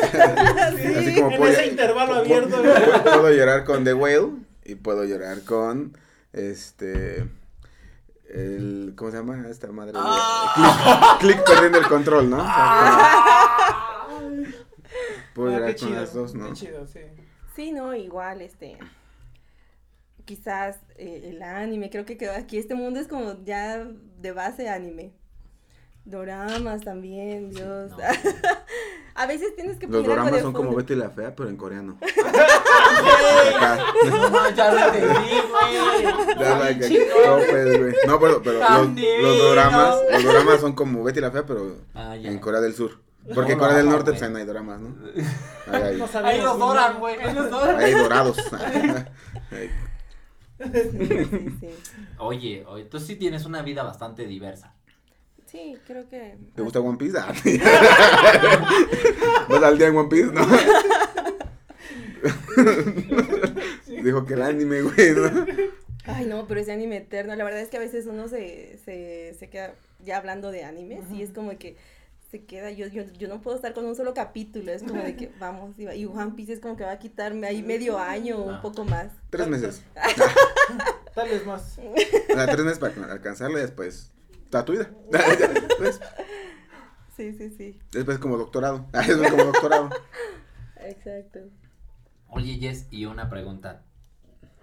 Sí, 0.78 0.86
Así 0.96 1.16
como 1.16 1.32
en 1.32 1.38
puedo- 1.38 1.52
ese 1.52 1.68
intervalo 1.68 2.08
puedo- 2.10 2.20
abierto, 2.22 2.50
puedo- 2.50 2.64
güey. 2.64 3.04
Puedo 3.04 3.32
llorar 3.34 3.64
con 3.66 3.84
The 3.84 3.94
Whale 3.94 4.30
y 4.66 4.76
puedo 4.76 5.04
llorar 5.06 5.42
con 5.44 5.98
este 6.34 7.26
el 8.30 8.94
¿cómo 8.96 9.12
se 9.12 9.18
llama 9.18 9.48
esta 9.50 9.72
madre? 9.72 9.94
Click, 9.94 11.20
click 11.20 11.44
perdiendo 11.46 11.78
el 11.80 11.88
control, 11.88 12.30
¿no? 12.30 12.38
O 12.38 12.46
sea, 12.46 14.06
como- 14.08 14.30
puedo 15.34 15.50
Ah, 15.50 15.54
llorar 15.60 15.76
qué 15.76 15.82
con 15.82 15.96
las 15.96 16.14
dos, 16.14 16.34
¿no? 16.36 16.48
Qué 16.48 16.54
chido, 16.54 16.86
sí. 16.88 17.00
Sí, 17.56 17.72
no, 17.72 17.94
igual, 17.96 18.42
este, 18.42 18.78
quizás 20.26 20.78
eh, 20.96 21.30
el 21.32 21.42
anime, 21.44 21.90
creo 21.90 22.06
que 22.06 22.18
quedó 22.18 22.34
aquí 22.34 22.58
este 22.58 22.76
mundo 22.76 23.00
es 23.00 23.08
como 23.08 23.44
ya 23.44 23.84
de 23.86 24.32
base 24.32 24.70
anime. 24.70 25.14
Doramas 26.06 26.82
también, 26.82 27.50
Dios. 27.52 27.92
no. 27.92 27.98
A 29.20 29.26
veces 29.26 29.54
tienes 29.54 29.78
que 29.78 29.86
Los 29.86 29.98
poner 30.02 30.12
algo 30.12 30.24
doramas 30.24 30.42
son 30.42 30.54
como. 30.54 30.74
Betty 30.76 30.96
la 30.96 31.10
Fea, 31.10 31.36
pero 31.36 31.50
en 31.50 31.58
coreano. 31.58 31.98
No, 34.32 34.50
ya 34.52 34.72
lo 34.74 34.80
entendí, 34.80 35.30
güey. 35.50 36.04
Ya 36.40 36.58
la 36.58 36.78
que 36.78 36.88
Chingón. 36.88 37.08
topes, 37.26 37.80
güey. 37.80 37.94
No, 38.08 38.20
pero, 38.20 38.42
pero 38.42 38.60
los, 38.60 38.88
los 39.22 39.38
doramas, 39.38 39.96
los 40.12 40.24
doramas 40.24 40.62
son 40.62 40.74
como 40.74 41.04
Betty 41.04 41.20
la 41.20 41.32
Fea, 41.32 41.46
pero 41.46 41.76
Ah, 41.94 42.16
en 42.16 42.40
Corea 42.40 42.62
del 42.62 42.74
Sur. 42.74 42.98
Porque 43.36 43.52
en 43.54 43.58
No, 43.58 43.64
Corea 43.64 43.78
del 43.78 43.86
no, 43.88 43.92
Norte 43.94 44.12
pues 44.12 44.24
ahí 44.24 44.32
no 44.32 44.38
hay 44.38 44.46
doramas, 44.46 44.80
¿no? 44.80 44.96
Ahí 45.72 45.82
hay, 45.84 45.98
No 45.98 46.08
Ahí 46.24 46.42
los 46.42 46.58
doran, 46.58 47.00
güey. 47.00 47.16
Ahí 47.20 47.34
los 47.34 47.50
doran. 47.52 47.76
ahí 47.78 47.86
hay 47.86 47.94
dorados. 47.94 48.38
Ahí. 49.52 49.70
Sí, 50.60 51.50
sí. 51.60 51.70
Oye, 52.18 52.66
oye, 52.68 52.86
tú 52.86 53.00
sí 53.00 53.16
tienes 53.16 53.46
una 53.46 53.62
vida 53.62 53.84
bastante 53.84 54.26
diversa. 54.26 54.74
Sí, 55.52 55.78
creo 55.88 56.08
que. 56.10 56.36
¿Te 56.56 56.62
gusta 56.62 56.80
One 56.80 56.98
Piece? 56.98 57.18
Ah, 57.18 57.34
¿Vas 59.50 59.64
al 59.64 59.78
día 59.78 59.88
en 59.88 59.98
One 59.98 60.10
Piece? 60.10 60.32
No. 60.32 60.46
Dijo 64.04 64.26
que 64.26 64.34
el 64.36 64.42
anime, 64.42 64.82
güey, 64.82 65.12
¿no? 65.16 65.46
Ay, 66.06 66.26
no, 66.26 66.48
pero 66.48 66.60
ese 66.60 66.72
anime 66.72 66.98
eterno. 66.98 67.36
La 67.36 67.44
verdad 67.44 67.62
es 67.62 67.70
que 67.70 67.78
a 67.78 67.82
veces 67.82 68.06
uno 68.08 68.28
se, 68.28 68.80
se, 68.86 69.36
se 69.38 69.50
queda 69.50 69.74
ya 70.06 70.18
hablando 70.18 70.52
de 70.52 70.64
animes 70.64 71.04
y 71.12 71.22
es 71.22 71.32
como 71.32 71.58
que 71.58 71.78
se 72.32 72.44
queda. 72.46 72.72
Yo, 72.72 72.88
yo, 72.88 73.04
yo 73.18 73.28
no 73.28 73.42
puedo 73.42 73.56
estar 73.56 73.74
con 73.74 73.86
un 73.86 73.96
solo 73.96 74.14
capítulo. 74.14 74.72
Es 74.72 74.84
como 74.84 75.02
de 75.04 75.16
que 75.16 75.30
vamos. 75.40 75.78
Y, 75.78 75.86
va- 75.86 75.96
y 75.96 76.06
One 76.06 76.32
Piece 76.36 76.54
es 76.54 76.60
como 76.60 76.78
que 76.78 76.84
va 76.84 76.92
a 76.92 77.00
quitarme 77.00 77.48
ahí 77.48 77.62
medio 77.64 77.98
año 78.00 78.38
o 78.38 78.44
un 78.44 78.56
Ah. 78.56 78.62
poco 78.62 78.86
más. 78.86 79.08
Tres 79.30 79.48
meses. 79.48 79.84
Tal 81.14 81.30
vez 81.30 81.46
más. 81.46 81.78
O 81.80 82.34
sea, 82.34 82.46
tres 82.48 82.64
meses 82.64 82.80
para 82.80 83.12
alcanzarlo 83.12 83.58
y 83.58 83.62
después 83.62 84.12
toda 84.50 84.66
tu 84.66 84.74
vida. 84.74 84.92
Después, 85.12 86.00
Sí, 87.16 87.34
sí, 87.34 87.50
sí. 87.50 87.78
después 87.92 88.18
como 88.20 88.38
doctorado. 88.38 88.88
Después 88.94 89.32
como 89.32 89.44
doctorado. 89.46 89.90
Exacto. 90.78 91.40
Oye, 92.28 92.56
Jess, 92.60 92.88
y 92.92 93.06
una 93.06 93.30
pregunta. 93.30 93.84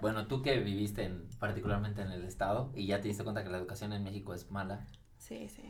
Bueno, 0.00 0.26
tú 0.26 0.42
que 0.42 0.58
viviste 0.60 1.04
en, 1.04 1.28
particularmente 1.38 2.02
en 2.02 2.10
el 2.12 2.24
estado 2.24 2.70
y 2.74 2.86
ya 2.86 3.00
te 3.00 3.08
diste 3.08 3.24
cuenta 3.24 3.42
que 3.44 3.50
la 3.50 3.58
educación 3.58 3.92
en 3.92 4.04
México 4.04 4.34
es 4.34 4.50
mala, 4.50 4.86
Sí, 5.18 5.48
sí. 5.48 5.62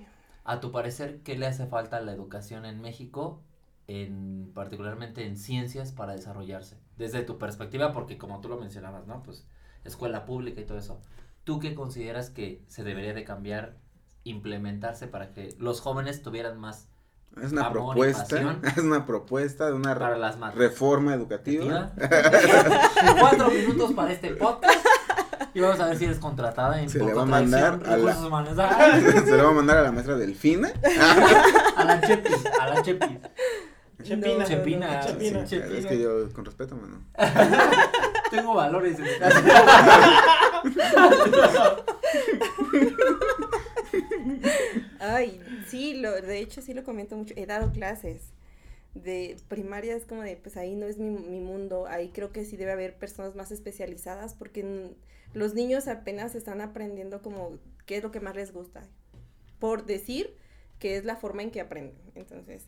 a 0.44 0.60
tu 0.60 0.72
parecer, 0.72 1.22
¿qué 1.22 1.36
le 1.38 1.46
hace 1.46 1.66
falta 1.66 1.96
a 1.96 2.00
la 2.00 2.12
educación 2.12 2.64
en 2.66 2.80
México, 2.80 3.42
en, 3.86 4.50
particularmente 4.54 5.24
en 5.26 5.36
ciencias, 5.36 5.92
para 5.92 6.12
desarrollarse? 6.12 6.76
Desde 6.96 7.22
tu 7.22 7.38
perspectiva, 7.38 7.92
porque 7.92 8.18
como 8.18 8.40
tú 8.40 8.48
lo 8.48 8.58
mencionabas, 8.58 9.06
¿no? 9.06 9.22
Pues 9.22 9.46
escuela 9.84 10.24
pública 10.24 10.60
y 10.60 10.64
todo 10.66 10.78
eso. 10.78 11.00
¿Tú 11.44 11.60
qué 11.60 11.74
consideras 11.74 12.28
que 12.30 12.62
se 12.66 12.82
debería 12.82 13.14
de 13.14 13.24
cambiar, 13.24 13.76
implementarse 14.28 15.06
para 15.06 15.32
que 15.32 15.54
los 15.58 15.80
jóvenes 15.80 16.22
tuvieran 16.22 16.58
más 16.60 16.88
Es 17.42 17.52
una 17.52 17.66
Amor 17.66 17.76
y 17.96 18.00
propuesta. 18.00 18.22
pasión. 18.22 18.60
Es 18.76 18.78
una 18.78 19.06
propuesta 19.06 19.66
de 19.66 19.72
una 19.74 19.98
para 19.98 20.16
las 20.18 20.36
reforma 20.54 21.14
educativa. 21.14 21.90
Cuatro 23.20 23.48
minutos 23.50 23.92
para 23.94 24.12
este 24.12 24.30
podcast. 24.34 24.84
Y 25.54 25.60
vamos 25.60 25.80
a 25.80 25.86
ver 25.86 25.96
si 25.96 26.04
eres 26.04 26.18
contratada 26.18 26.80
en 26.82 26.90
Se 26.90 26.98
le 27.02 27.14
va 27.14 27.22
a 27.22 27.26
mandar 27.26 27.80
a 27.86 27.96
la- 27.96 28.14
Se 29.24 29.36
lo 29.36 29.44
va 29.44 29.50
a 29.50 29.54
mandar 29.54 29.78
a 29.78 29.82
la 29.82 29.92
maestra 29.92 30.16
Delfina. 30.16 30.70
A 31.76 31.84
la 31.84 32.00
Chepis, 32.00 32.44
a 32.60 32.68
la 32.68 32.82
Chepis. 32.82 33.08
Chepina. 34.02 34.44
Chepina. 34.44 35.00
Chepina. 35.00 35.46
Sí, 35.46 35.56
es 35.56 35.86
que 35.86 35.98
yo, 35.98 36.30
con 36.34 36.44
respeto, 36.44 36.76
mano. 36.76 37.00
Tengo 38.30 38.54
valores 38.54 38.98
en 38.98 39.04
mi 39.04 39.18
casa. 39.18 39.42
Ay, 45.00 45.40
sí, 45.68 45.94
lo, 45.94 46.20
de 46.20 46.38
hecho 46.38 46.62
sí 46.62 46.74
lo 46.74 46.84
comento 46.84 47.16
mucho. 47.16 47.34
He 47.36 47.46
dado 47.46 47.72
clases 47.72 48.32
de 48.94 49.36
primaria, 49.48 49.94
es 49.94 50.06
como 50.06 50.22
de, 50.22 50.36
pues 50.36 50.56
ahí 50.56 50.74
no 50.74 50.86
es 50.86 50.98
mi, 50.98 51.10
mi 51.10 51.40
mundo. 51.40 51.86
Ahí 51.86 52.10
creo 52.10 52.32
que 52.32 52.44
sí 52.44 52.56
debe 52.56 52.72
haber 52.72 52.96
personas 52.96 53.34
más 53.34 53.50
especializadas 53.50 54.34
porque 54.34 54.94
los 55.34 55.54
niños 55.54 55.88
apenas 55.88 56.34
están 56.34 56.60
aprendiendo 56.60 57.22
como 57.22 57.58
qué 57.84 57.98
es 57.98 58.02
lo 58.02 58.10
que 58.10 58.20
más 58.20 58.36
les 58.36 58.52
gusta. 58.52 58.82
Por 59.58 59.86
decir 59.86 60.34
que 60.78 60.96
es 60.96 61.04
la 61.04 61.16
forma 61.16 61.42
en 61.42 61.50
que 61.50 61.60
aprenden. 61.60 61.96
Entonces, 62.14 62.64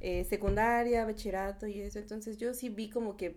eh, 0.00 0.24
secundaria, 0.24 1.04
bachillerato 1.04 1.66
y 1.66 1.80
eso. 1.80 1.98
Entonces 1.98 2.38
yo 2.38 2.54
sí 2.54 2.68
vi 2.68 2.90
como 2.90 3.16
que 3.16 3.36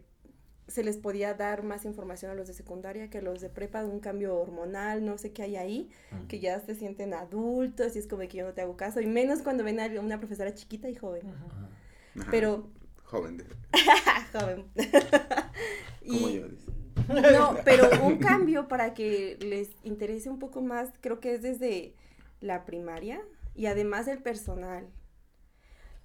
se 0.67 0.83
les 0.83 0.97
podía 0.97 1.33
dar 1.33 1.63
más 1.63 1.85
información 1.85 2.31
a 2.31 2.33
los 2.35 2.47
de 2.47 2.53
secundaria 2.53 3.09
que 3.09 3.19
a 3.19 3.21
los 3.21 3.39
de 3.41 3.49
prepa 3.49 3.83
de 3.83 3.89
un 3.89 3.99
cambio 3.99 4.35
hormonal, 4.35 5.05
no 5.05 5.17
sé 5.17 5.31
qué 5.31 5.43
hay 5.43 5.55
ahí 5.55 5.89
que 6.27 6.39
ya 6.39 6.59
se 6.59 6.75
sienten 6.75 7.13
adultos 7.13 7.95
y 7.95 7.99
es 7.99 8.07
como 8.07 8.21
que 8.23 8.37
yo 8.37 8.45
no 8.45 8.53
te 8.53 8.61
hago 8.61 8.75
caso, 8.75 8.99
y 8.99 9.05
menos 9.07 9.41
cuando 9.41 9.63
ven 9.63 9.79
a 9.79 9.85
una 10.01 10.19
profesora 10.19 10.53
chiquita 10.53 10.89
y 10.89 10.95
joven. 10.95 11.27
Ajá. 11.29 11.69
Pero, 12.31 12.69
Joven. 13.03 13.37
de- 13.37 13.45
joven. 14.33 14.65
Como 16.05 16.29
yo. 16.29 16.47
dice. 16.47 16.71
no, 17.33 17.55
pero 17.63 17.89
un 18.05 18.17
cambio 18.17 18.67
para 18.67 18.93
que 18.93 19.37
les 19.41 19.69
interese 19.83 20.29
un 20.29 20.39
poco 20.39 20.61
más, 20.61 20.89
creo 21.01 21.19
que 21.19 21.33
es 21.35 21.41
desde 21.41 21.95
la 22.41 22.65
primaria 22.65 23.21
y 23.55 23.65
además 23.67 24.07
el 24.07 24.21
personal. 24.21 24.87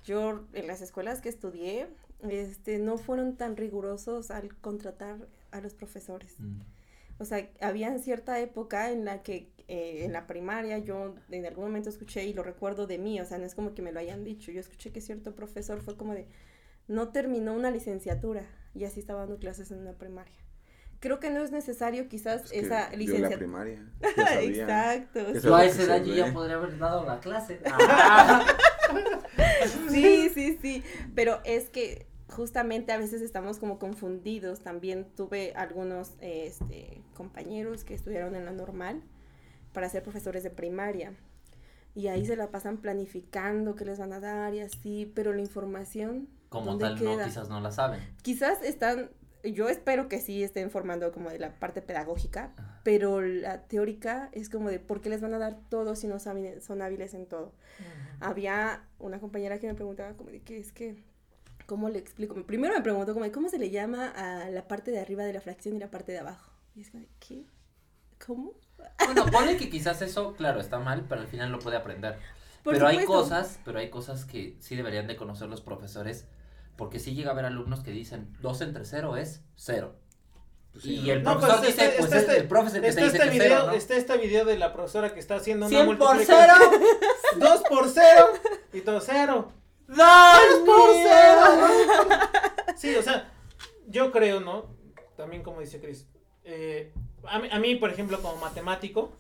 Yo 0.05 0.47
en 0.53 0.67
las 0.67 0.81
escuelas 0.83 1.21
que 1.21 1.29
estudié, 1.29 1.89
este, 2.29 2.79
no 2.79 2.99
fueron 2.99 3.37
tan 3.37 3.57
rigurosos 3.57 4.31
al 4.31 4.57
contratar 4.57 5.29
a 5.51 5.61
los 5.61 5.75
profesores. 5.75 6.35
Mm. 6.39 6.61
O 7.19 7.25
sea, 7.25 7.49
había 7.61 7.97
cierta 7.99 8.41
época 8.41 8.91
en 8.91 9.05
la 9.05 9.23
que 9.23 9.53
eh, 9.69 10.05
en 10.05 10.13
la 10.13 10.27
primaria 10.27 10.79
yo 10.79 11.15
en 11.31 11.47
algún 11.47 11.65
momento 11.65 11.89
escuché 11.89 12.25
y 12.25 12.33
lo 12.35 12.43
recuerdo 12.43 12.87
de 12.87 12.99
mí, 12.99 13.21
o 13.21 13.25
sea, 13.25 13.39
no 13.39 13.45
es 13.45 13.55
como 13.55 13.75
que 13.75 13.83
me 13.83 13.93
lo 13.93 14.01
hayan 14.01 14.25
dicho, 14.25 14.51
yo 14.51 14.61
escuché 14.61 14.91
que 14.91 15.01
cierto 15.01 15.35
profesor 15.35 15.81
fue 15.81 15.97
como 15.97 16.15
de, 16.15 16.27
no 16.89 17.09
terminó 17.11 17.55
una 17.55 17.71
licenciatura 17.71 18.45
y 18.75 18.85
así 18.85 19.01
estaba 19.01 19.21
dando 19.21 19.39
clases 19.39 19.71
en 19.71 19.79
una 19.79 19.93
primaria. 19.93 20.35
Creo 20.99 21.19
que 21.19 21.31
no 21.31 21.43
es 21.43 21.51
necesario 21.51 22.09
quizás 22.09 22.45
Es 22.45 22.51
que 22.51 22.59
esa 22.61 22.87
en 22.87 22.93
la 22.93 22.97
licenciatura. 22.97 23.39
primaria. 23.39 23.85
ya 24.17 24.27
sabía. 24.27 24.63
Exacto. 24.63 25.33
Yo 25.33 25.55
a 25.57 25.65
esa 25.65 25.83
edad 25.83 26.05
yo 26.05 26.15
ya 26.15 26.33
podría 26.33 26.57
haber 26.57 26.79
dado 26.79 27.05
la 27.05 27.21
clase. 27.21 27.61
Ah. 27.75 28.47
Sí, 29.89 30.29
sí, 30.35 30.59
sí, 30.61 30.83
pero 31.15 31.41
es 31.45 31.71
que 31.71 32.07
justamente 32.33 32.93
a 32.93 32.99
veces 32.99 33.23
estamos 33.23 33.59
como 33.59 33.79
confundidos. 33.79 34.61
También 34.61 35.07
tuve 35.17 35.53
algunos 35.55 36.13
eh, 36.21 36.47
este, 36.47 37.03
compañeros 37.15 37.85
que 37.85 37.95
estudiaron 37.95 38.35
en 38.35 38.45
la 38.45 38.53
normal 38.53 39.03
para 39.73 39.89
ser 39.89 40.03
profesores 40.03 40.43
de 40.43 40.51
primaria. 40.51 41.15
Y 41.95 42.09
ahí 42.09 42.25
se 42.25 42.37
la 42.37 42.51
pasan 42.51 42.79
planificando 42.79 43.75
qué 43.75 43.85
les 43.85 43.99
van 43.99 44.13
a 44.13 44.21
dar 44.21 44.55
y 44.55 44.61
así, 44.61 45.13
pero 45.15 45.33
la 45.33 45.41
información, 45.41 46.29
Como 46.49 46.67
¿dónde 46.77 46.85
tal, 46.85 47.05
no, 47.05 47.25
quizás 47.25 47.49
no 47.51 47.61
la 47.61 47.71
saben. 47.71 48.01
Quizás 48.23 48.63
están, 48.63 49.11
yo 49.45 49.69
espero 49.69 50.09
que 50.09 50.19
sí 50.19 50.43
estén 50.43 50.71
formando 50.71 51.13
como 51.13 51.29
de 51.29 51.39
la 51.39 51.59
parte 51.59 51.83
pedagógica, 51.83 52.55
pero 52.83 53.21
la 53.21 53.65
teórica 53.65 54.31
es 54.33 54.49
como 54.49 54.71
de 54.71 54.81
por 54.81 55.03
qué 55.03 55.11
les 55.11 55.21
van 55.21 55.35
a 55.35 55.39
dar 55.39 55.59
todo 55.69 55.95
si 55.95 56.07
no 56.07 56.19
saben, 56.19 56.63
son 56.63 56.81
hábiles 56.81 57.13
en 57.13 57.27
todo 57.27 57.53
había 58.23 58.85
una 58.99 59.21
compañera 59.21 59.59
que 59.59 59.67
me 59.67 59.75
preguntaba 59.75 60.15
como 60.15 60.31
de 60.31 60.41
que 60.41 60.59
es 60.59 60.73
que, 60.73 61.03
¿cómo 61.73 61.89
le 61.89 61.99
explico? 61.99 62.35
Primero 62.45 62.75
me 62.75 62.83
preguntó 62.83 63.15
como 63.15 63.33
cómo 63.33 63.49
se 63.49 63.59
le 63.59 63.71
llama 63.71 64.09
a 64.11 64.51
la 64.51 64.69
parte 64.69 64.91
de 64.91 65.01
arriba 65.01 65.25
de 65.25 65.33
la 65.33 65.41
fracción 65.41 65.75
y 65.75 65.79
la 65.79 65.91
parte 65.91 66.13
de 66.13 66.19
abajo. 66.19 66.51
Y 66.77 66.83
es 66.83 66.91
como 66.91 67.07
¿qué? 67.19 67.47
¿Cómo? 68.27 68.53
Bueno, 69.07 69.25
pone 69.33 69.57
que 69.57 69.71
quizás 69.71 70.03
eso, 70.03 70.35
claro, 70.35 70.61
está 70.61 70.79
mal, 70.79 71.07
pero 71.09 71.23
al 71.23 71.29
final 71.29 71.51
lo 71.51 71.61
puede 71.61 71.79
aprender. 71.79 72.19
Por 72.63 72.75
pero 72.75 72.89
hay 72.89 73.01
supuesto. 73.01 73.23
cosas, 73.23 73.59
pero 73.65 73.79
hay 73.79 73.89
cosas 73.89 74.27
que 74.27 74.55
sí 74.61 74.77
deberían 74.77 75.07
de 75.07 75.17
conocer 75.17 75.49
los 75.49 75.63
profesores, 75.63 76.27
porque 76.77 76.99
sí 76.99 77.15
llega 77.15 77.31
a 77.31 77.33
haber 77.33 77.47
alumnos 77.47 77.81
que 77.81 77.91
dicen, 77.91 78.37
dos 78.43 78.61
entre 78.61 78.85
cero 78.85 79.17
es 79.17 79.41
cero. 79.57 79.97
Pues 80.73 80.85
sí, 80.85 80.97
y 81.01 81.11
el 81.11 81.23
No, 81.23 81.33
profesor 81.39 81.61
pues, 81.61 81.69
dice, 81.75 81.85
está- 81.87 81.97
pues 82.01 82.05
está 82.13 82.17
es 82.19 82.23
este- 82.29 82.37
el 82.43 82.49
profe 82.49 82.67
el 82.69 82.73
que 82.75 82.81
te 82.83 82.89
Está 82.89 83.01
dice 83.05 83.17
este 83.17 83.29
que 83.31 83.33
video, 83.39 83.49
cero, 83.49 83.67
¿no? 83.69 83.73
está 83.73 83.95
este 83.97 84.17
video 84.19 84.45
de 84.45 84.59
la 84.59 84.73
profesora 84.75 85.15
que 85.15 85.21
está 85.21 85.37
haciendo 85.37 85.67
una 85.69 85.75
100 85.75 85.87
por 85.87 85.97
multiplicación. 85.97 86.59
cero. 86.71 87.39
2 87.39 87.63
por 87.71 87.89
0 87.89 88.27
y 88.75 88.81
todo 88.83 89.01
0. 89.01 89.53
¡Dos 89.97 90.63
Sí, 92.77 92.95
o 92.97 93.03
sea, 93.03 93.31
yo 93.89 94.11
creo, 94.11 94.41
¿no? 94.41 94.67
También 95.17 95.43
como 95.43 95.61
dice 95.61 95.81
Chris. 95.81 96.07
eh, 96.45 96.93
a, 97.25 97.39
mí, 97.39 97.49
a 97.51 97.59
mí, 97.59 97.75
por 97.77 97.91
ejemplo, 97.91 98.21
como 98.21 98.37
matemático, 98.37 99.13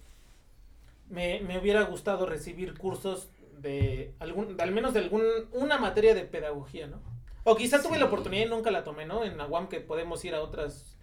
me, 1.08 1.40
me 1.40 1.58
hubiera 1.58 1.82
gustado 1.82 2.26
recibir 2.26 2.76
cursos 2.76 3.28
de 3.58 4.14
algún, 4.18 4.56
de 4.56 4.62
al 4.62 4.72
menos 4.72 4.92
de 4.94 5.00
algún, 5.00 5.22
una 5.52 5.78
materia 5.78 6.14
de 6.14 6.24
pedagogía, 6.24 6.86
¿no? 6.86 7.00
O 7.44 7.56
quizá 7.56 7.82
tuve 7.82 7.98
la 7.98 8.06
oportunidad 8.06 8.46
y 8.46 8.48
nunca 8.48 8.70
la 8.70 8.84
tomé, 8.84 9.06
¿no? 9.06 9.24
En 9.24 9.40
Aguam 9.40 9.68
que 9.68 9.80
podemos 9.80 10.24
ir 10.24 10.34
a 10.34 10.42
otras, 10.42 10.96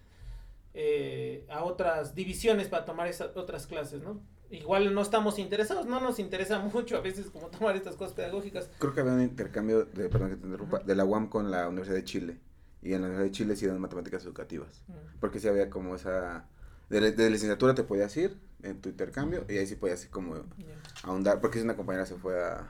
eh, 0.73 1.45
a 1.49 1.63
otras 1.63 2.15
divisiones 2.15 2.67
para 2.67 2.85
tomar 2.85 3.07
esas 3.07 3.35
otras 3.37 3.67
clases, 3.67 4.01
¿no? 4.01 4.21
Igual 4.51 4.93
no 4.93 5.01
estamos 5.01 5.37
interesados, 5.39 5.85
no 5.85 5.99
nos 5.99 6.17
interesa 6.19 6.59
mucho 6.73 6.97
a 6.97 7.01
veces 7.01 7.27
como 7.29 7.47
tomar 7.47 7.75
estas 7.75 7.95
cosas 7.95 8.13
pedagógicas. 8.13 8.69
Creo 8.79 8.93
que 8.93 9.01
había 9.01 9.13
un 9.13 9.21
intercambio, 9.21 9.85
de, 9.85 10.09
perdón 10.09 10.29
que 10.31 10.35
te 10.37 10.45
interrumpa, 10.45 10.79
de 10.79 10.95
la 10.95 11.05
UAM 11.05 11.27
con 11.29 11.51
la 11.51 11.67
Universidad 11.67 11.95
de 11.97 12.03
Chile. 12.03 12.39
Y 12.81 12.93
en 12.93 13.01
la 13.01 13.07
Universidad 13.07 13.25
de 13.25 13.31
Chile 13.31 13.55
sí 13.55 13.67
dan 13.67 13.79
matemáticas 13.79 14.23
educativas. 14.23 14.81
Porque 15.19 15.39
sí 15.39 15.47
había 15.47 15.69
como 15.69 15.95
esa... 15.95 16.45
De, 16.89 17.01
la- 17.01 17.11
de 17.11 17.29
licenciatura 17.29 17.75
te 17.75 17.83
podías 17.83 18.15
ir 18.17 18.37
en 18.63 18.81
tu 18.81 18.89
intercambio 18.89 19.45
y 19.47 19.57
ahí 19.57 19.67
sí 19.67 19.75
podías 19.75 20.03
ir 20.03 20.09
como 20.09 20.35
ahondar. 21.03 21.41
Porque 21.41 21.59
si 21.59 21.63
una 21.65 21.75
compañera 21.75 22.05
se 22.05 22.15
fue 22.15 22.41
a, 22.43 22.67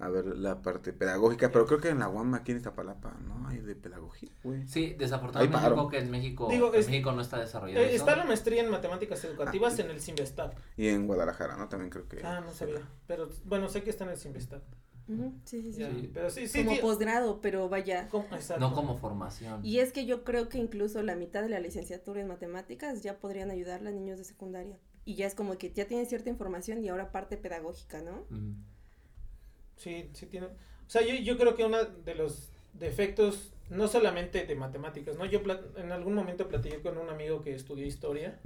a 0.00 0.08
ver 0.08 0.26
la 0.38 0.62
parte 0.62 0.92
pedagógica, 0.92 1.50
pero 1.50 1.66
creo 1.66 1.80
que 1.80 1.88
en 1.88 1.98
la 1.98 2.08
UAM 2.08 2.34
aquí 2.34 2.52
en 2.52 2.58
Iztapalapa 2.58 3.16
no 3.26 3.48
hay 3.48 3.58
de 3.58 3.74
pedagogía, 3.74 4.30
güey. 4.44 4.66
Sí, 4.68 4.94
desafortunadamente 4.96 5.58
creo 5.74 5.88
que 5.88 5.98
en 5.98 6.10
México, 6.10 6.48
Digo, 6.50 6.72
en 6.72 6.80
es- 6.80 6.88
México 6.88 7.10
no 7.12 7.20
está 7.22 7.38
desarrollado 7.38 7.80
Eh, 7.84 7.94
eso. 7.94 8.04
está 8.04 8.14
la 8.16 8.24
maestría 8.24 8.62
en 8.62 8.70
matemáticas 8.70 9.24
educativas 9.24 9.76
Ah. 9.78 9.82
en 9.82 9.90
el 9.90 10.00
Simvestab. 10.00 10.52
Y 10.76 10.88
en 10.88 11.06
Guadalajara, 11.06 11.56
¿no? 11.56 11.68
También 11.68 11.90
creo 11.90 12.06
que. 12.08 12.20
Ah, 12.24 12.40
no 12.40 12.52
sabía. 12.52 12.80
Pero 13.08 13.28
bueno, 13.44 13.68
sé 13.68 13.82
que 13.82 13.90
está 13.90 14.04
en 14.04 14.10
el 14.10 14.16
Simvestab. 14.18 14.62
Sí, 15.44 15.62
sí, 15.62 15.72
sí. 15.72 16.10
Pero 16.12 16.28
sí, 16.28 16.46
sí. 16.46 16.58
Como 16.64 16.76
sí. 16.76 16.82
posgrado, 16.82 17.40
pero 17.40 17.68
vaya. 17.70 18.08
No 18.60 18.74
como 18.74 18.98
formación. 18.98 19.64
Y 19.64 19.78
es 19.78 19.90
que 19.92 20.04
yo 20.04 20.22
creo 20.22 20.48
que 20.50 20.58
incluso 20.58 21.02
la 21.02 21.16
mitad 21.16 21.40
de 21.42 21.48
la 21.48 21.60
licenciatura 21.60 22.20
en 22.20 22.28
matemáticas 22.28 23.02
ya 23.02 23.18
podrían 23.18 23.50
ayudarle 23.50 23.88
a 23.88 23.92
niños 23.92 24.18
de 24.18 24.24
secundaria. 24.24 24.78
Y 25.06 25.14
ya 25.14 25.26
es 25.26 25.34
como 25.34 25.56
que 25.56 25.72
ya 25.72 25.86
tienen 25.86 26.04
cierta 26.06 26.28
información 26.28 26.84
y 26.84 26.88
ahora 26.90 27.10
parte 27.10 27.38
pedagógica, 27.38 28.02
¿no? 28.02 28.26
Ujú. 28.30 28.54
Sí, 29.78 30.10
sí 30.12 30.26
tiene. 30.26 30.46
O 30.46 30.90
sea, 30.90 31.02
yo, 31.02 31.14
yo 31.14 31.38
creo 31.38 31.54
que 31.56 31.64
uno 31.64 31.82
de 31.84 32.14
los 32.14 32.50
defectos, 32.74 33.52
no 33.70 33.88
solamente 33.88 34.44
de 34.44 34.54
matemáticas, 34.54 35.16
¿no? 35.16 35.24
Yo 35.24 35.40
en 35.76 35.92
algún 35.92 36.14
momento 36.14 36.48
platiqué 36.48 36.80
con 36.80 36.98
un 36.98 37.08
amigo 37.08 37.40
que 37.42 37.54
estudió 37.54 37.86
historia 37.86 38.38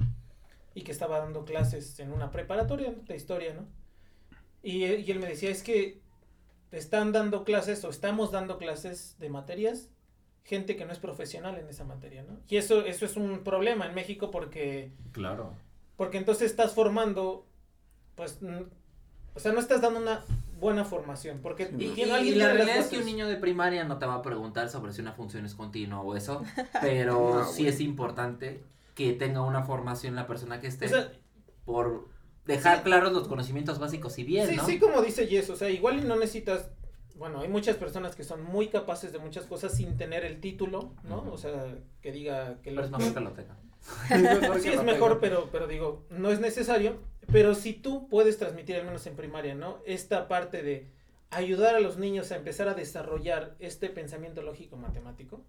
y 0.74 0.82
que 0.82 0.92
estaba 0.92 1.18
dando 1.18 1.44
clases 1.44 1.98
en 2.00 2.12
una 2.12 2.30
preparatoria 2.30 2.92
de 3.06 3.16
historia, 3.16 3.54
¿no? 3.54 3.66
Y, 4.62 4.84
él- 4.84 5.04
y 5.06 5.10
él 5.10 5.18
me 5.20 5.26
decía, 5.28 5.50
es 5.50 5.62
que 5.62 6.00
están 6.70 7.12
dando 7.12 7.44
clases 7.44 7.84
o 7.84 7.90
estamos 7.90 8.30
dando 8.32 8.58
clases 8.58 9.16
de 9.18 9.28
materias 9.28 9.88
gente 10.44 10.74
que 10.76 10.84
no 10.84 10.92
es 10.92 10.98
profesional 10.98 11.56
en 11.58 11.68
esa 11.68 11.84
materia, 11.84 12.24
¿no? 12.24 12.40
Y 12.48 12.56
eso, 12.56 12.84
eso 12.84 13.04
es 13.06 13.16
un 13.16 13.44
problema 13.44 13.86
en 13.86 13.94
México 13.94 14.30
porque 14.32 14.90
Claro. 15.12 15.52
porque 15.96 16.18
entonces 16.18 16.50
estás 16.50 16.72
formando, 16.74 17.46
pues, 18.16 18.40
o 19.34 19.38
sea, 19.40 19.52
no 19.52 19.60
estás 19.60 19.80
dando 19.82 20.00
una 20.00 20.24
buena 20.62 20.84
formación. 20.86 21.40
Porque 21.42 21.64
Y, 21.78 21.88
tiene- 21.92 22.10
y- 22.12 22.14
alguien 22.14 22.34
y 22.34 22.38
la 22.38 22.52
realidad 22.54 22.78
es 22.78 22.86
que 22.86 22.96
un 22.98 23.04
niño 23.04 23.28
de 23.28 23.36
primaria 23.36 23.84
no 23.84 23.98
te 23.98 24.06
va 24.06 24.14
a 24.14 24.22
preguntar 24.22 24.70
sobre 24.70 24.94
si 24.94 25.02
una 25.02 25.12
función 25.12 25.44
es 25.44 25.54
continua 25.54 26.00
o 26.00 26.16
eso, 26.16 26.42
pero 26.80 27.34
No, 27.40 27.44
sí 27.44 27.66
es 27.68 27.80
importante 27.80 28.62
que 28.94 29.12
tenga 29.12 29.42
una 29.42 29.62
formación 29.64 30.14
la 30.14 30.26
persona 30.26 30.60
que 30.60 30.68
esté 30.68 30.86
O 30.86 30.88
sea, 30.88 31.12
por 31.66 32.08
dejar 32.46 32.78
Sí. 32.78 32.82
claros 32.84 33.12
los 33.12 33.28
conocimientos 33.28 33.78
básicos 33.78 34.18
y 34.18 34.24
bien, 34.24 34.48
sí, 34.48 34.56
¿no? 34.56 34.64
sí, 34.66 34.78
como 34.78 35.02
dice 35.02 35.26
Jess, 35.26 35.50
o 35.50 35.56
sea, 35.56 35.68
igual 35.70 35.98
y 35.98 36.06
no 36.06 36.16
necesitas, 36.16 36.70
bueno, 37.16 37.40
hay 37.40 37.48
muchas 37.48 37.76
personas 37.76 38.16
que 38.16 38.24
son 38.24 38.42
muy 38.42 38.68
capaces 38.68 39.12
de 39.12 39.18
muchas 39.18 39.44
cosas 39.46 39.74
sin 39.76 39.96
tener 39.96 40.24
el 40.24 40.40
título, 40.40 40.94
¿no? 41.04 41.24
O 41.30 41.36
sea, 41.38 41.76
que 42.00 42.10
diga 42.12 42.56
que 42.62 42.70
Pero 42.70 42.84
es 42.84 42.90
mejor 42.90 43.14
que 43.14 43.20
lo 43.20 43.30
tenga. 43.32 43.56
Sí, 44.60 44.68
es 44.68 44.82
mejor, 44.84 45.20
pero, 45.20 45.48
pero 45.50 45.66
digo, 45.66 46.04
no 46.10 46.30
es 46.30 46.40
necesario. 46.40 47.00
Pero 47.30 47.54
si 47.54 47.72
tú 47.72 48.08
puedes 48.08 48.38
transmitir, 48.38 48.76
al 48.76 48.84
menos 48.84 49.06
en 49.06 49.16
primaria, 49.16 49.54
¿no? 49.54 49.78
Esta 49.86 50.28
parte 50.28 50.62
de 50.62 50.90
ayudar 51.30 51.74
a 51.74 51.80
los 51.80 51.96
niños 51.96 52.30
a 52.30 52.36
empezar 52.36 52.68
a 52.68 52.74
desarrollar 52.74 53.56
este 53.58 53.88
pensamiento 53.88 54.42
lógico 54.42 54.76
matemático, 54.76 55.42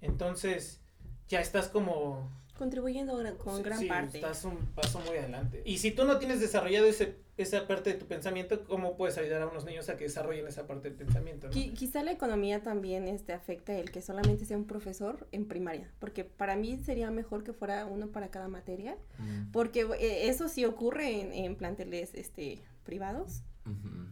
entonces 0.00 0.80
ya 1.28 1.40
estás 1.40 1.68
como... 1.68 2.30
Contribuyendo 2.58 3.22
con 3.36 3.58
sí, 3.58 3.62
gran 3.62 3.78
sí, 3.78 3.86
parte. 3.86 4.18
Estás 4.18 4.44
un 4.44 4.56
paso 4.74 4.98
muy 5.00 5.16
adelante. 5.16 5.62
Y 5.64 5.78
si 5.78 5.90
tú 5.90 6.04
no 6.04 6.18
tienes 6.18 6.40
desarrollado 6.40 6.86
ese, 6.86 7.16
esa 7.36 7.66
parte 7.66 7.92
de 7.92 7.98
tu 7.98 8.06
pensamiento, 8.06 8.64
¿cómo 8.64 8.96
puedes 8.96 9.18
ayudar 9.18 9.42
a 9.42 9.46
unos 9.46 9.64
niños 9.66 9.88
a 9.90 9.96
que 9.96 10.04
desarrollen 10.04 10.46
esa 10.46 10.66
parte 10.66 10.88
del 10.88 10.96
pensamiento? 10.96 11.48
¿no? 11.48 11.52
Qui- 11.52 11.72
quizá 11.74 12.02
la 12.02 12.12
economía 12.12 12.62
también 12.62 13.08
este, 13.08 13.32
afecta 13.34 13.76
el 13.78 13.90
que 13.90 14.00
solamente 14.00 14.46
sea 14.46 14.56
un 14.56 14.66
profesor 14.66 15.26
en 15.32 15.46
primaria, 15.46 15.90
porque 15.98 16.24
para 16.24 16.56
mí 16.56 16.78
sería 16.78 17.10
mejor 17.10 17.44
que 17.44 17.52
fuera 17.52 17.84
uno 17.86 18.08
para 18.08 18.30
cada 18.30 18.48
materia, 18.48 18.96
Mm. 19.18 19.50
porque 19.52 19.80
eh, 19.98 20.28
eso 20.28 20.48
sí 20.48 20.64
ocurre 20.64 21.20
en, 21.20 21.32
en 21.32 21.56
planteles 21.56 22.14
este, 22.14 22.62
privados. 22.84 23.42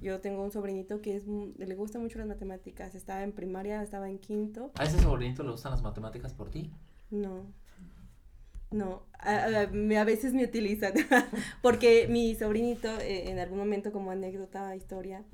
Yo 0.02 0.20
tengo 0.20 0.42
un 0.42 0.50
sobrinito 0.50 1.00
que 1.00 1.14
es, 1.14 1.24
le 1.28 1.74
gusta 1.76 2.00
mucho 2.00 2.18
las 2.18 2.26
matemáticas, 2.26 2.96
estaba 2.96 3.22
en 3.22 3.30
primaria, 3.30 3.80
estaba 3.84 4.10
en 4.10 4.18
quinto, 4.18 4.72
¿A 4.74 4.82
ese 4.84 4.98
sobrinito 4.98 5.44
le 5.44 5.52
gustan 5.52 5.70
las 5.70 5.80
matemáticas 5.82 6.34
por 6.34 6.50
ti? 6.50 6.72
no. 7.10 7.46
No, 8.70 9.02
a, 9.18 9.62
a- 9.62 9.66
me- 9.68 9.98
a 9.98 10.04
veces 10.04 10.34
me 10.34 10.44
utilizan, 10.44 10.92
porque 11.62 12.06
mi 12.08 12.34
sobrinito 12.34 12.88
eh, 13.00 13.30
en 13.30 13.38
algún 13.38 13.58
momento 13.58 13.92
como 13.92 14.10
anécdota, 14.10 14.74
historia, 14.76 15.24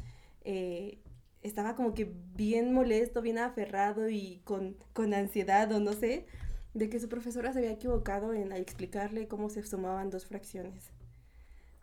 eh, 0.45 0.99
estaba 1.43 1.75
como 1.75 1.95
que 1.95 2.13
bien 2.35 2.73
molesto, 2.75 3.23
bien 3.23 3.39
aferrado 3.39 4.09
y 4.11 4.41
con, 4.45 4.77
con 4.93 5.15
ansiedad 5.15 5.73
o 5.73 5.81
no 5.81 5.93
sé, 5.95 6.27
de 6.75 6.91
que 6.91 7.01
su 7.01 7.09
profesora 7.09 7.53
se 7.53 7.61
había 7.61 7.73
equivocado 7.73 8.33
en 8.35 8.53
explicarle 8.53 9.27
cómo 9.27 9.49
se 9.49 9.63
sumaban 9.65 10.11
dos 10.11 10.27
fracciones. 10.27 10.93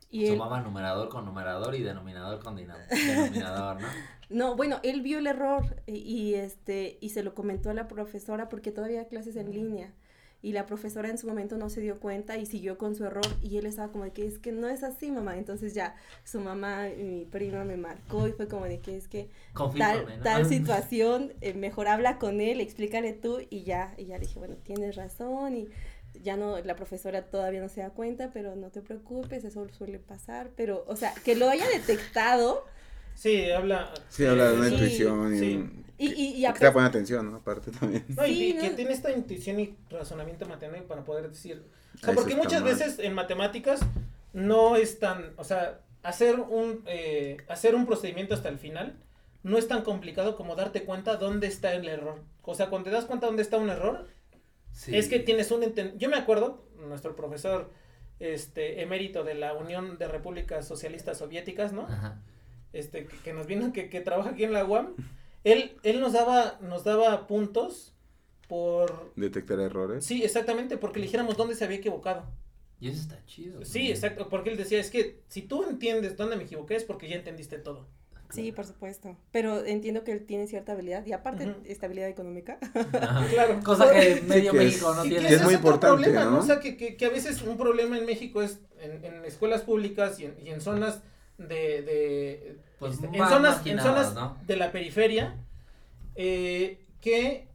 Y 0.09 0.27
él, 0.27 0.33
Sumaba 0.33 0.61
numerador 0.61 1.09
con 1.09 1.25
numerador 1.25 1.75
y 1.75 1.81
denominador 1.83 2.39
con 2.43 2.55
denominador, 2.55 3.81
¿no? 3.81 3.87
no, 4.29 4.55
bueno, 4.55 4.79
él 4.83 5.01
vio 5.01 5.19
el 5.19 5.27
error 5.27 5.81
y, 5.85 5.95
y, 5.97 6.35
este 6.35 6.97
y 7.01 7.09
se 7.09 7.23
lo 7.23 7.33
comentó 7.33 7.69
a 7.69 7.73
la 7.73 7.87
profesora 7.87 8.49
porque 8.49 8.71
todavía 8.71 8.99
había 8.99 9.09
clases 9.09 9.35
en 9.35 9.51
línea 9.53 9.93
y 10.41 10.53
la 10.53 10.65
profesora 10.65 11.09
en 11.09 11.17
su 11.17 11.27
momento 11.27 11.57
no 11.57 11.69
se 11.69 11.81
dio 11.81 11.99
cuenta 11.99 12.37
y 12.37 12.45
siguió 12.45 12.77
con 12.77 12.95
su 12.95 13.05
error 13.05 13.25
y 13.41 13.57
él 13.57 13.65
estaba 13.65 13.91
como 13.91 14.03
de 14.05 14.11
que 14.11 14.25
es 14.25 14.39
que 14.39 14.51
no 14.51 14.67
es 14.69 14.83
así, 14.83 15.11
mamá. 15.11 15.37
Entonces 15.37 15.73
ya 15.73 15.95
su 16.23 16.39
mamá 16.39 16.89
y 16.89 17.03
mi 17.03 17.25
prima 17.25 17.63
me 17.63 17.77
marcó 17.77 18.27
y 18.27 18.31
fue 18.31 18.47
como 18.47 18.65
de 18.65 18.79
que 18.79 18.97
es 18.97 19.07
que 19.07 19.29
tal, 19.77 20.05
¿no? 20.17 20.23
tal 20.23 20.45
situación, 20.49 21.33
eh, 21.41 21.53
mejor 21.53 21.87
habla 21.87 22.17
con 22.19 22.41
él, 22.41 22.61
explícale 22.61 23.13
tú 23.13 23.39
y 23.49 23.63
ya, 23.63 23.93
y 23.97 24.05
ya 24.05 24.19
dije, 24.19 24.39
bueno, 24.39 24.55
tienes 24.63 24.95
razón 24.95 25.55
y 25.55 25.69
ya 26.23 26.37
no, 26.37 26.59
la 26.59 26.75
profesora 26.75 27.23
todavía 27.29 27.61
no 27.61 27.69
se 27.69 27.81
da 27.81 27.91
cuenta, 27.91 28.31
pero 28.33 28.55
no 28.55 28.69
te 28.71 28.81
preocupes, 28.81 29.43
eso 29.43 29.67
suele 29.69 29.99
pasar, 29.99 30.51
pero, 30.55 30.83
o 30.87 30.95
sea, 30.95 31.13
que 31.23 31.35
lo 31.35 31.49
haya 31.49 31.67
detectado 31.69 32.65
Sí, 33.15 33.49
habla... 33.51 33.93
Sí, 34.09 34.25
habla 34.25 34.51
de 34.51 34.57
una 34.57 34.69
Sí, 34.69 34.75
intuición 34.75 35.35
y, 35.35 35.39
sí. 35.39 35.63
Y, 35.97 36.07
y, 36.13 36.27
y 36.37 36.41
que 36.41 36.47
a 36.47 36.53
te 36.53 36.59
va 36.65 36.69
a 36.69 36.71
pe- 36.71 36.73
poner 36.73 36.89
atención, 36.89 37.31
¿no? 37.31 37.37
Aparte 37.37 37.71
también. 37.71 38.05
No, 38.09 38.25
y 38.25 38.35
Sí, 38.35 38.53
que- 38.53 38.61
que 38.61 38.69
tiene 38.75 38.91
esta 38.93 39.11
intuición 39.11 39.59
y 39.59 39.75
razonamiento 39.89 40.45
matemático 40.47 40.87
para 40.87 41.03
poder 41.03 41.29
decir. 41.29 41.63
O 41.95 41.97
sea, 41.99 42.11
Eso 42.11 42.15
porque 42.21 42.35
muchas 42.35 42.61
mal. 42.61 42.71
veces 42.73 42.99
en 42.99 43.13
matemáticas 43.13 43.79
no 44.33 44.75
es 44.75 44.99
tan. 44.99 45.33
O 45.37 45.43
sea, 45.43 45.79
hacer 46.03 46.39
un, 46.39 46.83
eh, 46.85 47.37
hacer 47.49 47.73
un 47.75 47.85
procedimiento 47.85 48.33
hasta 48.35 48.49
el 48.49 48.59
final 48.59 48.95
no 49.43 49.57
es 49.57 49.67
tan 49.67 49.81
complicado 49.83 50.35
como 50.35 50.55
darte 50.55 50.83
cuenta 50.83 51.15
dónde 51.15 51.47
está 51.47 51.73
el 51.73 51.87
error. 51.87 52.21
O 52.43 52.53
sea, 52.55 52.69
cuando 52.69 52.89
te 52.89 52.95
das 52.95 53.05
cuenta 53.05 53.25
dónde 53.27 53.41
está 53.41 53.57
un 53.57 53.69
error, 53.69 54.07
Sí. 54.73 54.95
es 54.95 55.07
que 55.09 55.19
tienes 55.19 55.49
un. 55.51 55.63
enten- 55.63 55.97
Yo 55.97 56.09
me 56.09 56.17
acuerdo, 56.17 56.63
nuestro 56.87 57.15
profesor 57.15 57.71
este 58.19 58.81
emérito 58.81 59.23
de 59.23 59.33
la 59.35 59.53
Unión 59.53 59.97
de 59.97 60.07
Repúblicas 60.07 60.67
Socialistas 60.67 61.17
Soviéticas, 61.19 61.73
¿no? 61.73 61.83
Ajá. 61.83 62.21
este, 62.73 63.05
que, 63.05 63.17
que 63.17 63.33
nos 63.33 63.47
vino, 63.47 63.71
que, 63.73 63.89
que 63.89 64.01
trabaja 64.01 64.31
aquí 64.31 64.43
en 64.43 64.53
la 64.53 64.63
UAM, 64.65 64.93
él, 65.51 65.77
él 65.83 65.99
nos 65.99 66.13
daba, 66.13 66.57
nos 66.61 66.83
daba 66.83 67.27
puntos 67.27 67.93
por, 68.47 69.11
Detectar 69.15 69.59
errores. 69.59 70.05
sí, 70.05 70.23
exactamente, 70.23 70.77
porque 70.77 70.99
le 70.99 71.05
dijéramos 71.05 71.35
dónde 71.37 71.55
se 71.55 71.65
había 71.65 71.77
equivocado. 71.77 72.25
Y 72.79 72.89
eso 72.89 73.01
está 73.01 73.23
chido. 73.25 73.65
Sí, 73.65 73.85
¿no? 73.85 73.89
exacto, 73.89 74.29
porque 74.29 74.51
él 74.51 74.57
decía, 74.57 74.79
es 74.79 74.89
que 74.91 75.21
si 75.27 75.41
tú 75.41 75.63
entiendes 75.63 76.15
dónde 76.15 76.35
me 76.35 76.43
equivoqué 76.43 76.75
es 76.75 76.83
porque 76.83 77.09
ya 77.09 77.15
entendiste 77.15 77.57
todo. 77.57 77.87
Sí, 78.29 78.51
por 78.51 78.65
supuesto, 78.65 79.15
pero 79.31 79.63
entiendo 79.65 80.03
que 80.03 80.11
él 80.11 80.25
tiene 80.25 80.47
cierta 80.47 80.73
habilidad 80.73 81.05
y 81.05 81.13
aparte 81.13 81.45
Ujú. 81.47 81.55
estabilidad 81.65 82.09
económica. 82.09 82.59
Claro. 83.31 83.59
Cosa 83.63 83.89
que 83.91 84.21
medio 84.27 84.51
que 84.51 84.57
es- 84.59 84.63
México 84.65 84.93
no 84.93 85.05
Y 85.05 85.09
que 85.09 85.15
tiene. 85.19 85.33
es 85.35 85.43
muy 85.43 85.53
importante, 85.53 86.03
problema, 86.03 86.25
¿no? 86.29 86.39
O 86.39 86.41
sea, 86.41 86.59
que, 86.59 86.75
que, 86.75 86.97
que 86.97 87.05
a 87.05 87.09
veces 87.09 87.41
un 87.41 87.57
problema 87.57 87.97
en 87.97 88.05
México 88.05 88.41
es 88.41 88.59
en, 88.81 89.03
en 89.05 89.23
escuelas 89.25 89.61
públicas 89.61 90.19
y 90.19 90.25
en, 90.25 90.35
y 90.45 90.49
en 90.49 90.59
zonas 90.59 91.01
de, 91.37 91.81
de 91.81 92.57
Pues 92.79 92.93
este, 92.95 93.07
en 93.07 93.17
más 93.17 93.29
zonas, 93.29 93.65
en 93.65 93.79
zonas 93.79 94.13
¿no? 94.13 94.37
de 94.45 94.55
la 94.55 94.71
periferia, 94.71 95.35
eh, 96.15 96.79
que 97.01 97.47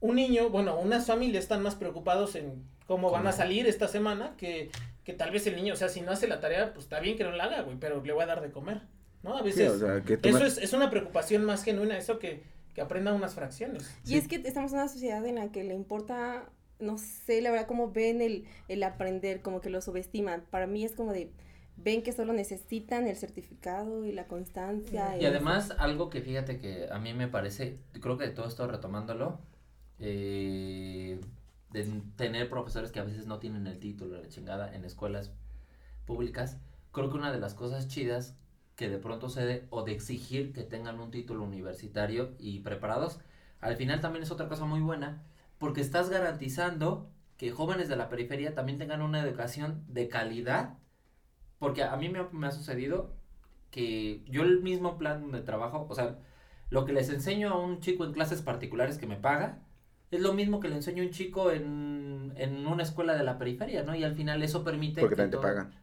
un 0.00 0.16
niño, 0.16 0.50
bueno, 0.50 0.78
unas 0.78 1.06
familias 1.06 1.44
están 1.44 1.62
más 1.62 1.74
preocupados 1.74 2.34
en 2.36 2.62
cómo 2.86 3.10
van 3.10 3.26
a 3.26 3.32
salir 3.32 3.66
esta 3.66 3.88
semana 3.88 4.34
que, 4.36 4.70
que 5.04 5.14
tal 5.14 5.30
vez 5.30 5.46
el 5.46 5.56
niño, 5.56 5.72
o 5.72 5.76
sea, 5.76 5.88
si 5.88 6.02
no 6.02 6.12
hace 6.12 6.28
la 6.28 6.40
tarea, 6.40 6.74
pues 6.74 6.84
está 6.84 7.00
bien 7.00 7.16
que 7.16 7.24
no 7.24 7.32
la 7.32 7.44
haga, 7.44 7.62
güey, 7.62 7.78
pero 7.78 8.04
le 8.04 8.12
voy 8.12 8.22
a 8.22 8.26
dar 8.26 8.42
de 8.42 8.50
comer, 8.50 8.82
¿no? 9.22 9.34
A 9.36 9.38
Sí, 9.38 9.44
veces 9.46 9.70
o 9.70 9.78
sea, 9.78 10.02
que 10.02 10.18
toma- 10.18 10.36
eso 10.38 10.46
es, 10.46 10.58
es 10.58 10.72
una 10.74 10.90
preocupación 10.90 11.44
más 11.46 11.64
genuina, 11.64 11.96
eso 11.96 12.18
que, 12.18 12.42
que 12.74 12.82
aprenda 12.82 13.14
unas 13.14 13.34
fracciones. 13.34 13.90
Y 14.06 14.16
es 14.18 14.28
que 14.28 14.36
estamos 14.36 14.72
en 14.72 14.78
una 14.80 14.88
sociedad 14.88 15.24
en 15.24 15.36
la 15.36 15.50
que 15.50 15.64
le 15.64 15.72
importa, 15.72 16.50
no 16.78 16.98
sé, 16.98 17.40
la 17.40 17.50
verdad, 17.50 17.66
cómo 17.66 17.90
ven 17.90 18.20
el, 18.20 18.44
el 18.68 18.82
aprender, 18.82 19.40
como 19.40 19.62
que 19.62 19.70
lo 19.70 19.80
subestiman. 19.80 20.44
Para 20.50 20.66
mí 20.66 20.84
es 20.84 20.92
como 20.92 21.12
de, 21.14 21.30
ven 21.76 22.02
que 22.02 22.12
solo 22.12 22.32
necesitan 22.32 23.06
el 23.06 23.16
certificado 23.16 24.04
y 24.04 24.12
la 24.12 24.26
constancia. 24.26 25.16
Y 25.18 25.26
además, 25.26 25.72
algo 25.78 26.10
que 26.10 26.20
fíjate 26.20 26.58
que 26.58 26.88
a 26.90 26.98
mí 26.98 27.12
me 27.14 27.28
parece, 27.28 27.78
creo 28.00 28.16
que 28.16 28.28
todo 28.28 28.46
esto 28.46 28.66
retomándolo, 28.66 29.40
eh, 29.98 31.20
de 31.70 32.02
tener 32.16 32.48
profesores 32.48 32.92
que 32.92 33.00
a 33.00 33.04
veces 33.04 33.26
no 33.26 33.38
tienen 33.38 33.66
el 33.66 33.78
título, 33.78 34.20
la 34.20 34.28
chingada, 34.28 34.74
en 34.74 34.84
escuelas 34.84 35.32
públicas, 36.06 36.58
creo 36.92 37.10
que 37.10 37.16
una 37.16 37.32
de 37.32 37.40
las 37.40 37.54
cosas 37.54 37.88
chidas 37.88 38.36
que 38.76 38.88
de 38.88 38.98
pronto 38.98 39.28
se 39.28 39.44
dé, 39.44 39.66
o 39.70 39.82
de 39.82 39.92
exigir 39.92 40.52
que 40.52 40.62
tengan 40.62 41.00
un 41.00 41.10
título 41.10 41.44
universitario 41.44 42.34
y 42.38 42.60
preparados, 42.60 43.20
al 43.60 43.76
final 43.76 44.00
también 44.00 44.22
es 44.22 44.30
otra 44.30 44.48
cosa 44.48 44.64
muy 44.64 44.80
buena, 44.80 45.22
porque 45.58 45.80
estás 45.80 46.10
garantizando 46.10 47.08
que 47.36 47.50
jóvenes 47.50 47.88
de 47.88 47.96
la 47.96 48.08
periferia 48.08 48.54
también 48.54 48.78
tengan 48.78 49.02
una 49.02 49.20
educación 49.20 49.84
de 49.88 50.08
calidad, 50.08 50.78
porque 51.64 51.82
a 51.84 51.96
mí 51.96 52.08
me, 52.10 52.18
ha- 52.20 52.28
me 52.32 52.46
ha 52.46 52.50
sucedido 52.52 53.14
que 53.70 54.22
yo 54.26 54.42
el 54.42 54.60
mismo 54.62 54.98
plan 54.98 55.32
de 55.32 55.40
trabajo, 55.40 55.86
o 55.88 55.94
sea, 55.94 56.18
lo 56.70 56.84
que 56.84 56.92
les 56.92 57.08
enseño 57.10 57.50
a 57.52 57.58
un 57.58 57.80
chico 57.80 58.04
en 58.04 58.12
clases 58.12 58.42
particulares 58.42 58.98
que 58.98 59.06
me 59.06 59.16
paga, 59.16 59.60
es 60.10 60.20
lo 60.20 60.32
mismo 60.32 60.60
que 60.60 60.68
le 60.68 60.76
enseño 60.76 61.02
a 61.02 61.06
un 61.06 61.12
chico 61.12 61.50
en, 61.50 62.32
en 62.36 62.66
una 62.66 62.82
escuela 62.84 63.14
de 63.14 63.24
la 63.24 63.38
periferia, 63.38 63.82
¿no? 63.82 63.94
Y 63.94 64.04
al 64.04 64.14
final 64.14 64.42
eso 64.42 64.62
permite 64.62 65.00
Porque 65.00 65.16
que 65.16 65.22
también 65.22 65.40
te 65.40 65.46
pagan. 65.46 65.74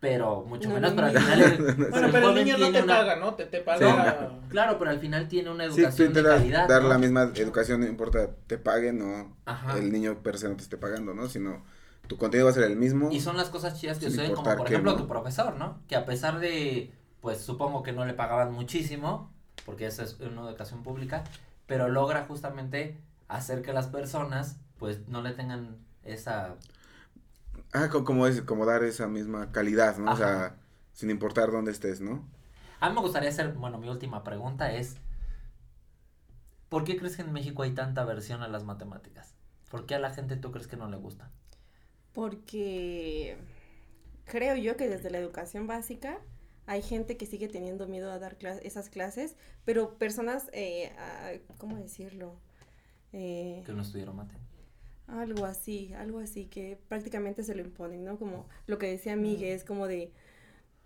Pero 0.00 0.44
mucho 0.44 0.68
No, 0.68 0.74
menos, 0.76 0.90
no, 0.90 0.96
pero 0.96 1.08
al 1.08 1.14
no. 1.14 1.20
final 1.20 1.40
el, 1.42 1.74
Bueno, 1.90 2.08
pero 2.12 2.28
el 2.28 2.34
niño 2.44 2.58
no 2.58 2.70
te 2.70 2.82
una- 2.82 2.94
paga, 2.98 3.16
¿no? 3.16 3.34
Te, 3.34 3.46
te 3.46 3.60
paga. 3.60 4.30
Claro, 4.50 4.78
pero 4.78 4.90
al 4.90 5.00
final 5.00 5.26
tiene 5.28 5.50
una 5.50 5.64
educación 5.64 6.12
te 6.12 6.22
de 6.22 6.28
das- 6.28 6.38
calidad, 6.40 6.68
dar 6.68 6.82
¿no? 6.82 6.88
la 6.90 6.98
misma 6.98 7.22
educación, 7.34 7.80
no 7.80 7.86
importa 7.86 8.30
te 8.46 8.58
paguen 8.58 9.00
o 9.02 9.36
el 9.76 9.90
niño 9.90 10.22
per 10.22 10.38
se 10.38 10.48
no 10.48 10.56
te 10.56 10.62
esté 10.62 10.76
pagando, 10.76 11.14
¿no? 11.14 11.26
Sino 11.28 11.64
tu 12.06 12.16
contenido 12.16 12.46
va 12.46 12.50
a 12.52 12.54
ser 12.54 12.64
el 12.64 12.76
mismo. 12.76 13.10
Y 13.10 13.20
son 13.20 13.36
las 13.36 13.48
cosas 13.50 13.80
chidas 13.80 13.98
que 13.98 14.10
suceden, 14.10 14.34
como 14.34 14.56
por 14.56 14.66
ejemplo 14.66 14.92
¿no? 14.92 14.98
tu 14.98 15.06
profesor, 15.08 15.56
¿no? 15.56 15.78
Que 15.88 15.96
a 15.96 16.04
pesar 16.04 16.38
de, 16.40 16.92
pues 17.20 17.40
supongo 17.40 17.82
que 17.82 17.92
no 17.92 18.04
le 18.04 18.14
pagaban 18.14 18.52
muchísimo, 18.52 19.32
porque 19.64 19.86
esa 19.86 20.02
es 20.04 20.18
una 20.20 20.48
educación 20.48 20.82
pública, 20.82 21.24
pero 21.66 21.88
logra 21.88 22.24
justamente 22.26 22.98
hacer 23.28 23.62
que 23.62 23.72
las 23.72 23.86
personas, 23.86 24.56
pues, 24.78 25.08
no 25.08 25.22
le 25.22 25.32
tengan 25.32 25.78
esa... 26.02 26.56
Ah, 27.72 27.88
co- 27.88 28.04
como 28.04 28.26
es, 28.26 28.42
como 28.42 28.66
dar 28.66 28.84
esa 28.84 29.08
misma 29.08 29.50
calidad, 29.52 29.96
¿no? 29.98 30.12
O 30.12 30.16
sea, 30.16 30.56
sin 30.92 31.10
importar 31.10 31.50
dónde 31.50 31.72
estés, 31.72 32.00
¿no? 32.00 32.24
A 32.80 32.88
mí 32.88 32.94
me 32.94 33.00
gustaría 33.00 33.30
hacer, 33.30 33.52
bueno, 33.54 33.78
mi 33.78 33.88
última 33.88 34.22
pregunta 34.22 34.72
es, 34.72 34.96
¿por 36.68 36.84
qué 36.84 36.96
crees 36.96 37.16
que 37.16 37.22
en 37.22 37.32
México 37.32 37.62
hay 37.62 37.72
tanta 37.72 38.02
aversión 38.02 38.42
a 38.42 38.48
las 38.48 38.64
matemáticas? 38.64 39.34
¿Por 39.70 39.86
qué 39.86 39.94
a 39.94 39.98
la 39.98 40.10
gente 40.12 40.36
tú 40.36 40.52
crees 40.52 40.66
que 40.66 40.76
no 40.76 40.88
le 40.88 40.96
gusta? 40.96 41.30
Porque 42.14 43.36
creo 44.24 44.56
yo 44.56 44.76
que 44.76 44.88
desde 44.88 45.10
la 45.10 45.18
educación 45.18 45.66
básica 45.66 46.20
hay 46.66 46.82
gente 46.82 47.16
que 47.18 47.26
sigue 47.26 47.48
teniendo 47.48 47.88
miedo 47.88 48.10
a 48.12 48.18
dar 48.18 48.38
esas 48.62 48.90
clases, 48.90 49.36
pero 49.66 49.98
personas, 49.98 50.50
eh, 50.54 50.92
ah, 50.98 51.32
¿cómo 51.58 51.76
decirlo? 51.78 52.40
Eh, 53.12 53.62
Que 53.64 53.72
no 53.72 53.82
estudiaron 53.82 54.16
mate. 54.16 54.34
algo 55.06 55.44
así, 55.46 55.92
algo 55.94 56.18
así, 56.20 56.46
que 56.46 56.78
prácticamente 56.88 57.44
se 57.44 57.54
lo 57.54 57.62
imponen, 57.62 58.04
¿no? 58.04 58.18
Como 58.18 58.48
lo 58.66 58.78
que 58.78 58.86
decía 58.88 59.16
Miguel, 59.16 59.52
es 59.54 59.64
como 59.64 59.86
de, 59.86 60.12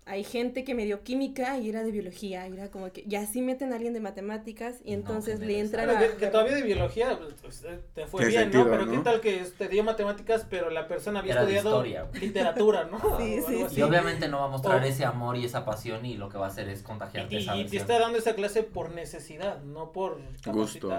hay 0.09 0.23
gente 0.23 0.63
que 0.63 0.73
me 0.73 0.85
dio 0.85 1.03
química 1.03 1.57
y 1.59 1.69
era 1.69 1.83
de 1.83 1.91
biología, 1.91 2.47
y 2.47 2.53
era 2.53 2.71
como 2.71 2.91
que, 2.91 3.05
y 3.07 3.15
así 3.15 3.41
meten 3.41 3.71
a 3.71 3.75
alguien 3.75 3.93
de 3.93 3.99
matemáticas 3.99 4.77
y 4.83 4.89
No 4.91 4.97
entonces 4.97 5.39
le 5.39 5.45
generes 5.45 5.65
entra 5.65 5.83
Claro, 5.83 6.07
la... 6.07 6.17
que, 6.17 6.27
todavía 6.27 6.55
de 6.55 6.63
biología 6.63 7.19
pues, 7.41 7.63
eh, 7.63 7.79
te 7.93 8.07
fue 8.07 8.25
bien, 8.25 8.41
sentido, 8.41 8.65
¿no? 8.65 8.71
Pero 8.71 8.85
¿no? 8.87 8.91
qué 8.91 8.97
tal 8.99 9.21
que 9.21 9.37
te 9.57 9.67
dio 9.67 9.83
matemáticas, 9.83 10.47
pero 10.49 10.69
la 10.71 10.87
persona 10.87 11.19
había 11.19 11.33
Era 11.33 11.41
estudiado 11.43 11.69
historia, 11.69 12.07
literatura, 12.19 12.85
¿no? 12.85 12.99
Sí, 13.19 13.39
sí, 13.47 13.65
sí. 13.69 13.79
Y 13.79 13.83
obviamente 13.83 14.27
no 14.27 14.39
va 14.39 14.45
a 14.45 14.49
mostrar 14.49 14.81
O- 14.81 14.85
ese 14.85 15.05
amor 15.05 15.37
y 15.37 15.45
esa 15.45 15.63
pasión 15.63 16.05
y 16.05 16.17
lo 16.17 16.27
que 16.29 16.37
va 16.39 16.47
a 16.47 16.49
hacer 16.49 16.67
es 16.69 16.81
contagiarte 16.81 17.35
Y, 17.35 17.37
esa 17.43 17.55
y 17.55 17.65
te 17.65 17.77
está 17.77 17.99
dando 17.99 18.17
esa 18.17 18.33
clase 18.35 18.63
por 18.63 18.91
necesidad, 18.91 19.61
no 19.61 19.91
por 19.91 20.19
Gusto. 20.47 20.91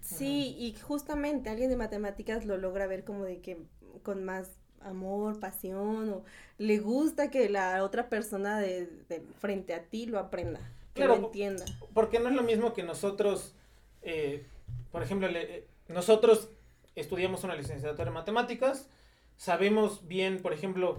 Sí, 0.00 0.56
y 0.58 0.74
justamente 0.80 1.50
alguien 1.50 1.70
de 1.70 1.76
matemáticas 1.76 2.44
lo 2.44 2.56
logra 2.56 2.86
ver 2.86 3.04
como 3.04 3.24
de 3.24 3.40
que 3.40 3.58
con 4.02 4.24
más 4.24 4.57
amor, 4.88 5.38
pasión, 5.40 6.10
o 6.12 6.24
le 6.58 6.78
gusta 6.78 7.30
que 7.30 7.48
la 7.48 7.82
otra 7.84 8.08
persona 8.08 8.58
de, 8.60 8.86
de 9.08 9.20
frente 9.38 9.74
a 9.74 9.84
ti 9.84 10.06
lo 10.06 10.18
aprenda, 10.18 10.60
que 10.94 11.04
Claro, 11.04 11.14
lo 11.14 11.14
entienda. 11.14 11.66
Porque 11.94 12.20
no 12.20 12.28
es 12.28 12.34
lo 12.34 12.42
mismo 12.42 12.72
que 12.74 12.82
nosotros, 12.82 13.54
eh, 14.02 14.46
por 14.92 15.02
ejemplo, 15.02 15.28
le- 15.28 15.56
eh, 15.58 15.68
nosotros 15.88 16.50
estudiamos 16.96 17.44
una 17.44 17.54
licenciatura 17.56 18.08
en 18.08 18.14
matemáticas, 18.14 18.88
sabemos 19.36 20.06
bien, 20.08 20.42
por 20.42 20.52
ejemplo, 20.52 20.98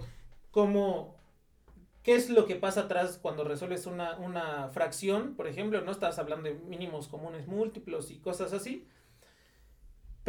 cómo, 0.50 1.16
qué 2.02 2.14
es 2.16 2.30
lo 2.30 2.46
que 2.46 2.56
pasa 2.56 2.82
atrás 2.82 3.18
cuando 3.22 3.44
resuelves 3.44 3.86
una, 3.86 4.18
una 4.18 4.68
fracción, 4.70 5.34
por 5.36 5.46
ejemplo, 5.48 5.80
no 5.82 5.92
estás 5.92 6.18
hablando 6.18 6.48
de 6.50 6.56
mínimos 6.56 7.08
comunes 7.08 7.46
múltiplos 7.48 8.10
y 8.10 8.18
cosas 8.18 8.52
así. 8.52 8.86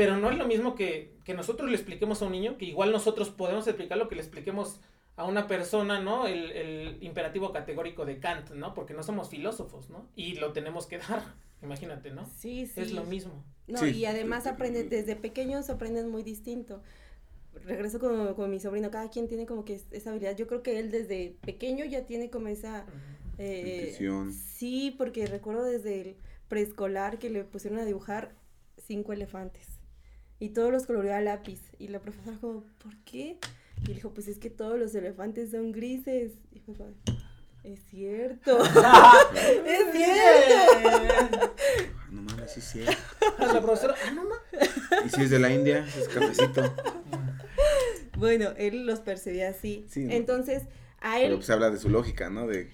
Pero 0.04 0.18
no 0.18 0.32
es 0.32 0.38
lo 0.38 0.48
mismo 0.48 0.76
que, 0.76 1.14
que 1.24 1.34
nosotros 1.34 1.70
le 1.70 1.76
expliquemos 1.76 2.22
a 2.22 2.26
un 2.26 2.32
niño, 2.32 2.58
que 2.58 2.66
igual 2.66 2.92
nosotros 2.92 3.30
podemos 3.30 3.68
explicar 3.68 3.98
lo 3.98 4.08
que 4.08 4.16
le 4.16 4.22
expliquemos 4.22 4.80
a 5.16 5.26
una 5.26 5.48
persona, 5.48 6.00
¿no? 6.00 6.26
El, 6.28 6.52
el 6.52 6.98
imperativo 7.04 7.52
categórico 7.52 8.06
de 8.06 8.20
Kant, 8.20 8.52
¿no? 8.52 8.74
Porque 8.74 8.94
no 8.94 9.04
somos 9.04 9.30
filósofos, 9.30 9.90
¿no? 9.90 10.08
Y 10.16 10.36
lo 10.36 10.54
tenemos 10.54 10.88
que 10.88 10.98
dar, 10.98 11.22
imagínate, 11.62 12.12
¿no? 12.12 12.26
Sí, 12.26 12.66
sí. 12.66 12.82
Es 12.82 12.92
lo 12.94 13.04
mismo. 13.04 13.44
No, 13.68 13.78
Sí. 13.80 13.90
y 13.98 14.06
además 14.06 14.48
aprenden, 14.48 14.90
desde 14.90 15.16
pequeños 15.16 15.70
aprenden 15.70 16.10
muy 16.10 16.24
distinto. 16.24 16.82
Regreso 17.66 18.00
con, 18.00 18.34
con 18.34 18.50
mi 18.50 18.60
sobrino, 18.60 18.90
cada 18.92 19.10
quien 19.10 19.28
tiene 19.28 19.46
como 19.46 19.66
que 19.66 19.76
es- 19.76 19.88
esa 19.92 20.10
habilidad. 20.12 20.36
Yo 20.38 20.48
creo 20.48 20.64
que 20.64 20.80
él 20.80 20.90
desde 20.90 21.36
pequeño 21.42 21.86
ya 21.86 22.06
tiene 22.06 22.30
como 22.30 22.48
esa... 22.48 22.86
eh, 23.38 23.82
Intuición. 23.90 24.34
sí, 24.34 24.96
porque 24.98 25.28
recuerdo 25.28 25.64
desde 25.64 26.02
el 26.02 26.16
preescolar 26.48 27.20
que 27.20 27.30
le 27.30 27.44
pusieron 27.44 27.80
a 27.80 27.86
dibujar 27.86 28.34
cinco 28.78 29.14
elefantes. 29.14 29.68
Y 30.42 30.50
todos 30.50 30.72
los 30.72 30.88
coloreó 30.88 31.14
a 31.14 31.22
lápiz. 31.22 31.62
Y 31.78 31.90
la 31.90 32.00
profesora 32.00 32.36
como, 32.42 32.64
¿por 32.80 32.98
qué? 33.06 33.38
Y 33.84 33.86
le 33.86 33.94
dijo, 33.94 34.12
pues 34.12 34.28
es 34.28 34.40
que 34.40 34.50
todos 34.50 34.80
los 34.80 34.96
elefantes 34.96 35.52
son 35.52 35.72
grises. 35.72 36.32
Y 36.52 36.60
fue 36.62 36.74
como, 36.74 36.90
es 37.64 37.80
cierto. 37.92 38.58
es 38.66 39.92
cierto. 39.92 41.54
No 42.10 42.24
mames, 42.24 42.52
sí 42.54 42.60
es 42.60 42.66
cierto. 42.66 42.94
La 43.38 43.62
profesora, 43.62 43.94
ah, 44.04 44.12
no, 44.12 44.24
ma. 44.24 44.36
Y 45.06 45.10
si 45.10 45.22
es 45.22 45.30
de 45.30 45.38
la 45.38 45.54
India, 45.54 45.88
es 45.88 46.08
cafecito. 46.10 46.74
Bueno, 48.18 48.50
él 48.58 48.88
los 48.88 49.00
percibía 49.00 49.50
así. 49.50 49.86
Sí, 49.90 50.06
¿no? 50.06 50.14
Entonces, 50.14 50.64
a 51.02 51.18
Pero 51.18 51.34
él, 51.34 51.36
pues 51.36 51.52
habla 51.52 51.70
de 51.70 51.78
su 51.78 51.90
lógica, 51.90 52.32
¿no? 52.32 52.48
De, 52.48 52.68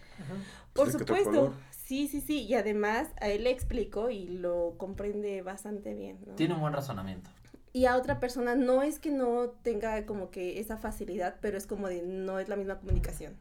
por 0.72 0.86
pues, 0.86 0.96
otro 0.96 1.18
supuesto, 1.18 1.54
sí, 1.72 2.08
sí, 2.08 2.22
sí. 2.22 2.44
Y 2.44 2.54
además, 2.54 3.10
a 3.20 3.28
él 3.28 3.44
le 3.44 3.50
explico 3.52 4.10
y 4.10 4.28
lo 4.30 4.76
comprende 4.78 5.42
bastante 5.42 5.94
bien. 5.94 6.20
¿no? 6.26 6.36
Tiene 6.36 6.54
un 6.54 6.62
buen 6.62 6.72
razonamiento. 6.72 7.30
Y 7.78 7.86
a 7.86 7.96
otra 7.96 8.20
persona 8.20 8.56
no 8.56 8.82
es 8.82 8.98
que 8.98 9.12
no 9.12 9.50
tenga 9.62 10.04
como 10.08 10.32
que 10.32 10.60
esa 10.60 10.78
facilidad, 10.78 11.36
pero 11.42 11.60
es 11.60 11.68
como 11.68 11.88
de 11.88 12.02
no 12.02 12.40
es 12.40 12.50
la 12.50 12.56
misma 12.56 12.80
comunicación. 12.80 13.38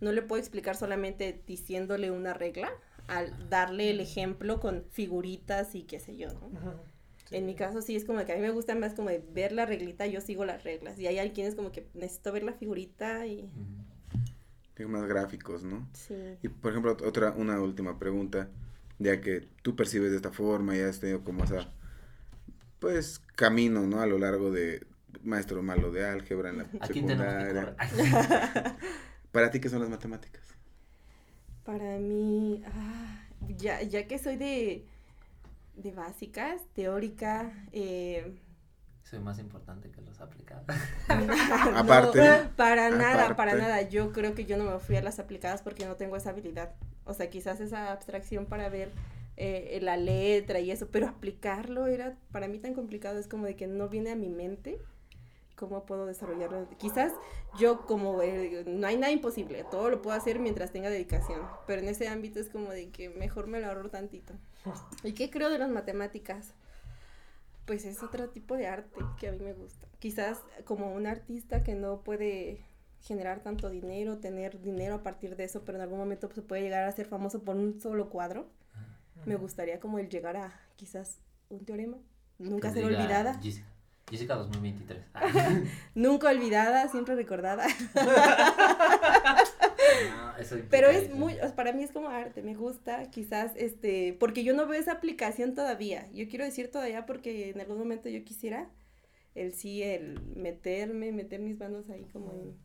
No 0.00 0.12
le 0.12 0.22
puedo 0.22 0.40
explicar 0.40 0.76
solamente 0.76 1.42
diciéndole 1.46 2.10
una 2.10 2.32
regla, 2.32 2.70
al 3.06 3.50
darle 3.50 3.90
el 3.90 4.00
ejemplo 4.00 4.60
con 4.60 4.86
figuritas 4.92 5.74
y 5.74 5.82
qué 5.82 6.00
sé 6.00 6.16
yo, 6.16 6.32
¿no? 6.32 6.46
Ujú. 6.46 6.70
En 7.32 7.44
mi 7.44 7.54
caso 7.54 7.82
sí 7.82 7.96
es 7.96 8.06
como 8.06 8.24
que 8.24 8.32
a 8.32 8.36
mí 8.36 8.40
me 8.40 8.50
gusta 8.50 8.74
más 8.74 8.94
como 8.94 9.10
de 9.10 9.18
ver 9.18 9.52
la 9.52 9.66
reglita, 9.66 10.06
yo 10.06 10.22
sigo 10.22 10.46
las 10.46 10.64
reglas. 10.64 10.98
Y 10.98 11.06
hay 11.06 11.18
alguien 11.18 11.46
es 11.46 11.54
como 11.54 11.70
que 11.70 11.86
necesito 11.92 12.32
ver 12.32 12.44
la 12.44 12.54
figurita 12.54 13.26
y 13.26 13.46
tiene 14.72 14.90
más 14.90 15.06
gráficos, 15.06 15.64
¿no? 15.64 15.86
sí. 15.92 16.14
Y 16.40 16.48
por 16.48 16.70
ejemplo, 16.70 16.96
otra, 17.04 17.32
una 17.32 17.60
última 17.60 17.98
pregunta, 17.98 18.48
ya 18.98 19.20
que 19.20 19.48
tú 19.60 19.76
percibes 19.76 20.12
de 20.12 20.16
esta 20.16 20.32
forma 20.32 20.74
y 20.78 20.80
has 20.80 20.98
tenido 20.98 21.22
como 21.24 21.44
esa, 21.44 21.68
pues, 22.80 23.20
camino, 23.36 23.86
¿no? 23.86 24.00
A 24.00 24.06
lo 24.06 24.18
largo 24.18 24.50
de 24.50 24.86
maestro 25.22 25.62
malo 25.62 25.90
de 25.90 26.06
álgebra 26.06 26.50
en 26.50 26.58
la 26.58 26.62
¿A 26.80 26.88
quién 26.88 27.06
tenemos 27.06 27.34
que 27.34 27.54
secundaria. 27.54 28.76
Para 29.32 29.50
ti, 29.50 29.60
¿qué 29.60 29.68
son 29.68 29.80
las 29.80 29.90
matemáticas? 29.90 30.42
Para 31.64 31.98
mí, 31.98 32.64
ah, 32.66 33.28
ya, 33.56 33.82
ya 33.82 34.08
que 34.08 34.18
soy 34.18 34.36
de, 34.36 34.86
de 35.76 35.92
básicas, 35.92 36.62
teórica, 36.74 37.52
eh, 37.70 38.40
Soy 39.04 39.18
más 39.18 39.38
importante 39.38 39.90
que 39.90 40.00
los 40.02 40.20
aplicados. 40.20 40.64
no, 41.08 41.78
Aparte, 41.78 42.48
para 42.56 42.90
nada, 42.90 43.34
para 43.34 43.54
nada. 43.54 43.82
Yo 43.82 44.12
creo 44.12 44.34
que 44.34 44.46
yo 44.46 44.56
no 44.56 44.64
me 44.64 44.78
fui 44.78 44.96
a 44.96 45.02
las 45.02 45.18
aplicadas 45.18 45.62
porque 45.62 45.84
no 45.84 45.96
tengo 45.96 46.16
esa 46.16 46.30
habilidad. 46.30 46.74
O 47.04 47.12
sea, 47.12 47.28
quizás 47.28 47.60
esa 47.60 47.90
abstracción 47.90 48.46
para 48.46 48.68
ver 48.68 48.92
eh, 49.42 49.78
la 49.80 49.96
letra 49.96 50.60
y 50.60 50.70
eso, 50.70 50.88
pero 50.90 51.08
aplicarlo 51.08 51.86
era 51.86 52.18
para 52.30 52.46
mí 52.46 52.58
tan 52.58 52.74
complicado, 52.74 53.18
es 53.18 53.26
como 53.26 53.46
de 53.46 53.56
que 53.56 53.66
no 53.66 53.88
viene 53.88 54.10
a 54.10 54.16
mi 54.16 54.28
mente 54.28 54.78
cómo 55.56 55.86
puedo 55.86 56.04
desarrollarlo. 56.04 56.68
Quizás 56.76 57.12
yo 57.58 57.86
como 57.86 58.20
eh, 58.20 58.64
no 58.66 58.86
hay 58.86 58.98
nada 58.98 59.12
imposible, 59.12 59.64
todo 59.70 59.88
lo 59.88 60.02
puedo 60.02 60.14
hacer 60.14 60.40
mientras 60.40 60.72
tenga 60.72 60.90
dedicación, 60.90 61.40
pero 61.66 61.80
en 61.80 61.88
ese 61.88 62.08
ámbito 62.08 62.38
es 62.38 62.50
como 62.50 62.70
de 62.70 62.90
que 62.90 63.08
mejor 63.08 63.46
me 63.46 63.60
lo 63.60 63.68
ahorro 63.68 63.88
tantito. 63.88 64.34
¿Y 65.04 65.12
qué 65.12 65.30
creo 65.30 65.48
de 65.48 65.58
las 65.58 65.70
matemáticas? 65.70 66.52
Pues 67.64 67.86
es 67.86 68.02
otro 68.02 68.28
tipo 68.28 68.56
de 68.56 68.66
arte 68.66 69.00
que 69.18 69.28
a 69.28 69.32
mí 69.32 69.38
me 69.38 69.54
gusta. 69.54 69.86
Quizás 70.00 70.38
como 70.64 70.92
un 70.92 71.06
artista 71.06 71.62
que 71.62 71.74
no 71.74 72.02
puede 72.02 72.64
generar 73.00 73.42
tanto 73.42 73.70
dinero, 73.70 74.18
tener 74.18 74.60
dinero 74.60 74.96
a 74.96 75.02
partir 75.02 75.36
de 75.36 75.44
eso, 75.44 75.62
pero 75.64 75.78
en 75.78 75.82
algún 75.82 75.98
momento 75.98 76.28
se 76.34 76.42
puede 76.42 76.62
llegar 76.62 76.84
a 76.84 76.92
ser 76.92 77.06
famoso 77.06 77.42
por 77.42 77.56
un 77.56 77.80
solo 77.80 78.10
cuadro. 78.10 78.48
Me 79.26 79.36
gustaría 79.36 79.80
como 79.80 79.98
el 79.98 80.08
llegar 80.08 80.36
a 80.36 80.52
quizás 80.76 81.18
un 81.48 81.64
teorema, 81.64 81.98
nunca 82.38 82.72
ser 82.72 82.84
olvidada, 82.84 83.38
Jessica. 83.42 83.66
Jessica 84.10 84.34
2023. 84.34 85.04
nunca 85.94 86.30
olvidada, 86.30 86.88
siempre 86.88 87.14
recordada. 87.14 87.66
No, 90.16 90.36
eso 90.36 90.54
implica 90.54 90.70
Pero 90.70 90.88
es 90.88 91.12
muy, 91.12 91.36
para 91.56 91.72
mí 91.72 91.82
es 91.82 91.90
como 91.92 92.08
arte, 92.08 92.42
me 92.42 92.54
gusta, 92.54 93.10
quizás, 93.10 93.52
este, 93.56 94.16
porque 94.18 94.44
yo 94.44 94.54
no 94.54 94.66
veo 94.66 94.80
esa 94.80 94.92
aplicación 94.92 95.54
todavía. 95.54 96.08
Yo 96.12 96.28
quiero 96.28 96.44
decir 96.44 96.70
todavía 96.70 97.06
porque 97.06 97.50
en 97.50 97.60
algún 97.60 97.78
momento 97.78 98.08
yo 98.08 98.24
quisiera 98.24 98.70
el 99.34 99.52
sí, 99.54 99.82
el 99.82 100.20
meterme, 100.36 101.12
meter 101.12 101.40
mis 101.40 101.58
manos 101.58 101.88
ahí 101.90 102.04
como 102.12 102.32
en, 102.32 102.56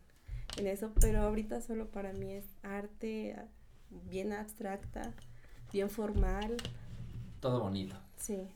en 0.57 0.67
eso, 0.67 0.93
pero 0.99 1.21
ahorita 1.21 1.61
solo 1.61 1.89
para 1.89 2.13
mí 2.13 2.33
es 2.33 2.45
arte, 2.63 3.35
ah, 3.37 3.45
bien 3.89 4.33
abstracta, 4.33 5.13
bien 5.75 5.89
formal. 5.89 6.55
Todo 7.41 7.59
bonito. 7.59 7.97
Sí. 8.15 8.47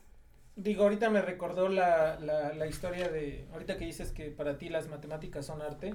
Digo, 0.56 0.84
ahorita 0.84 1.10
me 1.10 1.20
recordó 1.20 1.68
la, 1.68 2.18
la, 2.18 2.54
la 2.54 2.66
historia 2.66 3.10
de, 3.10 3.46
ahorita 3.52 3.76
que 3.76 3.84
dices 3.84 4.10
que 4.10 4.30
para 4.30 4.56
ti 4.56 4.70
las 4.70 4.88
matemáticas 4.88 5.44
son 5.44 5.60
arte, 5.60 5.94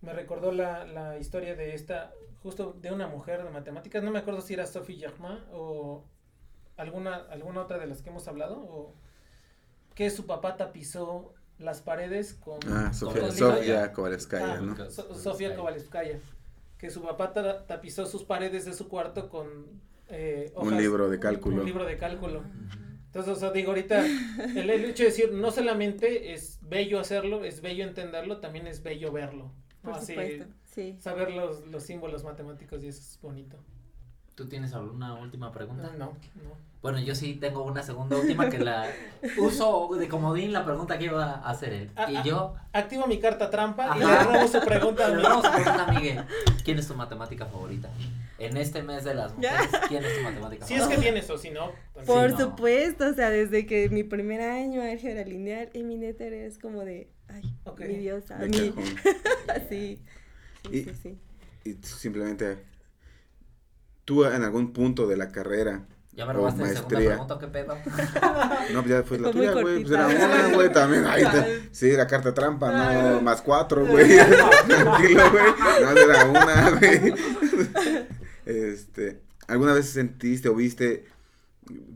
me 0.00 0.12
recordó 0.12 0.52
la, 0.52 0.84
la 0.86 1.18
historia 1.18 1.56
de 1.56 1.74
esta, 1.74 2.12
justo 2.40 2.72
de 2.80 2.92
una 2.92 3.08
mujer 3.08 3.42
de 3.42 3.50
matemáticas, 3.50 4.04
no 4.04 4.12
me 4.12 4.20
acuerdo 4.20 4.42
si 4.42 4.54
era 4.54 4.64
Sophie 4.66 4.96
Germain 4.96 5.40
o 5.52 6.04
alguna, 6.76 7.16
alguna 7.30 7.62
otra 7.62 7.78
de 7.78 7.86
las 7.88 8.00
que 8.00 8.10
hemos 8.10 8.28
hablado, 8.28 8.56
o 8.60 8.94
que 9.96 10.08
su 10.08 10.24
papá 10.24 10.56
tapizó 10.56 11.34
las 11.58 11.80
paredes 11.82 12.34
con... 12.34 12.60
Ah, 12.68 12.92
Sofía, 12.92 13.22
con 13.22 13.32
Sofía 13.32 13.92
Kovalevskaya, 13.92 14.54
Ah, 14.54 14.60
¿no? 14.60 14.90
So- 14.90 15.14
Sofía 15.18 15.56
Kovalevskaya, 15.56 16.20
que 16.78 16.90
su 16.90 17.02
papá 17.02 17.32
ta- 17.32 17.66
tapizó 17.66 18.06
sus 18.06 18.22
paredes 18.22 18.64
de 18.66 18.72
su 18.72 18.88
cuarto 18.88 19.28
con 19.28 19.82
eh, 20.08 20.52
Un 20.56 20.68
hojas- 20.68 20.80
libro 20.80 21.08
de 21.10 21.18
cálculo. 21.18 21.56
Un 21.60 21.64
libro 21.66 21.84
de 21.84 21.96
cálculo. 21.96 22.42
Entonces, 23.06 23.32
o 23.36 23.36
sea, 23.36 23.50
digo, 23.52 23.70
ahorita, 23.70 24.04
el, 24.04 24.70
el 24.70 24.84
hecho 24.86 25.04
de 25.04 25.10
decir, 25.10 25.32
no 25.32 25.50
solamente 25.52 26.32
es 26.32 26.58
bello 26.62 26.98
hacerlo, 26.98 27.44
es 27.44 27.60
bello 27.60 27.84
entenderlo, 27.84 28.38
también 28.38 28.66
es 28.66 28.82
bello 28.82 29.12
verlo. 29.12 29.52
¿no? 29.82 29.90
Por 29.90 29.94
Así, 30.00 30.14
supuesto. 30.14 30.44
Sí. 30.64 30.96
saber 31.00 31.30
los, 31.32 31.64
los 31.68 31.84
símbolos 31.84 32.24
matemáticos 32.24 32.82
y 32.82 32.88
eso 32.88 33.00
es 33.00 33.18
bonito. 33.22 33.56
¿Tú 34.34 34.48
tienes 34.48 34.74
alguna 34.74 35.14
última 35.14 35.52
pregunta? 35.52 35.92
No, 35.96 36.06
no. 36.42 36.74
Bueno, 36.82 36.98
yo 36.98 37.14
sí 37.14 37.34
tengo 37.36 37.62
una 37.62 37.84
segunda 37.84 38.16
última 38.16 38.50
que 38.50 38.58
la 38.58 38.88
uso 39.38 39.88
de 39.96 40.08
comodín 40.08 40.52
la 40.52 40.64
pregunta 40.64 40.98
que 40.98 41.04
iba 41.04 41.34
a 41.36 41.50
hacer 41.50 41.72
él. 41.72 41.90
Ah, 41.94 42.10
Y 42.10 42.16
ah. 42.16 42.22
yo, 42.24 42.54
Activo 42.72 43.06
mi 43.06 43.20
carta 43.20 43.48
trampa 43.48 43.94
y 43.96 44.00
le 44.00 44.04
Ajá. 44.06 44.24
robo 44.24 44.48
su 44.48 44.60
pregunta 44.60 45.06
a 45.06 45.10
a 45.10 45.84
a 45.84 45.92
Miguel, 45.92 46.24
¿quién 46.64 46.78
es 46.80 46.88
tu 46.88 46.94
matemática 46.94 47.46
favorita? 47.46 47.88
En 48.38 48.56
este 48.56 48.82
mes 48.82 49.04
de 49.04 49.14
las 49.14 49.32
mujeres, 49.34 49.68
¿quién 49.88 50.04
es 50.04 50.16
tu 50.18 50.22
matemática 50.24 50.66
Si 50.66 50.74
es 50.74 50.84
que 50.86 50.96
tienes 50.98 51.30
o 51.30 51.38
si 51.38 51.50
no. 51.50 51.72
también. 51.94 52.06
Por 52.06 52.30
no. 52.32 52.38
supuesto, 52.38 53.08
o 53.08 53.14
sea, 53.14 53.30
desde 53.30 53.64
que 53.66 53.88
mi 53.90 54.02
primer 54.02 54.40
año 54.40 54.82
álgebra 54.82 55.24
lineal, 55.24 55.70
Eminator 55.72 56.32
es 56.32 56.58
como 56.58 56.84
de, 56.84 57.08
ay, 57.28 57.42
Ok. 57.64 57.80
mi 57.80 57.96
diosa, 57.98 58.38
mi, 58.38 58.52
sí, 58.72 58.74
sí, 59.68 60.02
Y- 60.72 60.82
sí, 60.84 60.92
sí. 61.02 61.18
Y 61.64 61.74
simplemente, 61.82 62.58
tú 64.04 64.24
en 64.24 64.42
algún 64.42 64.72
punto 64.72 65.06
de 65.06 65.16
la 65.16 65.28
carrera, 65.30 65.86
Ya 66.12 66.26
me 66.26 66.32
o 66.32 66.34
robaste 66.34 66.60
la 66.62 66.68
segunda 66.68 66.98
maestría. 66.98 67.10
pregunta, 67.10 67.38
¿qué 67.38 67.46
pedo? 67.48 67.78
No, 68.74 68.82
pues 68.82 68.88
ya 68.88 69.02
fue 69.04 69.18
la 69.20 69.30
tuya, 69.30 69.52
güey. 69.52 69.82
Pues 69.84 69.92
era 69.92 70.06
una, 70.08 70.54
güey, 70.54 70.72
también. 70.72 71.06
Ahí 71.06 71.22
te- 71.24 71.68
sí, 71.72 71.92
la 71.92 72.06
carta 72.06 72.34
trampa, 72.34 72.70
no, 72.72 73.20
más 73.22 73.40
cuatro, 73.42 73.86
güey. 73.86 74.08
Tranquilo, 74.66 75.30
güey. 75.30 75.44
No, 75.80 75.90
era 75.92 76.24
una, 76.26 76.70
güey. 76.78 77.14
Este, 78.46 79.20
¿alguna 79.46 79.74
vez 79.74 79.86
sentiste 79.90 80.48
o 80.48 80.54
viste 80.54 81.04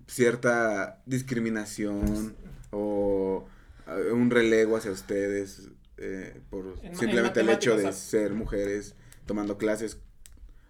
cierta 0.06 1.02
discriminación 1.06 2.36
o 2.70 3.46
eh, 3.86 4.12
un 4.12 4.30
relego 4.30 4.76
hacia 4.76 4.90
ustedes 4.90 5.68
eh, 5.98 6.40
por 6.50 6.78
En 6.82 6.96
simplemente 6.96 7.40
en 7.40 7.48
el 7.48 7.54
hecho 7.54 7.76
de 7.76 7.92
ser 7.92 8.32
mujeres 8.32 8.94
tomando 9.26 9.58
clases? 9.58 9.98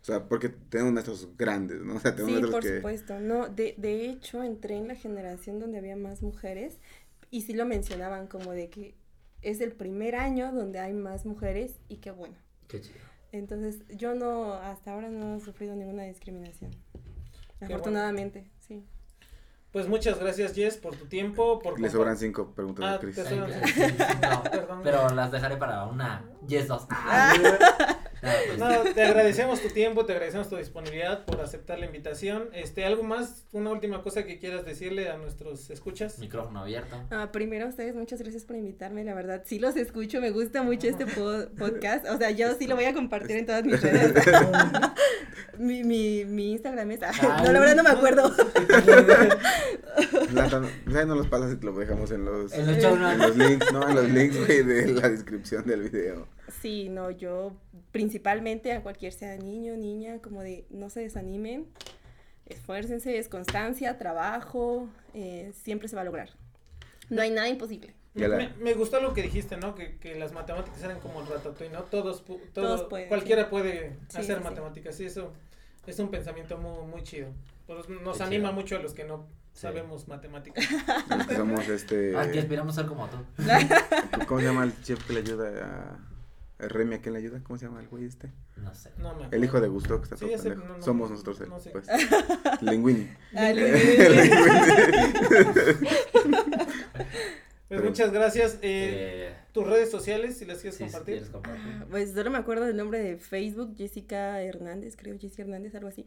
O 0.02 0.04
sea, 0.04 0.26
porque 0.26 0.48
tenemos 0.48 0.92
maestros 0.92 1.28
grandes, 1.36 1.80
¿no? 1.82 1.96
O 1.96 2.00
sea, 2.00 2.14
tenemos 2.16 2.40
Sí, 2.40 2.50
por 2.50 2.62
que... 2.62 2.76
supuesto. 2.76 3.20
No, 3.20 3.48
de, 3.48 3.74
de 3.76 4.08
hecho, 4.08 4.42
entré 4.42 4.76
en 4.76 4.88
la 4.88 4.94
generación 4.94 5.58
donde 5.58 5.78
había 5.78 5.96
más 5.96 6.22
mujeres 6.22 6.78
y 7.30 7.42
sí 7.42 7.52
lo 7.52 7.66
mencionaban 7.66 8.26
como 8.26 8.52
de 8.52 8.70
que 8.70 8.94
es 9.42 9.60
el 9.60 9.72
primer 9.72 10.16
año 10.16 10.50
donde 10.52 10.78
hay 10.78 10.94
más 10.94 11.26
mujeres 11.26 11.74
y 11.88 11.96
qué 11.96 12.10
bueno. 12.10 12.36
Qué 12.68 12.80
chido. 12.80 13.07
Entonces, 13.32 13.82
yo 13.96 14.14
no, 14.14 14.54
hasta 14.54 14.92
ahora 14.92 15.08
no 15.10 15.36
he 15.36 15.40
sufrido 15.40 15.74
ninguna 15.76 16.04
discriminación. 16.04 16.70
Afortunadamente, 17.60 18.50
sí. 18.66 18.84
Pues 19.72 19.86
muchas 19.86 20.18
gracias, 20.18 20.54
Jess, 20.54 20.78
por 20.78 20.96
tu 20.96 21.04
tiempo. 21.06 21.58
Por 21.58 21.78
Le 21.78 21.90
sobran 21.90 22.16
cinco 22.16 22.52
preguntas 22.54 22.84
Ah, 22.86 22.94
a 22.94 22.98
Chris. 23.00 23.16
te 23.16 23.20
Ay, 23.22 23.28
sobran 23.28 23.60
que- 23.60 23.66
cinco. 23.68 24.04
no, 24.22 24.42
Perdón. 24.44 24.80
pero 24.82 25.08
las 25.10 25.30
dejaré 25.30 25.56
para 25.58 25.84
una 25.86 26.24
Yes 26.46 26.68
2. 26.68 26.86
Ah, 26.88 27.97
No, 28.58 28.82
te 28.94 29.02
agradecemos 29.02 29.60
tu 29.62 29.68
tiempo, 29.68 30.04
te 30.04 30.12
agradecemos 30.12 30.48
tu 30.48 30.56
disponibilidad 30.56 31.24
por 31.24 31.40
aceptar 31.40 31.78
la 31.78 31.86
invitación. 31.86 32.48
Este, 32.52 32.84
¿algo 32.84 33.02
más? 33.02 33.44
Una 33.52 33.70
última 33.70 34.02
cosa 34.02 34.24
que 34.24 34.38
quieras 34.38 34.64
decirle 34.64 35.08
a 35.08 35.16
nuestros 35.16 35.70
escuchas. 35.70 36.18
Micrófono 36.18 36.60
abierto. 36.60 36.96
Ah, 37.10 37.30
primero 37.32 37.66
a 37.66 37.68
ustedes, 37.68 37.94
muchas 37.94 38.20
gracias 38.20 38.44
por 38.44 38.56
invitarme, 38.56 39.04
la 39.04 39.14
verdad, 39.14 39.42
sí 39.46 39.58
los 39.58 39.76
escucho, 39.76 40.20
me 40.20 40.30
gusta 40.30 40.62
mucho 40.62 40.88
este 40.88 41.06
po- 41.06 41.46
podcast, 41.58 42.06
o 42.08 42.18
sea, 42.18 42.30
yo 42.30 42.54
sí 42.58 42.66
lo 42.66 42.74
voy 42.76 42.84
a 42.86 42.94
compartir 42.94 43.36
en 43.36 43.46
todas 43.46 43.64
mis 43.64 43.80
redes. 43.80 44.12
mi, 45.58 45.84
mi, 45.84 46.24
mi 46.24 46.52
Instagram 46.52 46.90
es, 46.92 47.00
ah, 47.02 47.42
no, 47.44 47.52
la 47.52 47.60
verdad 47.60 47.76
no 47.76 47.82
me 47.84 47.90
acuerdo. 47.90 48.32
Plata, 50.30 50.62
no, 50.86 51.14
los 51.14 51.28
pasas 51.28 51.52
y 51.52 51.56
te 51.56 51.66
lo 51.66 51.72
dejamos 51.72 52.10
en 52.10 52.24
los, 52.24 52.52
En 52.52 52.66
los 52.66 52.76
en 52.84 53.38
links, 53.38 53.72
no, 53.72 53.88
en 53.88 53.94
los 53.94 54.08
links, 54.10 54.36
güey, 54.46 54.62
de 54.62 54.86
la 54.88 55.08
descripción 55.08 55.64
del 55.66 55.88
video. 55.88 56.26
Sí, 56.48 56.88
no, 56.88 57.10
yo 57.10 57.52
principalmente 57.92 58.72
a 58.72 58.82
cualquier 58.82 59.12
sea 59.12 59.36
niño, 59.36 59.76
niña, 59.76 60.18
como 60.22 60.42
de 60.42 60.64
no 60.70 60.88
se 60.90 61.00
desanimen, 61.00 61.66
esfuércense, 62.46 63.18
es 63.18 63.28
constancia, 63.28 63.98
trabajo, 63.98 64.88
eh, 65.14 65.52
siempre 65.62 65.88
se 65.88 65.96
va 65.96 66.02
a 66.02 66.04
lograr. 66.04 66.30
No 67.10 67.22
hay 67.22 67.30
nada 67.30 67.48
imposible. 67.48 67.94
Me, 68.14 68.48
me 68.60 68.74
gustó 68.74 69.00
lo 69.00 69.14
que 69.14 69.22
dijiste, 69.22 69.56
¿no? 69.58 69.74
Que, 69.74 69.96
que 69.98 70.14
las 70.18 70.32
matemáticas 70.32 70.82
eran 70.82 70.98
como 70.98 71.20
el 71.20 71.28
ratatouille, 71.28 71.72
¿no? 71.72 71.82
Todos, 71.84 72.24
pu- 72.26 72.40
todo- 72.52 72.64
Todos 72.76 72.82
pueden, 72.88 73.08
cualquiera 73.08 73.44
sí. 73.44 73.48
puede 73.50 73.92
Sí, 74.08 74.18
hacer 74.18 74.38
sí. 74.38 74.44
matemáticas. 74.44 74.94
Sí, 74.96 75.04
eso 75.04 75.32
es 75.86 75.98
un 76.00 76.10
pensamiento 76.10 76.58
muy, 76.58 76.86
muy 76.86 77.02
chido. 77.04 77.28
Pues 77.66 77.88
nos 77.88 78.16
Qué 78.16 78.22
anima 78.24 78.48
chido. 78.48 78.52
mucho 78.60 78.76
a 78.76 78.78
los 78.80 78.92
que 78.94 79.04
no 79.04 79.26
sabemos 79.52 80.08
matemáticas. 80.08 80.66
Los 81.16 81.26
que 81.28 81.36
somos 81.36 81.68
este. 81.68 82.16
Ah, 82.16 82.28
que 82.30 82.40
aspiramos 82.40 82.76
a 82.76 82.80
ser 82.80 82.88
como 82.88 83.06
tú. 83.08 83.18
¿Cómo 84.26 84.40
se 84.40 84.46
llama 84.46 84.64
el 84.64 84.82
chef 84.82 85.04
que 85.06 85.12
le 85.12 85.20
ayuda 85.20 85.48
a, 85.64 85.98
Remy? 86.58 86.96
¿A 86.96 87.00
quién 87.00 87.12
le 87.12 87.20
ayuda? 87.20 87.40
¿Cómo 87.44 87.58
se 87.58 87.66
llama 87.66 87.80
el 87.80 87.88
güey 87.88 88.04
este? 88.04 88.32
No 88.56 88.74
sé. 88.74 88.90
No 88.98 89.14
me. 89.14 89.28
El 89.30 89.44
hijo 89.44 89.60
de 89.60 89.68
Gusto, 89.68 89.98
que 89.98 90.04
está 90.04 90.16
Sí, 90.16 90.24
todo 90.26 90.34
ese, 90.34 90.48
pendejo. 90.50 90.68
no, 90.68 90.76
no, 90.78 90.82
Somos 90.82 91.08
no, 91.10 91.14
nosotros, 91.16 91.40
él, 91.40 91.48
no 91.50 91.60
sé. 91.60 91.70
pues. 91.70 91.86
Linguini. 92.62 93.08
Ah, 93.36 93.52
Pues 97.68 97.80
Pero- 97.80 97.90
muchas 97.90 98.12
gracias. 98.12 98.54
Eh, 98.62 99.28
Eh, 99.30 99.34
Tus 99.52 99.66
redes 99.66 99.90
sociales, 99.90 100.38
si 100.38 100.44
las 100.46 100.58
quieres 100.58 100.76
sí, 100.78 100.84
si 100.84 100.90
compartir. 100.90 101.14
quieres 101.16 101.30
compartir. 101.30 101.84
Pues 101.90 102.12
solo 102.12 102.30
me 102.30 102.38
acuerdo 102.38 102.64
del 102.64 102.76
nombre 102.76 102.98
de 103.00 103.16
Facebook, 103.18 103.74
Jessica 103.76 104.40
Hernández, 104.40 104.96
creo, 104.96 105.18
Jessica 105.18 105.42
Hernández, 105.42 105.74
algo 105.74 105.88
así. 105.88 106.06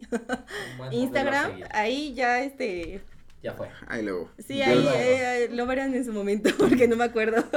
A 0.80 0.93
Instagram, 0.93 1.52
ahí 1.72 2.14
ya 2.16 2.43
este, 2.43 3.02
Ya 3.42 3.54
fue. 3.54 3.70
Ahí 3.88 4.04
luego. 4.04 4.30
sí, 4.38 4.62
ahí 4.62 4.88
eh, 4.96 5.50
lo 5.52 5.66
verán 5.66 5.96
en 5.96 6.06
su 6.06 6.14
momento, 6.14 6.50
porque 6.60 6.88
no 6.88 6.96
me 6.96 7.06
acuerdo. 7.06 7.44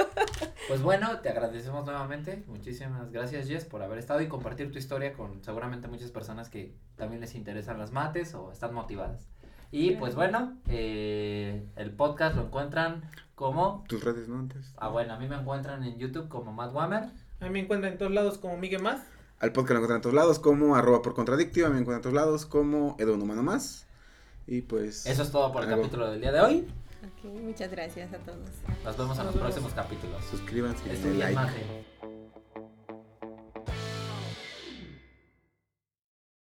Pues 0.66 0.80
bueno, 0.80 1.20
te 1.20 1.28
agradecemos 1.28 1.85
nuevamente. 1.85 2.43
Muchísimas 2.47 3.12
gracias, 3.12 3.49
Jess, 3.49 3.66
por 3.66 3.82
haber 3.82 3.99
estado 3.99 4.22
y 4.22 4.28
compartir 4.28 4.72
tu 4.72 4.78
historia 4.78 5.12
con 5.12 5.45
seguramente 5.45 5.89
muchas 5.89 6.11
personas 6.11 6.49
que 6.49 6.74
también 6.97 7.20
les 7.20 7.35
interesan 7.35 7.78
las 7.78 7.93
mates 7.93 8.35
o 8.35 8.51
están 8.51 8.72
motivadas. 8.72 9.28
Y 9.70 9.97
pues 9.97 10.14
bueno, 10.14 10.57
eh, 10.68 11.66
el 11.76 11.91
podcast 11.91 12.37
lo 12.37 12.47
encuentran 12.47 13.03
como. 13.35 13.85
Tus 13.89 14.03
redes, 14.03 14.26
¿no? 14.26 14.39
Antes. 14.39 14.72
Ah, 14.78 14.89
bueno, 14.89 15.12
a 15.12 15.18
mí 15.18 15.28
me 15.28 15.37
encuentran 15.37 15.82
en 15.82 15.99
YouTube 15.99 16.28
como 16.28 16.51
Matt 16.51 16.72
Wammer. 16.72 17.11
A 17.41 17.45
mí 17.45 17.51
me 17.51 17.61
encuentran 17.61 17.93
en 17.93 17.99
todos 17.99 18.12
lados 18.12 18.39
como 18.39 18.57
Miguel 18.57 18.80
Más. 18.80 19.03
Al 19.41 19.53
podcast 19.53 19.72
lo 19.72 19.76
encuentran 19.78 19.99
en 19.99 20.03
todos 20.03 20.14
lados 20.14 20.39
como 20.39 20.76
arroba 20.76 21.03
por 21.03 21.14
contradictiva. 21.14 21.68
Me 21.68 21.80
encuentran 21.80 21.97
en 21.97 22.03
todos 22.03 22.14
lados 22.14 22.47
como 22.47 22.97
Edo 22.99 23.14
Humano 23.14 23.43
Más. 23.43 23.87
Y 24.47 24.62
pues. 24.62 25.07
Eso 25.07 25.22
es 25.22 25.30
todo 25.30 25.53
por 25.53 25.62
el 25.64 25.68
algo. 25.70 25.82
capítulo 25.82 26.11
del 26.11 26.20
día 26.20 26.32
de 26.32 26.40
hoy. 26.40 26.68
Ok, 27.05 27.24
muchas 27.42 27.70
gracias 27.70 28.12
a 28.12 28.18
todos. 28.18 28.38
Nos 28.84 28.97
vemos 28.97 29.18
en 29.18 29.26
los 29.26 29.36
próximos 29.36 29.72
capítulos. 29.74 30.24
Suscríbanse 30.30 30.80
y 30.86 30.88
denle 30.88 30.95
Estudien 30.99 31.20
like. 31.20 31.34
mate. 31.34 31.84